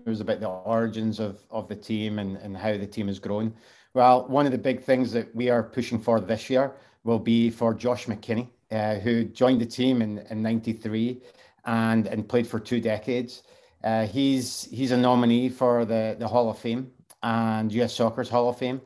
was 0.04 0.20
about 0.20 0.40
the 0.40 0.48
origins 0.48 1.20
of, 1.20 1.44
of 1.50 1.68
the 1.68 1.76
team 1.76 2.18
and, 2.18 2.36
and 2.38 2.56
how 2.56 2.76
the 2.76 2.86
team 2.86 3.06
has 3.06 3.18
grown. 3.18 3.54
Well, 3.94 4.26
one 4.26 4.46
of 4.46 4.52
the 4.52 4.58
big 4.58 4.82
things 4.82 5.12
that 5.12 5.34
we 5.34 5.48
are 5.48 5.62
pushing 5.62 6.00
for 6.00 6.20
this 6.20 6.50
year 6.50 6.72
will 7.04 7.18
be 7.18 7.50
for 7.50 7.72
Josh 7.72 8.06
McKinney, 8.06 8.48
uh, 8.70 8.96
who 8.96 9.24
joined 9.24 9.60
the 9.60 9.66
team 9.66 10.02
in, 10.02 10.18
in 10.30 10.42
93 10.42 11.22
and, 11.64 12.06
and 12.06 12.28
played 12.28 12.46
for 12.46 12.58
two 12.58 12.80
decades. 12.80 13.44
Uh, 13.84 14.06
he's 14.06 14.64
he's 14.72 14.90
a 14.90 14.96
nominee 14.96 15.48
for 15.48 15.84
the, 15.84 16.16
the 16.18 16.26
Hall 16.26 16.50
of 16.50 16.58
Fame 16.58 16.90
and 17.22 17.72
US 17.72 17.94
Soccer's 17.94 18.28
Hall 18.28 18.48
of 18.48 18.58
Fame. 18.58 18.80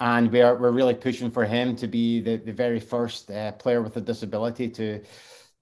And 0.00 0.30
we're, 0.30 0.56
we're 0.56 0.70
really 0.70 0.94
pushing 0.94 1.30
for 1.30 1.44
him 1.44 1.74
to 1.76 1.86
be 1.88 2.20
the, 2.20 2.36
the 2.36 2.52
very 2.52 2.78
first 2.80 3.30
uh, 3.30 3.52
player 3.52 3.82
with 3.82 3.96
a 3.96 4.00
disability 4.00 4.68
to 4.70 5.02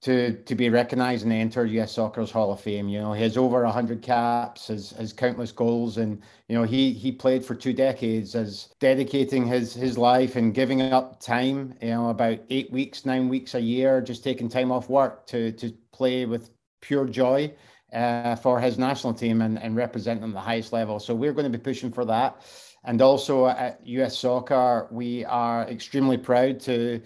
to 0.01 0.33
to 0.43 0.55
be 0.55 0.69
recognised 0.69 1.23
and 1.23 1.33
enter 1.33 1.65
US 1.65 1.93
Soccer's 1.93 2.31
Hall 2.31 2.51
of 2.51 2.59
Fame. 2.59 2.87
You 2.87 2.99
know, 3.01 3.13
he 3.13 3.23
has 3.23 3.37
over 3.37 3.65
hundred 3.65 4.01
caps, 4.01 4.67
has 4.67 4.91
has 4.91 5.13
countless 5.13 5.51
goals, 5.51 5.97
and 5.97 6.21
you 6.47 6.57
know 6.57 6.63
he 6.63 6.93
he 6.93 7.11
played 7.11 7.43
for 7.43 7.55
two 7.55 7.73
decades 7.73 8.35
as 8.35 8.69
dedicating 8.79 9.47
his 9.47 9.73
his 9.73 9.97
life 9.97 10.35
and 10.35 10.53
giving 10.53 10.81
up 10.81 11.19
time. 11.19 11.73
You 11.81 11.89
know, 11.89 12.09
about 12.09 12.39
eight 12.49 12.71
weeks, 12.71 13.05
nine 13.05 13.27
weeks 13.27 13.55
a 13.55 13.61
year, 13.61 14.01
just 14.01 14.23
taking 14.23 14.49
time 14.49 14.71
off 14.71 14.89
work 14.89 15.25
to 15.27 15.51
to 15.53 15.71
play 15.91 16.25
with 16.25 16.51
pure 16.81 17.05
joy 17.05 17.51
uh, 17.93 18.35
for 18.35 18.59
his 18.59 18.77
national 18.77 19.13
team 19.13 19.41
and, 19.41 19.59
and 19.59 19.75
represent 19.75 20.21
them 20.21 20.31
at 20.31 20.35
the 20.35 20.39
highest 20.39 20.73
level. 20.73 20.99
So 20.99 21.15
we're 21.15 21.33
going 21.33 21.51
to 21.51 21.57
be 21.57 21.63
pushing 21.63 21.91
for 21.91 22.05
that. 22.05 22.41
And 22.83 23.01
also 23.01 23.47
at 23.47 23.85
US 23.85 24.17
Soccer, 24.17 24.87
we 24.91 25.25
are 25.25 25.67
extremely 25.67 26.17
proud 26.17 26.59
to 26.61 27.01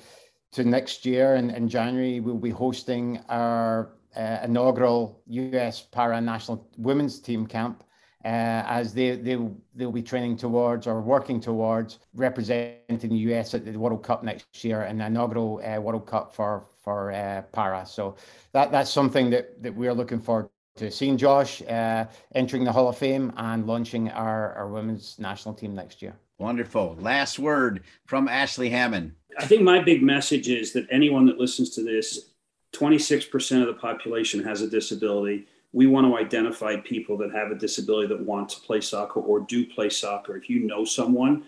to 0.54 0.64
next 0.64 1.06
year 1.06 1.36
in, 1.36 1.49
in 1.49 1.68
January, 1.70 2.20
we'll 2.20 2.36
be 2.36 2.49
hosting 2.49 3.20
our 3.30 3.93
uh, 4.16 4.39
inaugural 4.43 5.22
US 5.28 5.82
Para 5.82 6.20
National 6.20 6.68
Women's 6.78 7.20
Team 7.20 7.45
Camp. 7.47 7.84
Uh, 8.24 8.62
as 8.68 8.93
they 8.93 9.16
they 9.16 9.36
they'll 9.74 9.91
be 9.91 10.04
training 10.04 10.38
towards 10.38 10.86
or 10.86 11.02
working 11.02 11.39
towards 11.39 11.97
representing 12.14 13.10
the 13.10 13.34
US 13.34 13.56
at 13.56 13.66
the 13.66 13.76
World 13.76 14.04
Cup 14.04 14.24
next 14.24 14.64
year, 14.64 14.82
an 14.82 15.02
inaugural 15.02 15.60
uh, 15.66 15.82
World 15.82 16.06
Cup 16.06 16.32
for 16.32 16.64
for 16.84 17.12
uh, 17.12 17.41
para. 17.52 17.84
So 17.84 18.16
that 18.52 18.72
that's 18.72 18.91
something 18.91 19.32
that 19.32 19.64
that 19.64 19.74
we're 19.74 19.93
looking 19.93 20.20
forward 20.20 20.49
to 20.76 20.91
seeing 20.91 21.18
Josh 21.18 21.64
uh, 21.64 22.06
entering 22.36 22.64
the 22.64 22.72
Hall 22.72 22.89
of 22.89 22.97
Fame 22.97 23.34
and 23.38 23.66
launching 23.66 24.12
our 24.12 24.54
our 24.54 24.68
women's 24.68 25.18
national 25.18 25.56
team 25.56 25.74
next 25.74 26.04
year. 26.04 26.14
Wonderful. 26.38 26.97
Last 26.99 27.39
word 27.39 27.84
from 28.06 28.28
Ashley 28.28 28.70
Hammond. 28.70 29.14
I 29.38 29.46
think 29.46 29.62
my 29.62 29.80
big 29.80 30.04
message 30.04 30.50
is 30.50 30.74
that 30.74 30.88
anyone 30.92 31.26
that 31.28 31.40
listens 31.40 31.70
to 31.72 31.84
this, 31.84 32.30
26% 32.74 33.62
of 33.62 33.68
the 33.68 33.74
population 33.74 34.44
has 34.44 34.62
a 34.62 34.70
disability. 34.70 35.48
We 35.74 35.88
want 35.88 36.08
to 36.08 36.18
identify 36.18 36.78
people 36.78 37.18
that 37.18 37.32
have 37.32 37.52
a 37.52 37.56
disability 37.56 38.08
that 38.10 38.22
want 38.22 38.50
to 38.50 38.60
play 38.62 38.82
soccer 38.82 39.20
or 39.20 39.42
do 39.42 39.66
play 39.66 39.90
soccer. 39.90 40.36
If 40.36 40.50
you 40.50 40.60
know 40.62 40.84
someone, 40.84 41.46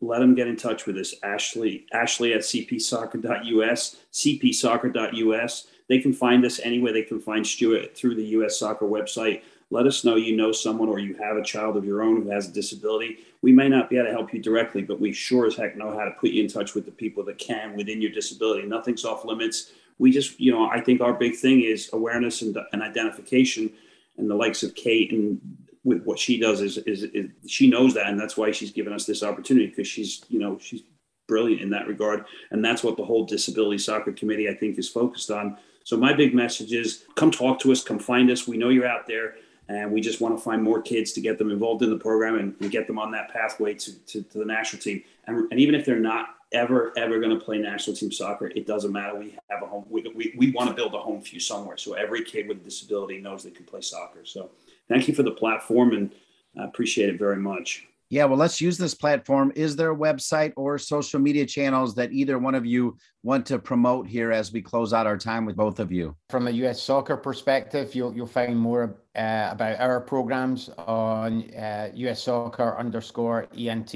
let 0.00 0.20
them 0.20 0.34
get 0.34 0.48
in 0.48 0.56
touch 0.56 0.86
with 0.86 0.96
us. 0.96 1.14
Ashley, 1.22 1.86
Ashley 1.92 2.32
at 2.32 2.40
cpsoccer.us, 2.40 3.96
cpsoccer.us. 4.12 5.66
They 5.88 5.98
can 5.98 6.12
find 6.12 6.44
us 6.44 6.60
anywhere. 6.60 6.92
They 6.92 7.02
can 7.02 7.20
find 7.20 7.46
Stuart 7.46 7.96
through 7.96 8.14
the 8.14 8.24
US 8.24 8.58
Soccer 8.58 8.86
website. 8.86 9.42
Let 9.72 9.86
us 9.86 10.04
know 10.04 10.16
you 10.16 10.36
know 10.36 10.50
someone 10.50 10.88
or 10.88 10.98
you 10.98 11.14
have 11.14 11.36
a 11.36 11.44
child 11.44 11.76
of 11.76 11.84
your 11.84 12.02
own 12.02 12.22
who 12.22 12.30
has 12.30 12.48
a 12.48 12.52
disability. 12.52 13.18
We 13.40 13.52
may 13.52 13.68
not 13.68 13.88
be 13.88 13.96
able 13.96 14.06
to 14.06 14.12
help 14.12 14.34
you 14.34 14.42
directly, 14.42 14.82
but 14.82 15.00
we 15.00 15.12
sure 15.12 15.46
as 15.46 15.54
heck 15.54 15.76
know 15.76 15.96
how 15.96 16.04
to 16.04 16.10
put 16.12 16.30
you 16.30 16.42
in 16.42 16.48
touch 16.48 16.74
with 16.74 16.86
the 16.86 16.90
people 16.90 17.24
that 17.26 17.38
can 17.38 17.76
within 17.76 18.02
your 18.02 18.10
disability. 18.10 18.66
Nothing's 18.66 19.04
off 19.04 19.24
limits. 19.24 19.70
We 19.98 20.10
just, 20.10 20.40
you 20.40 20.50
know, 20.50 20.68
I 20.68 20.80
think 20.80 21.00
our 21.00 21.14
big 21.14 21.36
thing 21.36 21.60
is 21.60 21.88
awareness 21.92 22.42
and, 22.42 22.56
and 22.72 22.82
identification. 22.82 23.72
And 24.18 24.28
the 24.28 24.34
likes 24.34 24.64
of 24.64 24.74
Kate 24.74 25.12
and 25.12 25.40
with 25.84 26.02
what 26.02 26.18
she 26.18 26.38
does 26.38 26.60
is, 26.60 26.78
is, 26.78 27.04
is 27.04 27.30
she 27.46 27.70
knows 27.70 27.94
that, 27.94 28.08
and 28.08 28.18
that's 28.18 28.36
why 28.36 28.50
she's 28.50 28.72
given 28.72 28.92
us 28.92 29.06
this 29.06 29.22
opportunity 29.22 29.68
because 29.68 29.86
she's, 29.86 30.22
you 30.28 30.38
know, 30.38 30.58
she's 30.58 30.82
brilliant 31.26 31.62
in 31.62 31.70
that 31.70 31.86
regard, 31.86 32.24
and 32.50 32.62
that's 32.62 32.82
what 32.82 32.96
the 32.96 33.04
whole 33.04 33.24
disability 33.24 33.78
soccer 33.78 34.12
committee 34.12 34.48
I 34.48 34.54
think 34.54 34.78
is 34.78 34.88
focused 34.88 35.30
on. 35.30 35.56
So 35.84 35.96
my 35.96 36.12
big 36.12 36.34
message 36.34 36.72
is 36.72 37.04
come 37.14 37.30
talk 37.30 37.60
to 37.60 37.72
us, 37.72 37.82
come 37.82 37.98
find 37.98 38.30
us. 38.30 38.46
We 38.46 38.58
know 38.58 38.68
you're 38.68 38.86
out 38.86 39.06
there 39.06 39.36
and 39.70 39.92
we 39.92 40.00
just 40.00 40.20
want 40.20 40.36
to 40.36 40.42
find 40.42 40.62
more 40.62 40.82
kids 40.82 41.12
to 41.12 41.20
get 41.20 41.38
them 41.38 41.50
involved 41.50 41.82
in 41.82 41.90
the 41.90 41.96
program 41.96 42.34
and, 42.34 42.56
and 42.60 42.72
get 42.72 42.88
them 42.88 42.98
on 42.98 43.12
that 43.12 43.32
pathway 43.32 43.72
to, 43.74 43.92
to, 44.06 44.22
to 44.22 44.38
the 44.38 44.44
national 44.44 44.82
team. 44.82 45.02
And, 45.26 45.50
and, 45.52 45.60
even 45.60 45.76
if 45.76 45.86
they're 45.86 46.00
not 46.00 46.34
ever, 46.50 46.92
ever 46.96 47.20
going 47.20 47.38
to 47.38 47.44
play 47.44 47.58
national 47.58 47.94
team 47.94 48.10
soccer, 48.10 48.48
it 48.48 48.66
doesn't 48.66 48.90
matter. 48.90 49.14
We 49.16 49.36
have 49.48 49.62
a 49.62 49.66
home. 49.66 49.86
We, 49.88 50.02
we, 50.14 50.34
we 50.36 50.50
want 50.50 50.70
to 50.70 50.74
build 50.74 50.94
a 50.94 50.98
home 50.98 51.20
for 51.20 51.28
you 51.28 51.40
somewhere. 51.40 51.76
So 51.76 51.92
every 51.92 52.24
kid 52.24 52.48
with 52.48 52.58
a 52.58 52.64
disability 52.64 53.20
knows 53.20 53.44
they 53.44 53.50
can 53.50 53.64
play 53.64 53.80
soccer. 53.80 54.24
So 54.24 54.50
thank 54.88 55.06
you 55.06 55.14
for 55.14 55.22
the 55.22 55.30
platform 55.30 55.92
and 55.92 56.10
I 56.58 56.64
appreciate 56.64 57.08
it 57.08 57.18
very 57.18 57.36
much. 57.36 57.86
Yeah, 58.12 58.24
well, 58.24 58.38
let's 58.38 58.60
use 58.60 58.76
this 58.76 58.92
platform. 58.92 59.52
Is 59.54 59.76
there 59.76 59.92
a 59.92 59.96
website 59.96 60.52
or 60.56 60.78
social 60.78 61.20
media 61.20 61.46
channels 61.46 61.94
that 61.94 62.10
either 62.10 62.40
one 62.40 62.56
of 62.56 62.66
you 62.66 62.96
want 63.22 63.46
to 63.46 63.58
promote 63.60 64.08
here 64.08 64.32
as 64.32 64.52
we 64.52 64.60
close 64.60 64.92
out 64.92 65.06
our 65.06 65.16
time 65.16 65.44
with 65.44 65.54
both 65.54 65.78
of 65.78 65.92
you? 65.92 66.16
From 66.28 66.48
a 66.48 66.50
US 66.50 66.82
soccer 66.82 67.16
perspective, 67.16 67.94
you'll, 67.94 68.12
you'll 68.12 68.26
find 68.26 68.58
more 68.58 68.96
uh, 69.14 69.50
about 69.52 69.78
our 69.78 70.00
programs 70.00 70.70
on 70.76 71.54
uh, 71.54 71.92
US 71.94 72.24
soccer 72.24 72.76
underscore 72.76 73.46
ENT. 73.56 73.94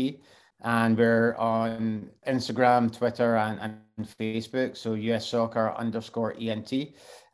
And 0.62 0.96
we're 0.96 1.34
on 1.34 2.08
Instagram, 2.28 2.96
Twitter, 2.96 3.36
and, 3.36 3.58
and 3.98 4.06
Facebook. 4.06 4.76
So 4.76 4.94
US 4.94 5.26
soccer 5.26 5.74
underscore 5.76 6.36
ENT. 6.40 6.72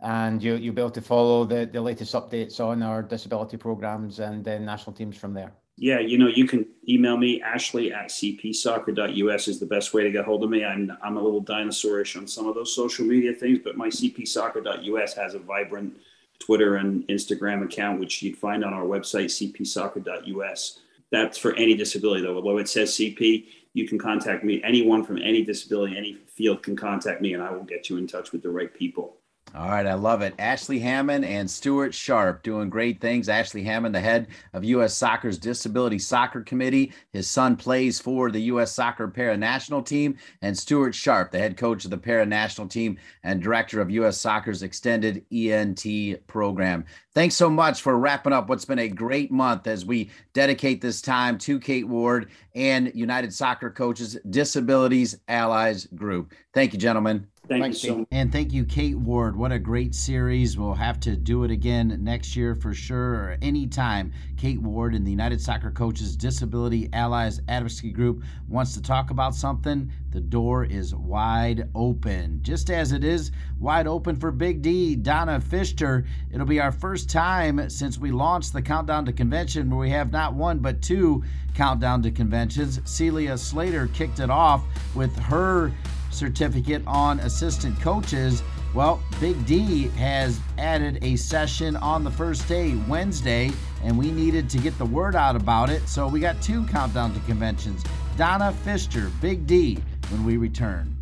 And 0.00 0.42
you, 0.42 0.54
you'll 0.54 0.74
be 0.74 0.80
able 0.80 0.90
to 0.92 1.02
follow 1.02 1.44
the, 1.44 1.68
the 1.70 1.80
latest 1.82 2.14
updates 2.14 2.58
on 2.58 2.82
our 2.82 3.02
disability 3.02 3.58
programs 3.58 4.18
and 4.18 4.42
the 4.42 4.58
national 4.58 4.94
teams 4.94 5.18
from 5.18 5.34
there 5.34 5.52
yeah, 5.80 5.98
you 5.98 6.18
know, 6.18 6.28
you 6.28 6.46
can 6.46 6.66
email 6.86 7.16
me, 7.16 7.40
Ashley 7.40 7.90
at 7.90 8.10
cpsoccer.us 8.10 9.48
is 9.48 9.58
the 9.58 9.64
best 9.64 9.94
way 9.94 10.02
to 10.02 10.10
get 10.12 10.26
hold 10.26 10.44
of 10.44 10.50
me. 10.50 10.62
I'm, 10.62 10.92
I'm 11.02 11.16
a 11.16 11.22
little 11.22 11.42
dinosaurish 11.42 12.18
on 12.18 12.26
some 12.26 12.46
of 12.46 12.54
those 12.54 12.76
social 12.76 13.06
media 13.06 13.32
things, 13.32 13.60
but 13.64 13.78
my 13.78 13.88
cpsoccer.us 13.88 15.14
has 15.14 15.32
a 15.32 15.38
vibrant 15.38 15.94
Twitter 16.38 16.76
and 16.76 17.08
Instagram 17.08 17.64
account, 17.64 17.98
which 17.98 18.20
you'd 18.20 18.36
find 18.36 18.62
on 18.62 18.74
our 18.74 18.84
website, 18.84 19.30
cpsoccer.us. 19.30 20.80
That's 21.10 21.38
for 21.38 21.54
any 21.54 21.74
disability, 21.74 22.24
though. 22.24 22.36
Although 22.36 22.58
it 22.58 22.68
says 22.68 22.90
CP, 22.90 23.46
you 23.72 23.88
can 23.88 23.98
contact 23.98 24.44
me. 24.44 24.62
Anyone 24.62 25.02
from 25.02 25.16
any 25.16 25.42
disability, 25.42 25.96
any 25.96 26.12
field 26.26 26.62
can 26.62 26.76
contact 26.76 27.22
me, 27.22 27.32
and 27.32 27.42
I 27.42 27.52
will 27.52 27.64
get 27.64 27.88
you 27.88 27.96
in 27.96 28.06
touch 28.06 28.32
with 28.32 28.42
the 28.42 28.50
right 28.50 28.72
people. 28.72 29.16
All 29.52 29.68
right, 29.68 29.86
I 29.86 29.94
love 29.94 30.22
it. 30.22 30.34
Ashley 30.38 30.78
Hammond 30.78 31.24
and 31.24 31.50
Stuart 31.50 31.92
Sharp 31.92 32.44
doing 32.44 32.70
great 32.70 33.00
things. 33.00 33.28
Ashley 33.28 33.64
Hammond, 33.64 33.92
the 33.92 34.00
head 34.00 34.28
of 34.52 34.62
U.S. 34.62 34.96
Soccer's 34.96 35.38
Disability 35.38 35.98
Soccer 35.98 36.42
Committee. 36.42 36.92
His 37.12 37.28
son 37.28 37.56
plays 37.56 37.98
for 37.98 38.30
the 38.30 38.42
U.S. 38.42 38.70
Soccer 38.70 39.08
Para 39.08 39.36
National 39.36 39.82
Team. 39.82 40.16
And 40.40 40.56
Stuart 40.56 40.94
Sharp, 40.94 41.32
the 41.32 41.40
head 41.40 41.56
coach 41.56 41.84
of 41.84 41.90
the 41.90 41.98
Para 41.98 42.24
National 42.24 42.68
Team 42.68 42.96
and 43.24 43.42
director 43.42 43.80
of 43.80 43.90
U.S. 43.90 44.18
Soccer's 44.18 44.62
Extended 44.62 45.24
ENT 45.32 45.84
program. 46.28 46.84
Thanks 47.12 47.34
so 47.34 47.50
much 47.50 47.82
for 47.82 47.98
wrapping 47.98 48.32
up 48.32 48.48
what's 48.48 48.64
been 48.64 48.78
a 48.78 48.88
great 48.88 49.32
month 49.32 49.66
as 49.66 49.84
we 49.84 50.10
dedicate 50.32 50.80
this 50.80 51.02
time 51.02 51.36
to 51.38 51.58
Kate 51.58 51.88
Ward 51.88 52.30
and 52.54 52.92
United 52.94 53.34
Soccer 53.34 53.70
Coaches 53.70 54.16
Disabilities 54.30 55.18
Allies 55.26 55.86
Group. 55.86 56.34
Thank 56.54 56.72
you, 56.72 56.78
gentlemen. 56.78 57.26
Thank 57.50 57.64
Thanks, 57.64 57.82
you 57.82 57.90
so 57.90 58.06
And 58.12 58.30
thank 58.30 58.52
you, 58.52 58.64
Kate 58.64 58.96
Ward. 58.96 59.34
What 59.34 59.50
a 59.50 59.58
great 59.58 59.92
series. 59.92 60.56
We'll 60.56 60.72
have 60.72 61.00
to 61.00 61.16
do 61.16 61.42
it 61.42 61.50
again 61.50 61.98
next 62.00 62.36
year 62.36 62.54
for 62.54 62.72
sure, 62.72 63.14
or 63.14 63.38
anytime. 63.42 64.12
Kate 64.36 64.62
Ward 64.62 64.94
in 64.94 65.02
the 65.02 65.10
United 65.10 65.40
Soccer 65.40 65.72
Coaches 65.72 66.14
Disability 66.14 66.88
Allies 66.92 67.40
Advocacy 67.48 67.90
Group 67.90 68.22
wants 68.46 68.74
to 68.74 68.80
talk 68.80 69.10
about 69.10 69.34
something. 69.34 69.90
The 70.12 70.20
door 70.20 70.64
is 70.64 70.94
wide 70.94 71.68
open, 71.74 72.38
just 72.40 72.70
as 72.70 72.92
it 72.92 73.02
is 73.02 73.32
wide 73.58 73.88
open 73.88 74.14
for 74.14 74.30
Big 74.30 74.62
D, 74.62 74.94
Donna 74.94 75.40
Pfister. 75.40 76.06
It'll 76.32 76.46
be 76.46 76.60
our 76.60 76.70
first 76.70 77.10
time 77.10 77.68
since 77.68 77.98
we 77.98 78.12
launched 78.12 78.52
the 78.52 78.62
Countdown 78.62 79.04
to 79.06 79.12
Convention 79.12 79.70
where 79.70 79.80
we 79.80 79.90
have 79.90 80.12
not 80.12 80.34
one 80.34 80.60
but 80.60 80.82
two 80.82 81.24
Countdown 81.56 82.00
to 82.02 82.12
Conventions. 82.12 82.80
Celia 82.84 83.36
Slater 83.36 83.88
kicked 83.88 84.20
it 84.20 84.30
off 84.30 84.62
with 84.94 85.18
her 85.18 85.72
certificate 86.10 86.82
on 86.86 87.20
assistant 87.20 87.80
coaches. 87.80 88.42
Well, 88.74 89.02
Big 89.20 89.44
D 89.46 89.88
has 89.96 90.40
added 90.58 91.02
a 91.02 91.16
session 91.16 91.76
on 91.76 92.04
the 92.04 92.10
first 92.10 92.46
day, 92.46 92.76
Wednesday, 92.88 93.50
and 93.82 93.98
we 93.98 94.10
needed 94.12 94.48
to 94.50 94.58
get 94.58 94.76
the 94.78 94.86
word 94.86 95.16
out 95.16 95.34
about 95.34 95.70
it. 95.70 95.88
So 95.88 96.06
we 96.06 96.20
got 96.20 96.40
two 96.40 96.64
countdown 96.66 97.12
to 97.14 97.20
conventions. 97.20 97.82
Donna 98.16 98.52
Pfister, 98.52 99.10
Big 99.20 99.46
D, 99.46 99.78
when 100.10 100.24
we 100.24 100.36
return. 100.36 100.96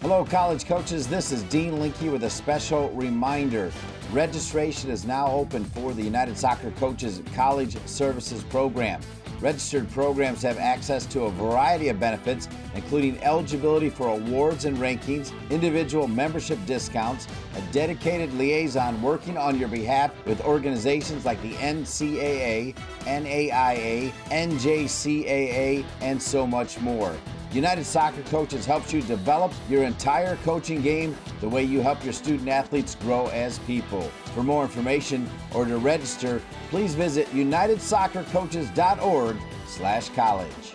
Hello, 0.00 0.24
college 0.24 0.66
coaches. 0.66 1.06
This 1.06 1.30
is 1.30 1.44
Dean 1.44 1.78
Linke 1.78 2.10
with 2.12 2.24
a 2.24 2.30
special 2.30 2.90
reminder. 2.90 3.72
Registration 4.12 4.90
is 4.90 5.04
now 5.04 5.28
open 5.28 5.64
for 5.64 5.92
the 5.94 6.02
United 6.02 6.36
Soccer 6.36 6.72
Coaches 6.72 7.22
College 7.34 7.76
Services 7.86 8.42
Program. 8.44 9.00
Registered 9.42 9.90
programs 9.90 10.40
have 10.42 10.56
access 10.56 11.04
to 11.06 11.22
a 11.22 11.30
variety 11.32 11.88
of 11.88 11.98
benefits, 11.98 12.48
including 12.76 13.20
eligibility 13.24 13.90
for 13.90 14.06
awards 14.06 14.66
and 14.66 14.76
rankings, 14.76 15.32
individual 15.50 16.06
membership 16.06 16.64
discounts, 16.64 17.26
a 17.56 17.72
dedicated 17.72 18.32
liaison 18.34 19.02
working 19.02 19.36
on 19.36 19.58
your 19.58 19.66
behalf 19.66 20.12
with 20.26 20.40
organizations 20.42 21.24
like 21.24 21.42
the 21.42 21.54
NCAA, 21.54 22.72
NAIA, 23.00 24.12
NJCAA, 24.30 25.84
and 26.00 26.22
so 26.22 26.46
much 26.46 26.78
more. 26.78 27.12
United 27.52 27.84
Soccer 27.84 28.22
Coaches 28.22 28.64
helps 28.64 28.92
you 28.92 29.02
develop 29.02 29.52
your 29.68 29.82
entire 29.82 30.36
coaching 30.36 30.80
game 30.80 31.16
the 31.40 31.48
way 31.48 31.64
you 31.64 31.80
help 31.80 32.02
your 32.04 32.12
student 32.12 32.48
athletes 32.48 32.94
grow 32.94 33.26
as 33.26 33.58
people. 33.60 34.08
For 34.34 34.42
more 34.42 34.62
information 34.62 35.28
or 35.54 35.66
to 35.66 35.76
register, 35.76 36.40
please 36.70 36.94
visit 36.94 37.26
unitedsoccercoaches.org 37.28 39.36
slash 39.66 40.08
college. 40.10 40.72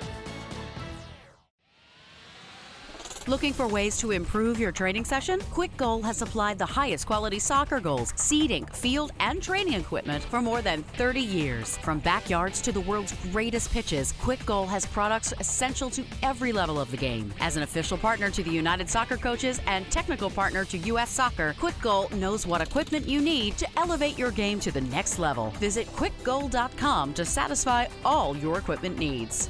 Looking 3.28 3.52
for 3.52 3.68
ways 3.68 3.98
to 3.98 4.12
improve 4.12 4.58
your 4.58 4.72
training 4.72 5.04
session? 5.04 5.42
Kwik 5.52 5.76
Goal 5.76 6.02
has 6.04 6.16
supplied 6.16 6.58
the 6.58 6.66
highest 6.66 7.06
quality 7.06 7.40
soccer 7.40 7.82
goals, 7.82 8.14
seating, 8.16 8.66
field, 8.68 9.12
and 9.20 9.44
training 9.44 9.74
equipment 9.74 10.24
for 10.24 10.42
more 10.42 10.62
than 10.62 10.84
30 10.96 11.20
years. 11.20 11.76
From 11.80 12.00
backyards 12.00 12.62
to 12.62 12.72
the 12.72 12.80
world's 12.80 13.14
greatest 13.34 13.70
pitches, 13.70 14.14
Kwik 14.22 14.46
Goal 14.46 14.66
has 14.68 14.86
products 14.86 15.34
essential 15.42 15.90
to 15.90 16.06
every 16.24 16.54
level 16.54 16.80
of 16.80 16.90
the 16.90 16.96
game. 16.96 17.34
As 17.42 17.58
an 17.58 17.64
official 17.64 17.98
partner 17.98 18.30
to 18.30 18.42
the 18.42 18.50
United 18.50 18.90
Soccer 18.90 19.18
Coaches 19.18 19.60
and 19.68 19.86
technical 19.92 20.30
partner 20.30 20.64
to 20.64 20.78
U.S. 20.78 21.10
Soccer, 21.10 21.54
Kwik 21.60 21.82
Goal 21.82 22.08
knows 22.14 22.48
what 22.48 22.62
equipment 22.62 23.10
you 23.10 23.20
need 23.20 23.58
to 23.58 23.68
elevate 23.78 24.18
your 24.18 24.32
game 24.32 24.62
to 24.62 24.72
the 24.72 24.80
next 24.80 25.20
level. 25.20 25.50
Visit 25.60 25.88
kwikgoal.com 25.88 27.14
to 27.16 27.26
satisfy 27.26 27.88
all 28.06 28.38
your 28.38 28.58
equipment 28.58 28.98
needs. 28.98 29.50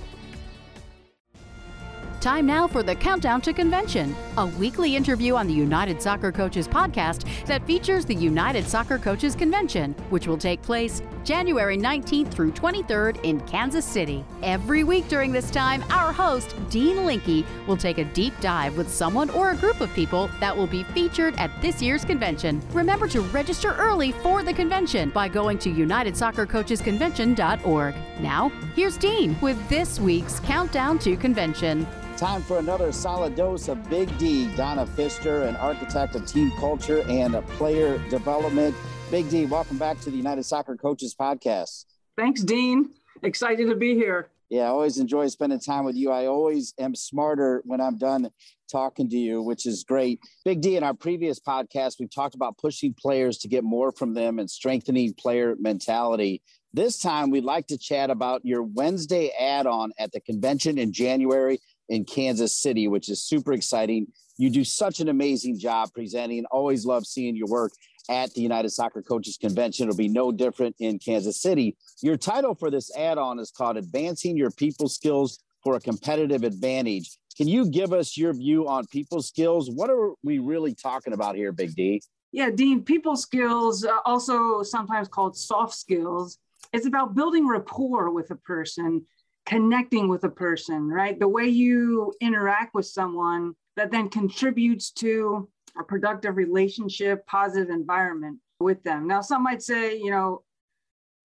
Time 2.22 2.46
now 2.48 2.68
for 2.68 2.82
the 2.82 2.96
Countdown 2.96 3.42
to 3.42 3.54
Convention, 3.54 4.16
a 4.38 4.48
weekly 4.48 4.96
interview 4.96 5.36
on 5.36 5.46
the 5.46 5.54
United 5.54 6.02
Soccer 6.02 6.32
Coaches 6.32 6.68
podcast 6.68 7.26
that 7.46 7.64
features 7.68 8.06
the 8.06 8.16
United 8.16 8.68
Soccer 8.68 8.98
Coaches 8.98 9.36
Convention, 9.36 9.94
which 10.10 10.26
will 10.26 10.38
take 10.38 10.60
place 10.64 11.04
January 11.24 11.78
19th 11.78 12.32
through 12.32 12.54
23rd 12.54 13.24
in 13.24 13.40
Kansas 13.42 13.86
City. 13.86 14.26
Every 14.42 14.84
week 14.84 15.08
during 15.10 15.32
this 15.32 15.52
time, 15.52 15.84
our 15.92 16.12
host, 16.12 16.56
Dean 16.72 17.06
Linke, 17.06 17.46
will 17.68 17.78
take 17.78 18.00
a 18.00 18.06
deep 18.06 18.34
dive 18.42 18.76
with 18.78 18.92
someone 18.92 19.30
or 19.30 19.52
a 19.52 19.56
group 19.56 19.80
of 19.80 19.94
people 19.94 20.28
that 20.40 20.58
will 20.58 20.66
be 20.66 20.82
featured 20.84 21.36
at 21.36 21.52
this 21.62 21.84
year's 21.84 22.04
convention. 22.04 22.64
Remember 22.74 23.08
to 23.10 23.22
register 23.22 23.74
early 23.74 24.12
for 24.12 24.42
the 24.42 24.54
convention 24.54 25.12
by 25.12 25.28
going 25.28 25.60
to 25.60 25.70
UnitedSoccerCoachesConvention.org. 25.70 27.96
Now, 28.20 28.50
here's 28.76 28.98
Dean 28.98 29.38
with 29.40 29.70
this 29.70 30.00
week's 30.00 30.40
Countdown 30.40 30.98
to 31.00 31.16
Convention. 31.16 31.86
Time 32.18 32.42
for 32.42 32.58
another 32.58 32.92
solid 32.92 33.36
dose 33.36 33.68
of 33.68 33.88
Big 33.92 34.18
D. 34.18 34.48
Donna 34.56 34.88
Pfister, 34.88 35.44
an 35.44 35.56
architect 35.58 36.16
of 36.16 36.26
team 36.26 36.52
culture 36.60 37.04
and 37.08 37.36
a 37.36 37.44
player 37.44 38.00
development. 38.10 38.76
Big 39.12 39.30
D, 39.30 39.46
welcome 39.46 39.78
back 39.78 40.00
to 40.00 40.10
the 40.10 40.18
United 40.18 40.44
Soccer 40.44 40.76
Coaches 40.76 41.14
Podcast. 41.14 41.86
Thanks, 42.18 42.42
Dean. 42.42 42.90
Excited 43.22 43.70
to 43.70 43.76
be 43.76 43.94
here. 43.94 44.30
Yeah, 44.50 44.64
I 44.64 44.70
always 44.70 44.98
enjoy 44.98 45.28
spending 45.28 45.60
time 45.60 45.86
with 45.86 45.96
you. 45.96 46.10
I 46.10 46.26
always 46.26 46.74
am 46.80 46.96
smarter 46.96 47.62
when 47.66 47.80
I'm 47.80 48.00
done 48.00 48.32
talking 48.72 49.08
to 49.10 49.16
you, 49.16 49.44
which 49.44 49.68
is 49.68 49.84
great. 49.84 50.20
Big 50.44 50.62
D, 50.62 50.76
in 50.76 50.84
our 50.84 50.96
previous 50.96 51.40
podcast, 51.40 52.00
we 52.00 52.08
talked 52.08 52.34
about 52.34 52.58
pushing 52.58 52.96
players 53.00 53.38
to 53.40 53.48
get 53.48 53.64
more 53.64 53.92
from 53.92 54.16
them 54.16 54.40
and 54.40 54.50
strengthening 54.50 55.14
player 55.14 55.56
mentality. 55.60 56.42
This 56.74 57.00
time, 57.00 57.30
we'd 57.30 57.44
like 57.44 57.68
to 57.68 57.78
chat 57.78 58.10
about 58.10 58.42
your 58.44 58.64
Wednesday 58.64 59.32
add 59.40 59.68
on 59.68 59.92
at 60.00 60.12
the 60.14 60.20
convention 60.20 60.80
in 60.80 60.92
January 60.92 61.60
in 61.90 62.06
Kansas 62.06 62.58
City, 62.58 62.88
which 62.88 63.10
is 63.10 63.24
super 63.24 63.54
exciting. 63.54 64.08
You 64.38 64.50
do 64.50 64.64
such 64.64 65.00
an 65.00 65.10
amazing 65.10 65.58
job 65.60 65.94
presenting. 65.94 66.46
Always 66.46 66.86
love 66.86 67.06
seeing 67.06 67.36
your 67.36 67.48
work 67.48 67.72
at 68.10 68.34
the 68.34 68.42
United 68.42 68.70
Soccer 68.70 69.02
Coaches 69.02 69.38
Convention. 69.38 69.88
It'll 69.88 69.98
be 69.98 70.08
no 70.08 70.32
different 70.32 70.76
in 70.80 71.00
Kansas 71.00 71.42
City. 71.42 71.76
Your 72.02 72.18
title 72.18 72.56
for 72.56 72.70
this 72.70 72.96
add 72.96 73.18
on 73.18 73.40
is 73.40 73.52
called 73.52 73.78
Advancing 73.78 74.38
Your 74.38 74.52
People 74.52 74.88
Skills 74.88 75.40
for 75.64 75.76
a 75.76 75.80
Competitive 75.80 76.44
Advantage. 76.44 77.18
Can 77.36 77.48
you 77.48 77.70
give 77.70 77.94
us 77.94 78.18
your 78.18 78.34
view 78.34 78.68
on 78.68 78.86
people 78.88 79.22
skills? 79.22 79.70
What 79.70 79.90
are 79.90 80.12
we 80.24 80.40
really 80.40 80.74
talking 80.74 81.14
about 81.14 81.36
here, 81.36 81.52
Big 81.52 81.76
D? 81.76 82.02
Yeah, 82.32 82.50
Dean, 82.50 82.84
people 82.84 83.16
skills, 83.16 83.86
uh, 83.86 84.00
also 84.06 84.64
sometimes 84.64 85.08
called 85.08 85.38
soft 85.38 85.74
skills, 85.76 86.38
it's 86.74 86.86
about 86.86 87.16
building 87.16 87.48
rapport 87.48 88.12
with 88.12 88.32
a 88.32 88.36
person 88.36 89.06
connecting 89.48 90.10
with 90.10 90.24
a 90.26 90.30
person, 90.30 90.90
right? 90.90 91.18
The 91.20 91.28
way 91.28 91.46
you 91.46 92.14
interact 92.22 92.76
with 92.76 92.86
someone 92.86 93.56
that 93.78 93.92
then 93.92 94.10
contributes 94.10 94.92
to 94.92 95.48
a 95.80 95.84
productive 95.84 96.36
relationship, 96.36 97.26
positive 97.28 97.70
environment 97.70 98.40
with 98.60 98.84
them. 98.84 99.08
Now, 99.08 99.22
some 99.22 99.44
might 99.44 99.62
say, 99.62 99.98
you 99.98 100.12
know, 100.12 100.44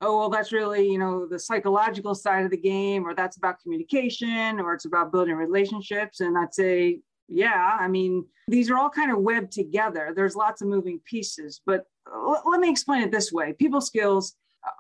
oh, 0.01 0.19
well, 0.19 0.29
that's 0.29 0.53
really, 0.53 0.89
you 0.89 0.99
know, 0.99 1.27
the 1.27 1.39
psychological 1.39 2.15
side 2.15 2.45
of 2.45 2.51
the 2.51 2.57
game, 2.57 3.07
or 3.07 3.15
that's 3.15 3.37
about 3.37 3.61
communication, 3.61 4.61
or 4.61 4.75
it's 4.75 4.85
about 4.85 5.13
building 5.13 5.35
relationships. 5.35 6.21
And 6.21 6.39
I'd 6.39 6.55
say, 6.55 7.01
yeah, 7.29 7.77
I 7.81 7.89
mean, 7.89 8.25
these 8.49 8.71
are 8.71 8.77
all 8.77 8.91
kind 8.91 9.11
of 9.11 9.19
webbed 9.19 9.53
together. 9.53 10.13
There's 10.15 10.37
lots 10.37 10.63
of 10.63 10.69
moving 10.69 11.01
pieces, 11.05 11.61
but 11.65 11.87
l- 12.13 12.43
let 12.47 12.61
me 12.61 12.71
explain 12.71 13.03
it 13.03 13.11
this 13.11 13.33
way 13.33 13.53
people 13.53 13.81
skills 13.81 14.37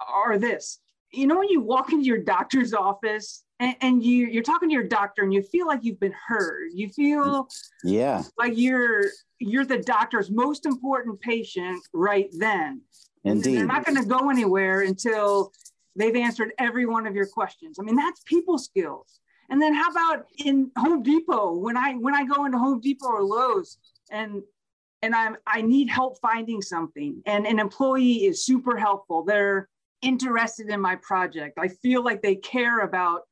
are 0.08 0.38
this 0.38 0.78
you 1.12 1.26
know 1.26 1.38
when 1.38 1.48
you 1.48 1.60
walk 1.60 1.92
into 1.92 2.04
your 2.04 2.18
doctor's 2.18 2.72
office 2.72 3.44
and, 3.60 3.76
and, 3.80 4.04
you 4.04 4.26
you're 4.26 4.42
talking 4.42 4.68
to 4.68 4.72
your 4.72 4.82
doctor 4.82 5.22
and 5.22 5.32
you 5.32 5.42
feel 5.42 5.66
like 5.66 5.80
you've 5.82 6.00
been 6.00 6.14
heard. 6.26 6.70
You 6.74 6.88
feel 6.88 7.48
yeah. 7.84 8.22
like 8.38 8.54
you're 8.56 9.04
you're 9.38 9.64
the 9.64 9.78
doctor's 9.78 10.30
most 10.30 10.66
important 10.66 11.20
patient 11.20 11.82
right 11.92 12.28
then. 12.32 12.80
Indeed 13.24 13.50
and 13.50 13.56
they're 13.58 13.66
not 13.66 13.84
going 13.84 14.02
to 14.02 14.08
go 14.08 14.30
anywhere 14.30 14.80
until 14.80 15.52
they've 15.94 16.16
answered 16.16 16.52
every 16.58 16.86
one 16.86 17.06
of 17.06 17.14
your 17.14 17.26
questions. 17.26 17.78
I 17.78 17.84
mean 17.84 17.96
that's 17.96 18.22
people 18.24 18.58
skills. 18.58 19.20
And 19.50 19.60
then 19.60 19.74
how 19.74 19.90
about 19.90 20.26
in 20.38 20.70
home 20.76 21.02
depot? 21.02 21.52
When 21.52 21.76
i 21.76 21.92
when 21.94 22.14
i 22.14 22.24
go 22.24 22.46
into 22.46 22.58
home 22.58 22.80
depot 22.80 23.08
or 23.08 23.22
Lowe's 23.22 23.78
and 24.10 24.42
and 25.02 25.14
i'm 25.14 25.36
i 25.46 25.60
need 25.60 25.88
help 25.88 26.18
finding 26.20 26.62
something 26.62 27.22
and 27.26 27.46
an 27.46 27.58
employee 27.58 28.24
is 28.24 28.44
super 28.44 28.76
helpful. 28.76 29.24
They're 29.24 29.68
interested 30.02 30.68
in 30.68 30.80
my 30.80 30.96
project. 30.96 31.58
I 31.58 31.68
feel 31.68 32.04
like 32.04 32.22
they 32.22 32.36
care 32.36 32.80
about 32.80 33.22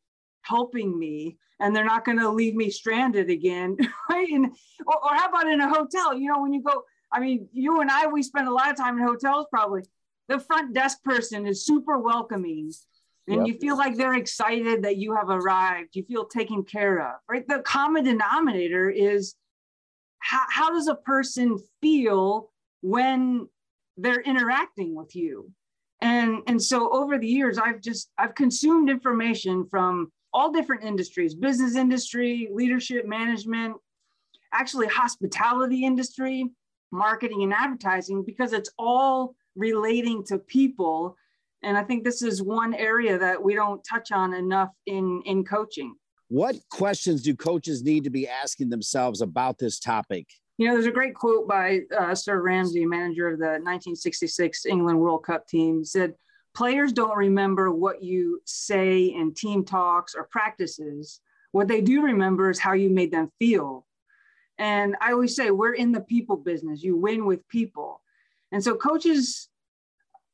helping 0.42 0.98
me 0.98 1.36
and 1.60 1.76
they're 1.76 1.84
not 1.84 2.04
going 2.04 2.18
to 2.18 2.30
leave 2.30 2.54
me 2.54 2.70
stranded 2.70 3.30
again. 3.30 3.76
Right. 4.08 4.28
And, 4.28 4.46
or, 4.86 5.04
or 5.04 5.14
how 5.14 5.28
about 5.28 5.46
in 5.46 5.60
a 5.60 5.68
hotel? 5.68 6.14
You 6.14 6.32
know, 6.32 6.42
when 6.42 6.52
you 6.52 6.62
go, 6.62 6.82
I 7.12 7.20
mean, 7.20 7.48
you 7.52 7.80
and 7.80 7.90
I, 7.90 8.06
we 8.08 8.24
spend 8.24 8.48
a 8.48 8.52
lot 8.52 8.70
of 8.70 8.76
time 8.76 8.98
in 8.98 9.04
hotels 9.04 9.46
probably. 9.48 9.82
The 10.28 10.40
front 10.40 10.74
desk 10.74 11.02
person 11.04 11.46
is 11.46 11.64
super 11.64 11.96
welcoming 11.96 12.72
and 13.30 13.46
yep. 13.46 13.54
you 13.54 13.60
feel 13.60 13.76
like 13.76 13.96
they're 13.96 14.14
excited 14.14 14.82
that 14.82 14.96
you 14.96 15.14
have 15.14 15.30
arrived. 15.30 15.90
You 15.94 16.04
feel 16.04 16.24
taken 16.24 16.64
care 16.64 16.98
of, 17.00 17.20
right? 17.28 17.46
The 17.46 17.60
common 17.60 18.04
denominator 18.04 18.90
is 18.90 19.36
how, 20.18 20.42
how 20.50 20.70
does 20.70 20.88
a 20.88 20.96
person 20.96 21.58
feel 21.80 22.50
when 22.82 23.48
they're 23.96 24.20
interacting 24.20 24.96
with 24.96 25.14
you? 25.14 25.52
And 26.00 26.38
and 26.46 26.62
so 26.62 26.90
over 26.92 27.18
the 27.18 27.26
years 27.26 27.58
i've 27.58 27.80
just 27.80 28.10
i've 28.18 28.34
consumed 28.34 28.88
information 28.88 29.66
from 29.66 30.10
all 30.32 30.52
different 30.52 30.84
industries 30.84 31.34
business 31.34 31.76
industry 31.76 32.48
leadership 32.52 33.06
management 33.06 33.76
actually 34.52 34.86
hospitality 34.86 35.84
industry 35.84 36.50
marketing 36.92 37.42
and 37.42 37.52
advertising 37.52 38.24
because 38.24 38.52
it's 38.52 38.70
all 38.78 39.34
relating 39.56 40.24
to 40.24 40.38
people. 40.38 41.16
And 41.62 41.76
i 41.76 41.82
think 41.82 42.04
this 42.04 42.22
is 42.22 42.42
one 42.42 42.74
area 42.74 43.18
that 43.18 43.42
we 43.42 43.54
don't 43.54 43.82
touch 43.84 44.12
on 44.12 44.32
enough 44.34 44.70
in 44.86 45.22
in 45.26 45.44
coaching. 45.44 45.94
What 46.28 46.56
questions 46.70 47.22
do 47.22 47.34
coaches 47.34 47.82
need 47.82 48.04
to 48.04 48.10
be 48.10 48.28
asking 48.28 48.70
themselves 48.70 49.20
about 49.20 49.58
this 49.58 49.78
topic 49.80 50.26
you 50.60 50.66
know, 50.66 50.74
there's 50.74 50.84
a 50.84 50.90
great 50.90 51.14
quote 51.14 51.48
by 51.48 51.80
uh, 51.98 52.14
Sir 52.14 52.42
Ramsey, 52.42 52.84
manager 52.84 53.28
of 53.28 53.38
the 53.38 53.46
1966 53.46 54.66
England 54.66 55.00
World 55.00 55.24
Cup 55.24 55.48
team. 55.48 55.82
Said, 55.82 56.12
Players 56.54 56.92
don't 56.92 57.16
remember 57.16 57.70
what 57.70 58.02
you 58.02 58.42
say 58.44 59.04
in 59.04 59.32
team 59.32 59.64
talks 59.64 60.14
or 60.14 60.24
practices. 60.24 61.22
What 61.52 61.66
they 61.66 61.80
do 61.80 62.02
remember 62.02 62.50
is 62.50 62.58
how 62.58 62.74
you 62.74 62.90
made 62.90 63.10
them 63.10 63.32
feel. 63.38 63.86
And 64.58 64.96
I 65.00 65.12
always 65.12 65.34
say, 65.34 65.50
we're 65.50 65.72
in 65.72 65.92
the 65.92 66.02
people 66.02 66.36
business. 66.36 66.82
You 66.82 66.94
win 66.94 67.24
with 67.24 67.48
people. 67.48 68.02
And 68.52 68.62
so 68.62 68.74
coaches 68.74 69.48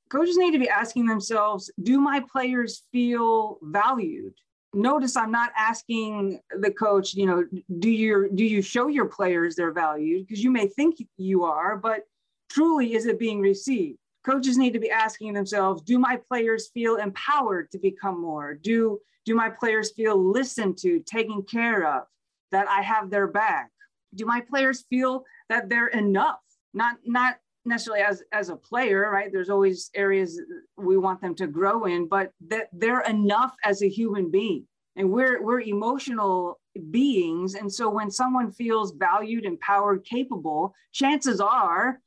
coaches 0.08 0.36
need 0.36 0.54
to 0.54 0.58
be 0.58 0.68
asking 0.68 1.06
themselves, 1.06 1.70
do 1.80 2.00
my 2.00 2.24
players 2.32 2.82
feel 2.90 3.58
valued? 3.62 4.34
Notice 4.76 5.16
I'm 5.16 5.32
not 5.32 5.52
asking 5.56 6.40
the 6.60 6.70
coach, 6.70 7.14
you 7.14 7.26
know, 7.26 7.44
do 7.78 7.90
you 7.90 8.30
do 8.34 8.44
you 8.44 8.62
show 8.62 8.88
your 8.88 9.06
players 9.06 9.56
their 9.56 9.72
value? 9.72 10.20
Because 10.20 10.44
you 10.44 10.50
may 10.50 10.68
think 10.68 10.96
you 11.16 11.44
are, 11.44 11.76
but 11.76 12.02
truly 12.50 12.94
is 12.94 13.06
it 13.06 13.18
being 13.18 13.40
received? 13.40 13.98
Coaches 14.24 14.58
need 14.58 14.72
to 14.72 14.80
be 14.80 14.90
asking 14.90 15.32
themselves, 15.32 15.82
do 15.82 15.98
my 15.98 16.20
players 16.28 16.68
feel 16.74 16.96
empowered 16.96 17.70
to 17.70 17.78
become 17.78 18.20
more? 18.20 18.54
Do 18.54 19.00
do 19.24 19.34
my 19.34 19.50
players 19.50 19.92
feel 19.92 20.16
listened 20.16 20.78
to, 20.78 21.00
taken 21.00 21.42
care 21.42 21.92
of, 21.92 22.04
that 22.52 22.68
I 22.68 22.82
have 22.82 23.10
their 23.10 23.26
back? 23.26 23.70
Do 24.14 24.24
my 24.24 24.40
players 24.40 24.84
feel 24.88 25.24
that 25.48 25.68
they're 25.68 25.88
enough? 25.88 26.40
Not 26.74 26.96
not 27.04 27.38
necessarily 27.66 28.02
as 28.02 28.22
as 28.32 28.48
a 28.48 28.56
player 28.56 29.10
right? 29.10 29.30
There's 29.32 29.50
always 29.50 29.90
areas 29.94 30.40
we 30.76 30.96
want 30.96 31.20
them 31.20 31.34
to 31.36 31.46
grow 31.46 31.84
in 31.84 32.08
but 32.08 32.32
that 32.48 32.68
they're 32.72 33.02
enough 33.02 33.54
as 33.64 33.82
a 33.82 33.88
human 33.88 34.30
being. 34.30 34.66
And 34.96 35.10
we're 35.10 35.42
we're 35.42 35.60
emotional 35.60 36.58
beings. 36.90 37.54
And 37.54 37.72
so 37.72 37.90
when 37.90 38.10
someone 38.10 38.50
feels 38.50 38.92
valued 38.92 39.44
empowered 39.44 40.04
capable 40.04 40.74
chances 40.92 41.40
are 41.40 42.00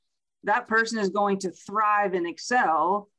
that 0.43 0.67
person 0.67 0.97
is 0.99 1.09
going 1.09 1.39
to 1.39 1.51
thrive 1.51 2.13
and 2.13 2.27
excel 2.27 3.09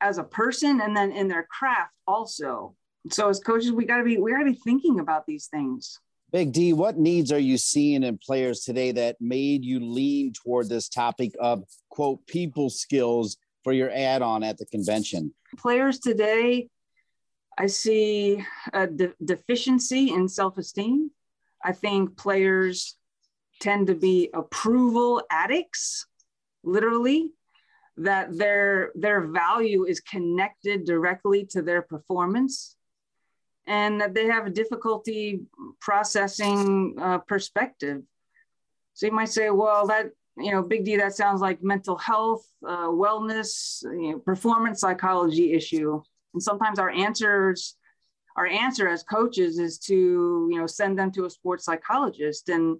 as 0.00 0.18
a 0.18 0.24
person 0.24 0.80
and 0.80 0.96
then 0.96 1.12
in 1.12 1.28
their 1.28 1.44
craft 1.44 1.92
also. 2.06 2.74
So 3.10 3.28
as 3.28 3.40
coaches 3.40 3.72
we 3.72 3.84
got 3.84 3.98
to 3.98 4.04
be 4.04 4.18
we 4.18 4.32
got 4.32 4.38
to 4.38 4.44
be 4.44 4.58
thinking 4.64 5.00
about 5.00 5.26
these 5.26 5.46
things 5.46 5.98
Big 6.32 6.50
D, 6.52 6.72
what 6.72 6.96
needs 6.96 7.30
are 7.30 7.38
you 7.38 7.58
seeing 7.58 8.02
in 8.02 8.16
players 8.16 8.60
today 8.60 8.90
that 8.92 9.20
made 9.20 9.62
you 9.62 9.80
lean 9.80 10.32
toward 10.32 10.66
this 10.66 10.88
topic 10.88 11.32
of 11.38 11.62
quote 11.90 12.26
people 12.26 12.70
skills 12.70 13.36
for 13.62 13.74
your 13.74 13.90
add-on 13.90 14.42
at 14.42 14.56
the 14.56 14.64
convention? 14.64 15.34
Players 15.58 15.98
today, 15.98 16.70
I 17.58 17.66
see 17.66 18.42
a 18.72 18.86
de- 18.86 19.12
deficiency 19.22 20.10
in 20.10 20.26
self-esteem. 20.26 21.10
I 21.62 21.72
think 21.72 22.16
players 22.16 22.96
tend 23.60 23.88
to 23.88 23.94
be 23.94 24.30
approval 24.32 25.22
addicts, 25.30 26.06
literally, 26.64 27.28
that 27.98 28.38
their 28.38 28.90
their 28.94 29.20
value 29.20 29.84
is 29.84 30.00
connected 30.00 30.86
directly 30.86 31.44
to 31.50 31.60
their 31.60 31.82
performance 31.82 32.74
and 33.72 34.00
that 34.00 34.12
they 34.12 34.26
have 34.26 34.46
a 34.46 34.56
difficulty 34.62 35.24
processing 35.80 36.94
uh, 37.00 37.18
perspective. 37.32 38.02
So 38.92 39.06
you 39.06 39.12
might 39.12 39.32
say, 39.38 39.48
well, 39.48 39.86
that, 39.86 40.06
you 40.36 40.52
know, 40.52 40.62
Big 40.62 40.84
D, 40.84 40.96
that 40.96 41.14
sounds 41.14 41.40
like 41.40 41.62
mental 41.62 41.96
health, 41.96 42.44
uh, 42.72 42.88
wellness, 43.04 43.82
you 43.84 44.10
know, 44.10 44.18
performance 44.18 44.78
psychology 44.80 45.54
issue. 45.54 46.02
And 46.34 46.42
sometimes 46.42 46.78
our 46.78 46.90
answers, 46.90 47.76
our 48.36 48.46
answer 48.46 48.86
as 48.88 49.02
coaches 49.16 49.58
is 49.58 49.78
to, 49.88 49.98
you 50.50 50.58
know, 50.58 50.66
send 50.66 50.98
them 50.98 51.10
to 51.12 51.24
a 51.24 51.30
sports 51.30 51.64
psychologist. 51.64 52.50
And 52.50 52.78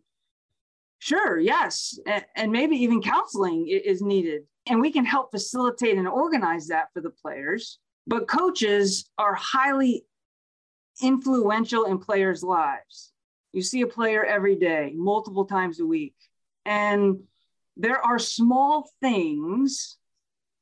sure, 0.98 1.38
yes. 1.38 1.98
And, 2.06 2.24
and 2.36 2.52
maybe 2.52 2.76
even 2.76 3.00
counseling 3.00 3.66
is 3.68 4.02
needed. 4.02 4.42
And 4.68 4.78
we 4.78 4.92
can 4.92 5.06
help 5.06 5.30
facilitate 5.30 5.96
and 5.96 6.08
organize 6.08 6.66
that 6.68 6.88
for 6.92 7.00
the 7.00 7.16
players. 7.22 7.78
But 8.06 8.28
coaches 8.28 9.08
are 9.16 9.34
highly 9.34 10.04
influential 11.02 11.84
in 11.84 11.98
players' 11.98 12.42
lives. 12.42 13.12
You 13.52 13.62
see 13.62 13.82
a 13.82 13.86
player 13.86 14.24
every 14.24 14.56
day, 14.56 14.92
multiple 14.94 15.44
times 15.44 15.80
a 15.80 15.86
week. 15.86 16.14
And 16.64 17.20
there 17.76 17.98
are 17.98 18.18
small 18.18 18.88
things, 19.00 19.98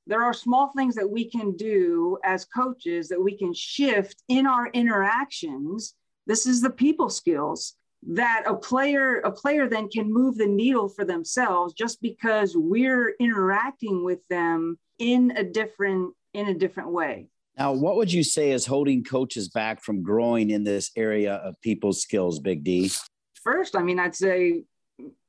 there 0.06 0.22
are 0.22 0.32
small 0.32 0.72
things 0.76 0.94
that 0.96 1.10
we 1.10 1.30
can 1.30 1.56
do 1.56 2.18
as 2.24 2.44
coaches 2.44 3.08
that 3.08 3.22
we 3.22 3.36
can 3.36 3.54
shift 3.54 4.22
in 4.28 4.46
our 4.46 4.68
interactions. 4.68 5.94
This 6.26 6.46
is 6.46 6.60
the 6.60 6.70
people 6.70 7.10
skills 7.10 7.76
that 8.08 8.44
a 8.46 8.54
player 8.54 9.18
a 9.20 9.30
player 9.30 9.68
then 9.68 9.88
can 9.88 10.12
move 10.12 10.36
the 10.36 10.46
needle 10.46 10.88
for 10.88 11.04
themselves 11.04 11.74
just 11.74 12.00
because 12.00 12.56
we're 12.56 13.14
interacting 13.20 14.04
with 14.04 14.26
them 14.28 14.78
in 14.98 15.32
a 15.36 15.44
different 15.44 16.14
in 16.32 16.48
a 16.48 16.54
different 16.54 16.90
way 16.90 17.28
now, 17.60 17.72
what 17.74 17.96
would 17.96 18.10
you 18.10 18.24
say 18.24 18.52
is 18.52 18.64
holding 18.64 19.04
coaches 19.04 19.50
back 19.50 19.82
from 19.82 20.02
growing 20.02 20.48
in 20.48 20.64
this 20.64 20.90
area 20.96 21.34
of 21.34 21.60
people's 21.60 22.00
skills, 22.00 22.38
Big 22.40 22.64
D? 22.64 22.90
First, 23.34 23.76
I 23.76 23.82
mean, 23.82 24.00
I'd 24.00 24.16
say 24.16 24.64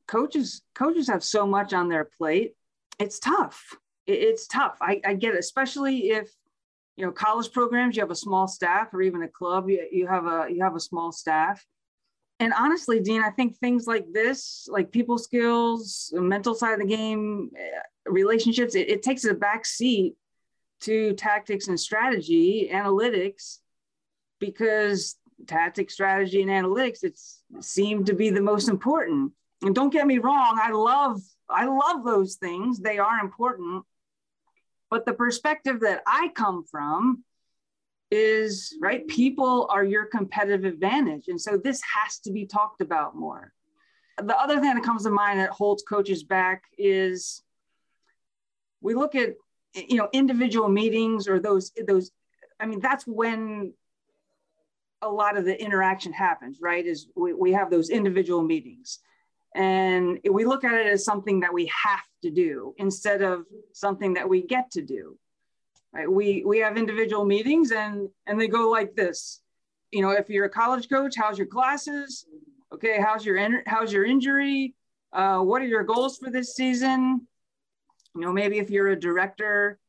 coaches 0.08 0.62
coaches 0.74 1.10
have 1.10 1.26
so 1.26 1.46
much 1.46 1.74
on 1.74 1.90
their 1.90 2.06
plate. 2.06 2.54
It's 3.00 3.20
tough. 3.20 3.76
It's 4.08 4.48
tough. 4.48 4.78
I, 4.82 5.02
I 5.06 5.14
get 5.16 5.34
it, 5.34 5.40
especially 5.40 6.12
if 6.12 6.32
you 6.96 7.06
know 7.06 7.12
college 7.12 7.52
programs. 7.52 7.98
You 7.98 8.02
have 8.02 8.12
a 8.12 8.16
small 8.16 8.48
staff, 8.48 8.94
or 8.94 9.02
even 9.02 9.24
a 9.24 9.28
club. 9.28 9.70
You, 9.70 9.86
you 9.92 10.08
have 10.08 10.26
a 10.26 10.48
you 10.50 10.64
have 10.64 10.78
a 10.78 10.80
small 10.80 11.12
staff. 11.12 11.66
And 12.40 12.54
honestly, 12.54 13.02
Dean, 13.02 13.22
I 13.22 13.32
think 13.32 13.58
things 13.58 13.88
like 13.88 14.06
this, 14.14 14.70
like 14.72 14.94
people 14.94 15.18
skills, 15.18 16.14
mental 16.16 16.56
side 16.56 16.74
of 16.74 16.80
the 16.80 16.96
game, 16.96 17.52
eh, 17.58 17.82
relationships, 18.06 18.74
it, 18.74 18.90
it 18.90 19.04
takes 19.04 19.26
a 19.26 19.34
back 19.34 19.66
seat 19.66 20.16
to 20.82 21.14
tactics 21.14 21.68
and 21.68 21.80
strategy 21.80 22.70
analytics 22.72 23.60
because 24.40 25.18
tactics 25.48 25.94
strategy 25.94 26.42
and 26.42 26.52
analytics 26.52 27.04
it's 27.04 27.42
seemed 27.60 28.06
to 28.08 28.14
be 28.14 28.30
the 28.30 28.42
most 28.42 28.70
important. 28.70 29.32
And 29.64 29.76
don't 29.76 29.94
get 29.94 30.08
me 30.08 30.18
wrong 30.18 30.60
i 30.62 30.72
love 30.72 31.22
i 31.50 31.66
love 31.66 32.04
those 32.04 32.36
things. 32.36 32.80
They 32.80 32.98
are 32.98 33.20
important. 33.20 33.84
But 34.90 35.06
the 35.06 35.14
perspective 35.14 35.82
that 35.82 36.02
i 36.06 36.30
come 36.36 36.64
from 36.64 37.24
is 38.12 38.76
right 38.82 39.08
people 39.08 39.68
are 39.70 39.84
your 39.84 40.06
competitive 40.06 40.66
advantage. 40.66 41.30
And 41.30 41.40
so 41.40 41.58
this 41.58 41.82
has 41.96 42.20
to 42.20 42.32
be 42.32 42.46
talked 42.46 42.82
about 42.82 43.16
more. 43.16 43.54
The 44.22 44.38
other 44.38 44.60
thing 44.60 44.76
that 44.76 44.84
comes 44.84 45.04
to 45.04 45.10
mind 45.10 45.40
that 45.40 45.52
holds 45.52 45.84
coaches 45.84 46.24
back 46.24 46.64
is 46.78 47.42
we 48.82 48.94
look 48.94 49.16
at 49.16 49.36
you 49.74 49.96
know 49.96 50.10
individual 50.14 50.68
meetings 50.70 51.28
or 51.28 51.40
those 51.40 51.72
those 51.88 52.12
i 52.60 52.66
mean 52.66 52.80
that's 52.80 53.06
when 53.06 53.74
a 55.02 55.10
lot 55.10 55.38
of 55.38 55.46
the 55.46 55.60
interaction 55.62 56.14
happens 56.14 56.60
right 56.62 56.86
is 56.86 57.08
we, 57.16 57.34
we 57.34 57.52
have 57.54 57.70
those 57.72 57.90
individual 57.90 58.44
meetings. 58.44 59.00
And 59.54 60.20
we 60.32 60.46
look 60.46 60.64
at 60.64 60.74
it 60.74 60.88
as 60.88 61.04
something 61.04 61.42
that 61.42 61.54
we 61.54 61.66
have 61.66 62.06
to 62.22 62.30
do 62.30 62.74
instead 62.78 63.22
of 63.22 63.46
something 63.74 64.14
that 64.14 64.30
we 64.30 64.44
get 64.44 64.72
to 64.72 64.82
do 64.82 65.18
right? 65.94 66.10
We 66.10 66.44
we 66.46 66.60
have 66.60 66.78
individual 66.78 67.26
meetings 67.26 67.72
and 67.72 68.10
and 68.26 68.40
they 68.40 68.48
go 68.48 68.70
like 68.70 68.96
this. 68.96 69.42
You 69.92 70.02
know 70.02 70.12
if 70.12 70.30
you're 70.30 70.46
a 70.46 70.50
college 70.50 70.90
coach 70.90 71.16
how's 71.18 71.38
your 71.38 71.48
classes? 71.48 72.26
Okay 72.74 72.98
how's 73.02 73.26
your 73.26 73.62
how's 73.66 73.92
your 73.92 74.06
injury? 74.06 74.74
Uh, 75.12 75.40
what 75.40 75.62
are 75.62 75.68
your 75.68 75.84
goals 75.84 76.18
for 76.18 76.30
this 76.30 76.56
season 76.56 77.28
you 78.16 78.22
know, 78.22 78.32
maybe 78.32 78.57
if 78.59 78.70
you're 78.70 78.89
a 78.89 78.99
director 78.99 79.80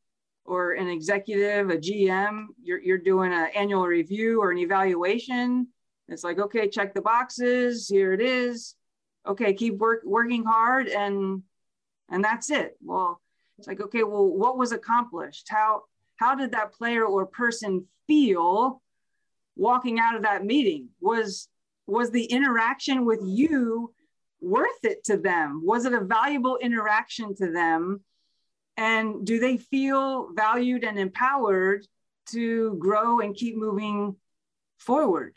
or 0.44 0.72
an 0.72 0.88
executive, 0.88 1.70
a 1.70 1.76
GM, 1.76 2.46
you're, 2.62 2.80
you're 2.80 2.98
doing 2.98 3.32
an 3.32 3.48
annual 3.54 3.86
review 3.86 4.40
or 4.40 4.50
an 4.50 4.58
evaluation. 4.58 5.68
It's 6.08 6.24
like, 6.24 6.38
okay, 6.38 6.68
check 6.68 6.94
the 6.94 7.00
boxes. 7.00 7.88
Here 7.88 8.12
it 8.12 8.20
is. 8.20 8.74
Okay, 9.26 9.54
keep 9.54 9.78
work, 9.78 10.00
working 10.04 10.44
hard, 10.44 10.88
and 10.88 11.42
and 12.10 12.24
that's 12.24 12.50
it. 12.50 12.76
Well, 12.82 13.20
it's 13.56 13.68
like, 13.68 13.80
okay, 13.80 14.02
well, 14.02 14.26
what 14.26 14.58
was 14.58 14.72
accomplished? 14.72 15.46
How 15.48 15.82
how 16.16 16.34
did 16.34 16.52
that 16.52 16.72
player 16.72 17.04
or 17.04 17.24
person 17.26 17.86
feel 18.08 18.82
walking 19.56 20.00
out 20.00 20.16
of 20.16 20.22
that 20.22 20.44
meeting? 20.44 20.88
Was 21.00 21.48
was 21.86 22.10
the 22.10 22.24
interaction 22.24 23.04
with 23.04 23.20
you 23.24 23.94
worth 24.40 24.84
it 24.84 25.04
to 25.04 25.16
them? 25.16 25.62
Was 25.64 25.84
it 25.84 25.92
a 25.92 26.00
valuable 26.00 26.58
interaction 26.58 27.34
to 27.36 27.52
them? 27.52 28.00
And 28.76 29.26
do 29.26 29.38
they 29.38 29.56
feel 29.58 30.32
valued 30.32 30.84
and 30.84 30.98
empowered 30.98 31.86
to 32.30 32.76
grow 32.78 33.20
and 33.20 33.34
keep 33.34 33.56
moving 33.56 34.16
forward? 34.78 35.34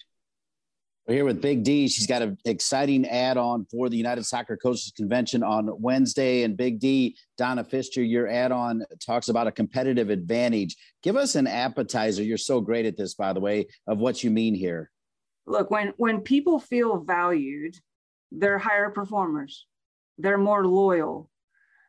We're 1.08 1.16
here 1.16 1.26
with 1.26 1.40
Big 1.40 1.64
D. 1.64 1.88
She's 1.88 2.08
got 2.08 2.24
an 2.24 2.36
exciting 2.46 3.08
add 3.08 3.38
on 3.38 3.68
for 3.70 3.90
the 3.90 3.98
United 3.98 4.26
Soccer 4.26 4.58
Coaches 4.58 4.92
Convention 4.98 5.44
on 5.44 5.70
Wednesday. 5.80 6.42
And 6.42 6.58
Big 6.58 6.80
D, 6.80 7.16
Donna 7.38 7.64
Pfister, 7.64 8.02
your 8.02 8.28
add 8.28 8.52
on 8.52 8.84
talks 9.06 9.30
about 9.30 9.46
a 9.46 9.52
competitive 9.52 10.10
advantage. 10.10 10.76
Give 11.04 11.16
us 11.16 11.36
an 11.36 11.46
appetizer. 11.46 12.24
You're 12.24 12.40
so 12.40 12.60
great 12.60 12.88
at 12.88 12.98
this, 12.98 13.14
by 13.14 13.34
the 13.34 13.40
way, 13.40 13.68
of 13.86 14.00
what 14.00 14.24
you 14.24 14.32
mean 14.32 14.56
here. 14.56 14.90
Look, 15.46 15.70
when, 15.70 15.94
when 15.98 16.22
people 16.22 16.60
feel 16.60 16.98
valued, 16.98 17.76
they're 18.32 18.58
higher 18.58 18.90
performers, 18.90 19.68
they're 20.18 20.40
more 20.40 20.66
loyal, 20.66 21.30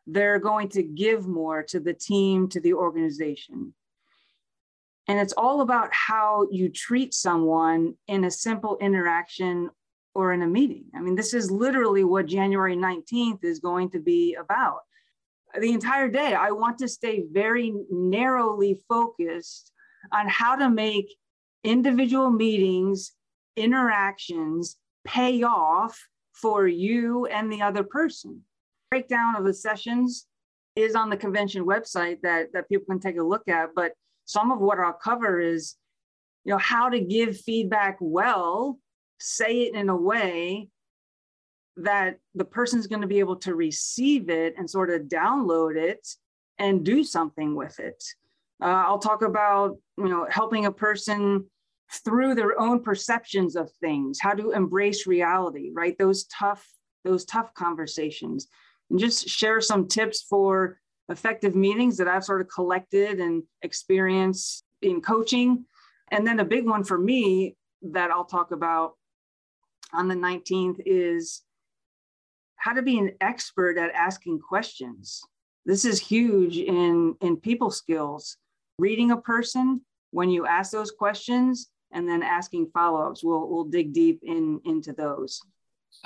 they're 0.06 0.38
going 0.38 0.68
to 0.70 0.82
give 0.82 1.26
more 1.26 1.62
to 1.64 1.80
the 1.80 1.94
team, 1.94 2.48
to 2.48 2.60
the 2.60 2.74
organization. 2.74 3.74
And 5.08 5.18
it's 5.18 5.32
all 5.32 5.60
about 5.60 5.88
how 5.92 6.46
you 6.50 6.68
treat 6.68 7.14
someone 7.14 7.94
in 8.08 8.24
a 8.24 8.30
simple 8.30 8.76
interaction 8.80 9.70
or 10.14 10.32
in 10.32 10.42
a 10.42 10.46
meeting. 10.46 10.86
I 10.94 11.00
mean, 11.00 11.14
this 11.14 11.34
is 11.34 11.50
literally 11.50 12.02
what 12.02 12.26
January 12.26 12.76
19th 12.76 13.44
is 13.44 13.60
going 13.60 13.90
to 13.90 14.00
be 14.00 14.34
about. 14.34 14.80
The 15.58 15.72
entire 15.72 16.08
day, 16.08 16.34
I 16.34 16.50
want 16.50 16.78
to 16.78 16.88
stay 16.88 17.24
very 17.30 17.72
narrowly 17.90 18.80
focused 18.88 19.72
on 20.12 20.28
how 20.28 20.56
to 20.56 20.68
make 20.68 21.14
individual 21.64 22.30
meetings, 22.30 23.12
interactions 23.56 24.76
pay 25.04 25.42
off 25.42 26.08
for 26.32 26.66
you 26.66 27.26
and 27.26 27.50
the 27.50 27.62
other 27.62 27.84
person 27.84 28.42
breakdown 28.96 29.36
of 29.36 29.44
the 29.44 29.52
sessions 29.52 30.26
is 30.74 30.94
on 30.94 31.10
the 31.10 31.16
convention 31.16 31.66
website 31.66 32.18
that, 32.22 32.46
that 32.54 32.66
people 32.66 32.86
can 32.86 32.98
take 32.98 33.18
a 33.18 33.22
look 33.22 33.46
at. 33.46 33.68
But 33.74 33.92
some 34.24 34.50
of 34.50 34.58
what 34.58 34.78
I'll 34.78 34.94
cover 34.94 35.38
is, 35.38 35.76
you 36.44 36.52
know, 36.52 36.58
how 36.58 36.88
to 36.88 36.98
give 36.98 37.38
feedback 37.38 37.98
well, 38.00 38.78
say 39.20 39.64
it 39.64 39.74
in 39.74 39.90
a 39.90 39.96
way 39.96 40.68
that 41.76 42.16
the 42.34 42.44
person's 42.46 42.86
going 42.86 43.02
to 43.02 43.06
be 43.06 43.18
able 43.18 43.36
to 43.36 43.54
receive 43.54 44.30
it 44.30 44.54
and 44.56 44.68
sort 44.68 44.88
of 44.88 45.02
download 45.02 45.76
it 45.76 46.08
and 46.58 46.82
do 46.82 47.04
something 47.04 47.54
with 47.54 47.78
it. 47.78 48.02
Uh, 48.62 48.84
I'll 48.86 48.98
talk 48.98 49.20
about, 49.20 49.76
you 49.98 50.08
know, 50.08 50.26
helping 50.30 50.64
a 50.64 50.72
person 50.72 51.44
through 52.02 52.34
their 52.34 52.58
own 52.58 52.82
perceptions 52.82 53.56
of 53.56 53.70
things, 53.72 54.18
how 54.22 54.32
to 54.32 54.52
embrace 54.52 55.06
reality, 55.06 55.70
right? 55.74 55.98
Those 55.98 56.24
tough, 56.24 56.66
those 57.04 57.26
tough 57.26 57.52
conversations 57.52 58.48
and 58.90 58.98
just 58.98 59.28
share 59.28 59.60
some 59.60 59.88
tips 59.88 60.22
for 60.22 60.78
effective 61.08 61.54
meetings 61.54 61.96
that 61.96 62.08
I've 62.08 62.24
sort 62.24 62.40
of 62.40 62.48
collected 62.48 63.20
and 63.20 63.42
experienced 63.62 64.64
in 64.82 65.00
coaching. 65.00 65.64
And 66.10 66.26
then 66.26 66.40
a 66.40 66.44
big 66.44 66.66
one 66.66 66.84
for 66.84 66.98
me 66.98 67.56
that 67.82 68.10
I'll 68.10 68.24
talk 68.24 68.52
about 68.52 68.94
on 69.92 70.08
the 70.08 70.14
19th 70.14 70.80
is 70.84 71.42
how 72.56 72.72
to 72.72 72.82
be 72.82 72.98
an 72.98 73.12
expert 73.20 73.78
at 73.78 73.94
asking 73.94 74.40
questions. 74.40 75.22
This 75.64 75.84
is 75.84 76.00
huge 76.00 76.56
in, 76.56 77.14
in 77.20 77.36
people 77.36 77.70
skills. 77.70 78.36
Reading 78.78 79.10
a 79.10 79.16
person 79.16 79.80
when 80.10 80.30
you 80.30 80.46
ask 80.46 80.72
those 80.72 80.90
questions 80.90 81.70
and 81.92 82.08
then 82.08 82.22
asking 82.22 82.70
follow-ups. 82.72 83.24
We'll, 83.24 83.48
we'll 83.48 83.64
dig 83.64 83.92
deep 83.92 84.20
in, 84.22 84.60
into 84.64 84.92
those. 84.92 85.40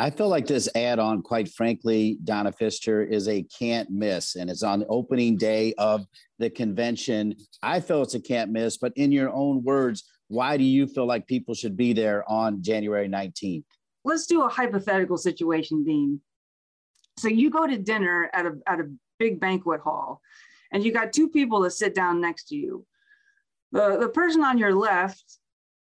I 0.01 0.09
feel 0.09 0.31
like 0.31 0.47
this 0.47 0.67
add-on, 0.75 1.21
quite 1.21 1.51
frankly, 1.51 2.17
Donna 2.25 2.53
Pfister, 2.53 3.05
is 3.05 3.29
a 3.29 3.43
can't 3.43 3.91
miss, 3.91 4.35
and 4.35 4.49
it's 4.49 4.63
on 4.63 4.81
the 4.81 4.87
opening 4.87 5.37
day 5.37 5.75
of 5.77 6.07
the 6.39 6.49
convention. 6.49 7.35
I 7.63 7.81
feel 7.81 8.01
it's 8.01 8.15
a 8.15 8.21
can't 8.21 8.51
miss, 8.51 8.79
but 8.79 8.95
in 8.97 9.13
your 9.13 9.31
own 9.31 9.63
words, 9.63 10.05
why 10.29 10.57
do 10.57 10.65
you 10.65 10.87
feel 10.87 11.05
like 11.05 11.27
people 11.27 11.55
should 11.55 11.77
be 11.77 11.93
there 11.93 12.25
on 12.31 12.63
January 12.63 13.11
19th? 13.11 13.65
Let's 14.03 14.27
do 14.27 14.43
a 14.43 14.49
hypothetical 14.49 15.19
situation, 15.19 15.85
Dean. 15.85 16.23
So 17.19 17.29
you 17.29 17.51
go 17.51 17.67
to 17.67 17.77
dinner 17.77 18.31
at 18.33 18.47
a 18.47 18.59
at 18.67 18.81
a 18.81 18.91
big 19.19 19.39
banquet 19.39 19.83
hall, 19.83 20.23
and 20.73 20.83
you 20.83 20.93
got 20.93 21.13
two 21.13 21.29
people 21.29 21.61
that 21.61 21.73
sit 21.73 21.95
down 21.95 22.23
next 22.23 22.45
to 22.49 22.57
you. 22.57 22.87
The 23.73 23.99
the 23.99 24.09
person 24.09 24.43
on 24.43 24.57
your 24.57 24.75
left, 24.75 25.25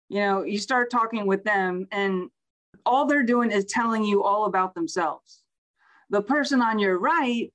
you 0.08 0.18
know, 0.18 0.42
you 0.42 0.58
start 0.58 0.90
talking 0.90 1.26
with 1.26 1.44
them, 1.44 1.86
and 1.92 2.30
all 2.86 3.06
they're 3.06 3.22
doing 3.22 3.50
is 3.50 3.64
telling 3.66 4.04
you 4.04 4.22
all 4.22 4.46
about 4.46 4.74
themselves. 4.74 5.42
The 6.10 6.22
person 6.22 6.60
on 6.60 6.78
your 6.78 6.98
right 6.98 7.52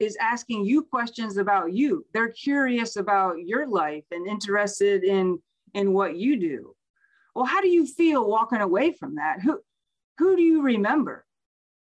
is 0.00 0.16
asking 0.20 0.64
you 0.66 0.82
questions 0.82 1.36
about 1.36 1.72
you. 1.72 2.04
They're 2.12 2.28
curious 2.28 2.96
about 2.96 3.36
your 3.38 3.66
life 3.66 4.04
and 4.10 4.26
interested 4.26 5.04
in 5.04 5.38
in 5.74 5.92
what 5.92 6.16
you 6.16 6.38
do. 6.38 6.74
Well, 7.34 7.44
how 7.44 7.60
do 7.60 7.68
you 7.68 7.86
feel 7.86 8.28
walking 8.28 8.60
away 8.60 8.92
from 8.92 9.16
that? 9.16 9.40
Who 9.42 9.60
who 10.18 10.36
do 10.36 10.42
you 10.42 10.62
remember? 10.62 11.24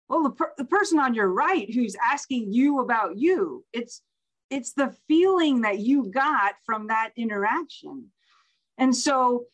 Well, 0.08 0.22
the, 0.22 0.30
per- 0.30 0.54
the 0.56 0.64
person 0.64 0.98
on 0.98 1.14
your 1.14 1.28
right 1.28 1.72
who's 1.72 1.96
asking 2.02 2.52
you 2.52 2.80
about 2.80 3.18
you. 3.18 3.64
It's 3.72 4.02
it's 4.50 4.72
the 4.72 4.94
feeling 5.08 5.62
that 5.62 5.80
you 5.80 6.10
got 6.10 6.54
from 6.64 6.86
that 6.88 7.10
interaction. 7.16 8.06
And 8.78 8.94
so 8.94 9.46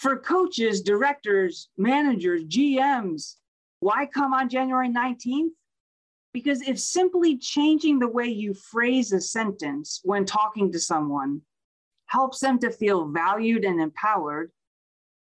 for 0.00 0.16
coaches, 0.16 0.80
directors, 0.80 1.68
managers, 1.76 2.42
GMs, 2.44 3.34
why 3.80 4.06
come 4.06 4.32
on 4.32 4.48
January 4.48 4.88
19th? 4.88 5.50
Because 6.32 6.62
if 6.62 6.80
simply 6.80 7.36
changing 7.36 7.98
the 7.98 8.08
way 8.08 8.24
you 8.24 8.54
phrase 8.54 9.12
a 9.12 9.20
sentence 9.20 10.00
when 10.02 10.24
talking 10.24 10.72
to 10.72 10.80
someone 10.80 11.42
helps 12.06 12.38
them 12.38 12.58
to 12.60 12.70
feel 12.70 13.08
valued 13.08 13.66
and 13.66 13.78
empowered, 13.78 14.50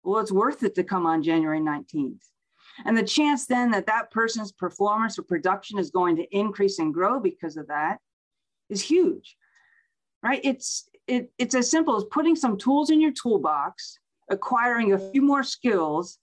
well, 0.03 0.19
it's 0.19 0.33
worth 0.33 0.65
it 0.65 0.75
to 0.75 0.83
come 0.83 1.07
on 1.07 1.23
January 1.23 1.61
19th. 1.61 2.23
And 2.85 2.97
the 2.97 3.05
chance 3.05 3.47
then 3.47 3.71
that 3.71 3.87
that 3.87 4.11
person's 4.11 4.51
performance 4.51 5.17
or 5.17 5.23
production 5.23 5.79
is 5.79 5.91
going 5.91 6.17
to 6.17 6.37
increase 6.37 6.81
and 6.81 6.93
grow 6.93 7.21
because 7.21 7.57
of 7.57 7.69
that 7.69 7.99
is 8.69 8.83
huge, 8.83 9.37
right? 10.25 10.41
It's, 10.43 10.89
it, 11.07 11.31
it's 11.39 11.55
as 11.55 11.71
simple 11.71 11.97
as 11.97 12.05
putting 12.11 12.35
some 12.35 12.59
tools 12.59 12.91
in 12.91 13.01
your 13.01 13.13
toolbox 13.13 14.01
acquiring 14.29 14.93
a 14.93 14.99
few 14.99 15.23
more 15.23 15.43
skills 15.43 16.19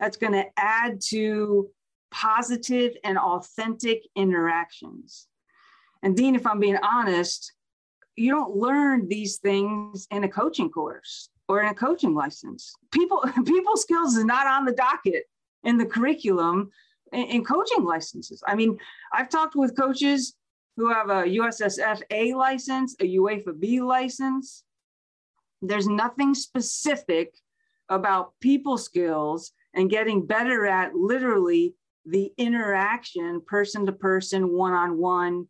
that's 0.00 0.16
going 0.16 0.32
to 0.32 0.44
add 0.56 1.00
to 1.00 1.68
positive 2.10 2.94
and 3.04 3.18
authentic 3.18 4.02
interactions. 4.14 5.26
And 6.02 6.16
Dean, 6.16 6.34
if 6.34 6.46
I'm 6.46 6.60
being 6.60 6.78
honest, 6.82 7.52
you 8.16 8.32
don't 8.32 8.56
learn 8.56 9.08
these 9.08 9.36
things 9.36 10.06
in 10.10 10.24
a 10.24 10.28
coaching 10.28 10.70
course 10.70 11.28
or 11.48 11.60
in 11.60 11.68
a 11.68 11.74
coaching 11.74 12.14
license. 12.14 12.74
People 12.90 13.22
people 13.46 13.76
skills 13.76 14.16
is 14.16 14.24
not 14.24 14.46
on 14.46 14.64
the 14.64 14.72
docket 14.72 15.24
in 15.64 15.76
the 15.76 15.86
curriculum 15.86 16.70
in, 17.12 17.24
in 17.26 17.44
coaching 17.44 17.84
licenses. 17.84 18.42
I 18.46 18.54
mean, 18.54 18.78
I've 19.12 19.28
talked 19.28 19.56
with 19.56 19.76
coaches 19.76 20.34
who 20.76 20.92
have 20.92 21.08
a 21.08 21.24
USSF 21.24 22.02
A 22.10 22.34
license, 22.34 22.94
a 23.00 23.16
UEFA 23.16 23.58
B 23.58 23.80
license, 23.80 24.64
there's 25.62 25.88
nothing 25.88 26.34
specific 26.34 27.34
about 27.88 28.32
people 28.40 28.78
skills 28.78 29.52
and 29.74 29.90
getting 29.90 30.26
better 30.26 30.66
at 30.66 30.94
literally 30.94 31.74
the 32.04 32.32
interaction 32.36 33.40
person 33.46 33.86
to 33.86 33.92
person, 33.92 34.52
one 34.52 34.72
on 34.72 34.98
one, 34.98 35.46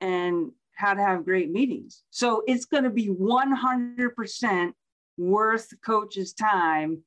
and 0.00 0.50
how 0.74 0.94
to 0.94 1.02
have 1.02 1.24
great 1.24 1.50
meetings. 1.50 2.02
So 2.10 2.42
it's 2.46 2.64
going 2.64 2.84
to 2.84 2.90
be 2.90 3.08
100% 3.08 4.72
worth 5.18 5.68
coach's 5.84 6.32
time 6.32 7.02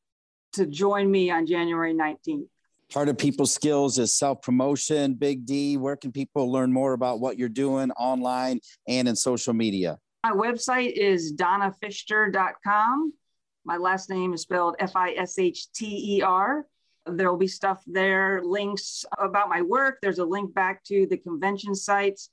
to 0.54 0.68
join 0.68 1.10
me 1.10 1.32
on 1.32 1.48
January 1.48 1.94
19th. 1.94 2.48
Part 2.92 3.10
of 3.10 3.18
people 3.18 3.48
skills 3.48 3.98
is 3.98 4.14
self 4.14 4.44
promotion. 4.44 5.16
Big 5.16 5.48
D, 5.48 5.78
where 5.78 5.96
can 5.96 6.12
people 6.12 6.52
learn 6.52 6.72
more 6.72 6.94
about 6.94 7.20
what 7.20 7.40
you're 7.40 7.50
doing 7.50 7.90
online 7.92 8.60
and 8.88 9.08
in 9.08 9.16
social 9.16 9.54
media? 9.54 9.98
My 10.24 10.32
website 10.32 10.94
is 10.94 11.34
donnapfister.com. 11.34 13.14
My 13.66 13.76
last 13.76 14.10
name 14.10 14.34
is 14.34 14.42
spelled 14.42 14.78
F 14.80 14.96
I 14.96 15.12
S 15.12 15.38
H 15.38 15.70
T 15.74 16.18
E 16.18 16.22
R. 16.22 16.66
There 17.06 17.30
will 17.30 17.38
be 17.38 17.48
stuff 17.48 17.84
there, 17.86 18.42
links 18.42 19.04
about 19.20 19.50
my 19.50 19.62
work. 19.62 19.98
There's 20.02 20.20
a 20.20 20.26
link 20.26 20.54
back 20.54 20.82
to 20.86 21.06
the 21.10 21.18
convention 21.18 21.76
sites. 21.76 22.30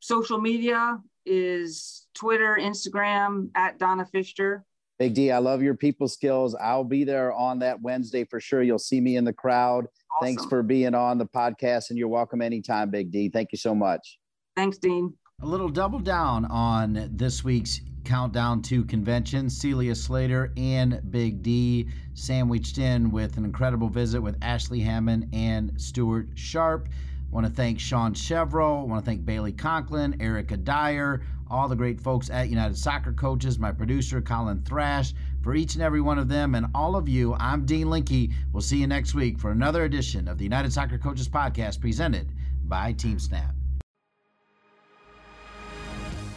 Social 0.00 0.40
media 0.40 0.98
is 1.24 2.08
Twitter, 2.14 2.58
Instagram 2.60 3.50
at 3.54 3.78
Donna 3.78 4.04
Pfister. 4.12 4.64
Big 4.98 5.14
D, 5.14 5.30
I 5.30 5.38
love 5.38 5.62
your 5.62 5.76
people 5.76 6.08
skills. 6.08 6.56
I'll 6.56 6.82
be 6.82 7.04
there 7.04 7.32
on 7.32 7.60
that 7.60 7.80
Wednesday 7.80 8.24
for 8.24 8.40
sure. 8.40 8.64
You'll 8.64 8.80
see 8.80 9.00
me 9.00 9.14
in 9.14 9.22
the 9.22 9.32
crowd. 9.32 9.84
Awesome. 9.84 10.26
Thanks 10.26 10.44
for 10.46 10.64
being 10.64 10.96
on 10.96 11.18
the 11.18 11.26
podcast, 11.26 11.90
and 11.90 11.98
you're 11.98 12.08
welcome 12.08 12.42
anytime, 12.42 12.90
Big 12.90 13.12
D. 13.12 13.28
Thank 13.28 13.52
you 13.52 13.58
so 13.58 13.76
much. 13.76 14.18
Thanks, 14.56 14.78
Dean. 14.78 15.14
A 15.40 15.46
little 15.46 15.68
double 15.68 16.00
down 16.00 16.46
on 16.46 17.10
this 17.12 17.44
week's 17.44 17.80
countdown 18.02 18.60
to 18.62 18.84
convention. 18.84 19.48
Celia 19.48 19.94
Slater 19.94 20.52
and 20.56 21.00
Big 21.12 21.44
D 21.44 21.86
sandwiched 22.14 22.78
in 22.78 23.12
with 23.12 23.36
an 23.36 23.44
incredible 23.44 23.88
visit 23.88 24.20
with 24.20 24.36
Ashley 24.42 24.80
Hammond 24.80 25.28
and 25.32 25.80
Stuart 25.80 26.30
Sharp. 26.34 26.88
I 26.90 26.92
Want 27.30 27.46
to 27.46 27.52
thank 27.52 27.78
Sean 27.78 28.14
Chevrolet. 28.14 28.88
Want 28.88 29.04
to 29.04 29.08
thank 29.08 29.24
Bailey 29.24 29.52
Conklin, 29.52 30.20
Erica 30.20 30.56
Dyer, 30.56 31.22
all 31.48 31.68
the 31.68 31.76
great 31.76 32.00
folks 32.00 32.30
at 32.30 32.48
United 32.48 32.76
Soccer 32.76 33.12
Coaches, 33.12 33.60
my 33.60 33.70
producer 33.70 34.20
Colin 34.20 34.60
Thrash. 34.62 35.14
For 35.42 35.54
each 35.54 35.74
and 35.74 35.84
every 35.84 36.00
one 36.00 36.18
of 36.18 36.28
them 36.28 36.56
and 36.56 36.66
all 36.74 36.96
of 36.96 37.08
you, 37.08 37.34
I'm 37.34 37.64
Dean 37.64 37.88
Linke. 37.88 38.32
We'll 38.52 38.60
see 38.60 38.78
you 38.78 38.88
next 38.88 39.14
week 39.14 39.38
for 39.38 39.52
another 39.52 39.84
edition 39.84 40.26
of 40.26 40.36
the 40.36 40.44
United 40.44 40.72
Soccer 40.72 40.98
Coaches 40.98 41.28
podcast 41.28 41.80
presented 41.80 42.32
by 42.64 42.92
TeamSnap. 42.92 43.57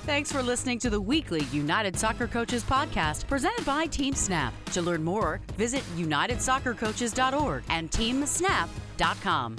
Thanks 0.03 0.31
for 0.31 0.41
listening 0.41 0.79
to 0.79 0.89
the 0.89 0.99
weekly 0.99 1.43
United 1.51 1.95
Soccer 1.95 2.27
Coaches 2.27 2.63
podcast 2.63 3.27
presented 3.27 3.63
by 3.65 3.85
TeamSnap. 3.85 4.51
To 4.73 4.81
learn 4.81 5.03
more, 5.03 5.39
visit 5.57 5.83
unitedsoccercoaches.org 5.95 7.63
and 7.69 7.91
teamsnap.com. 7.91 9.55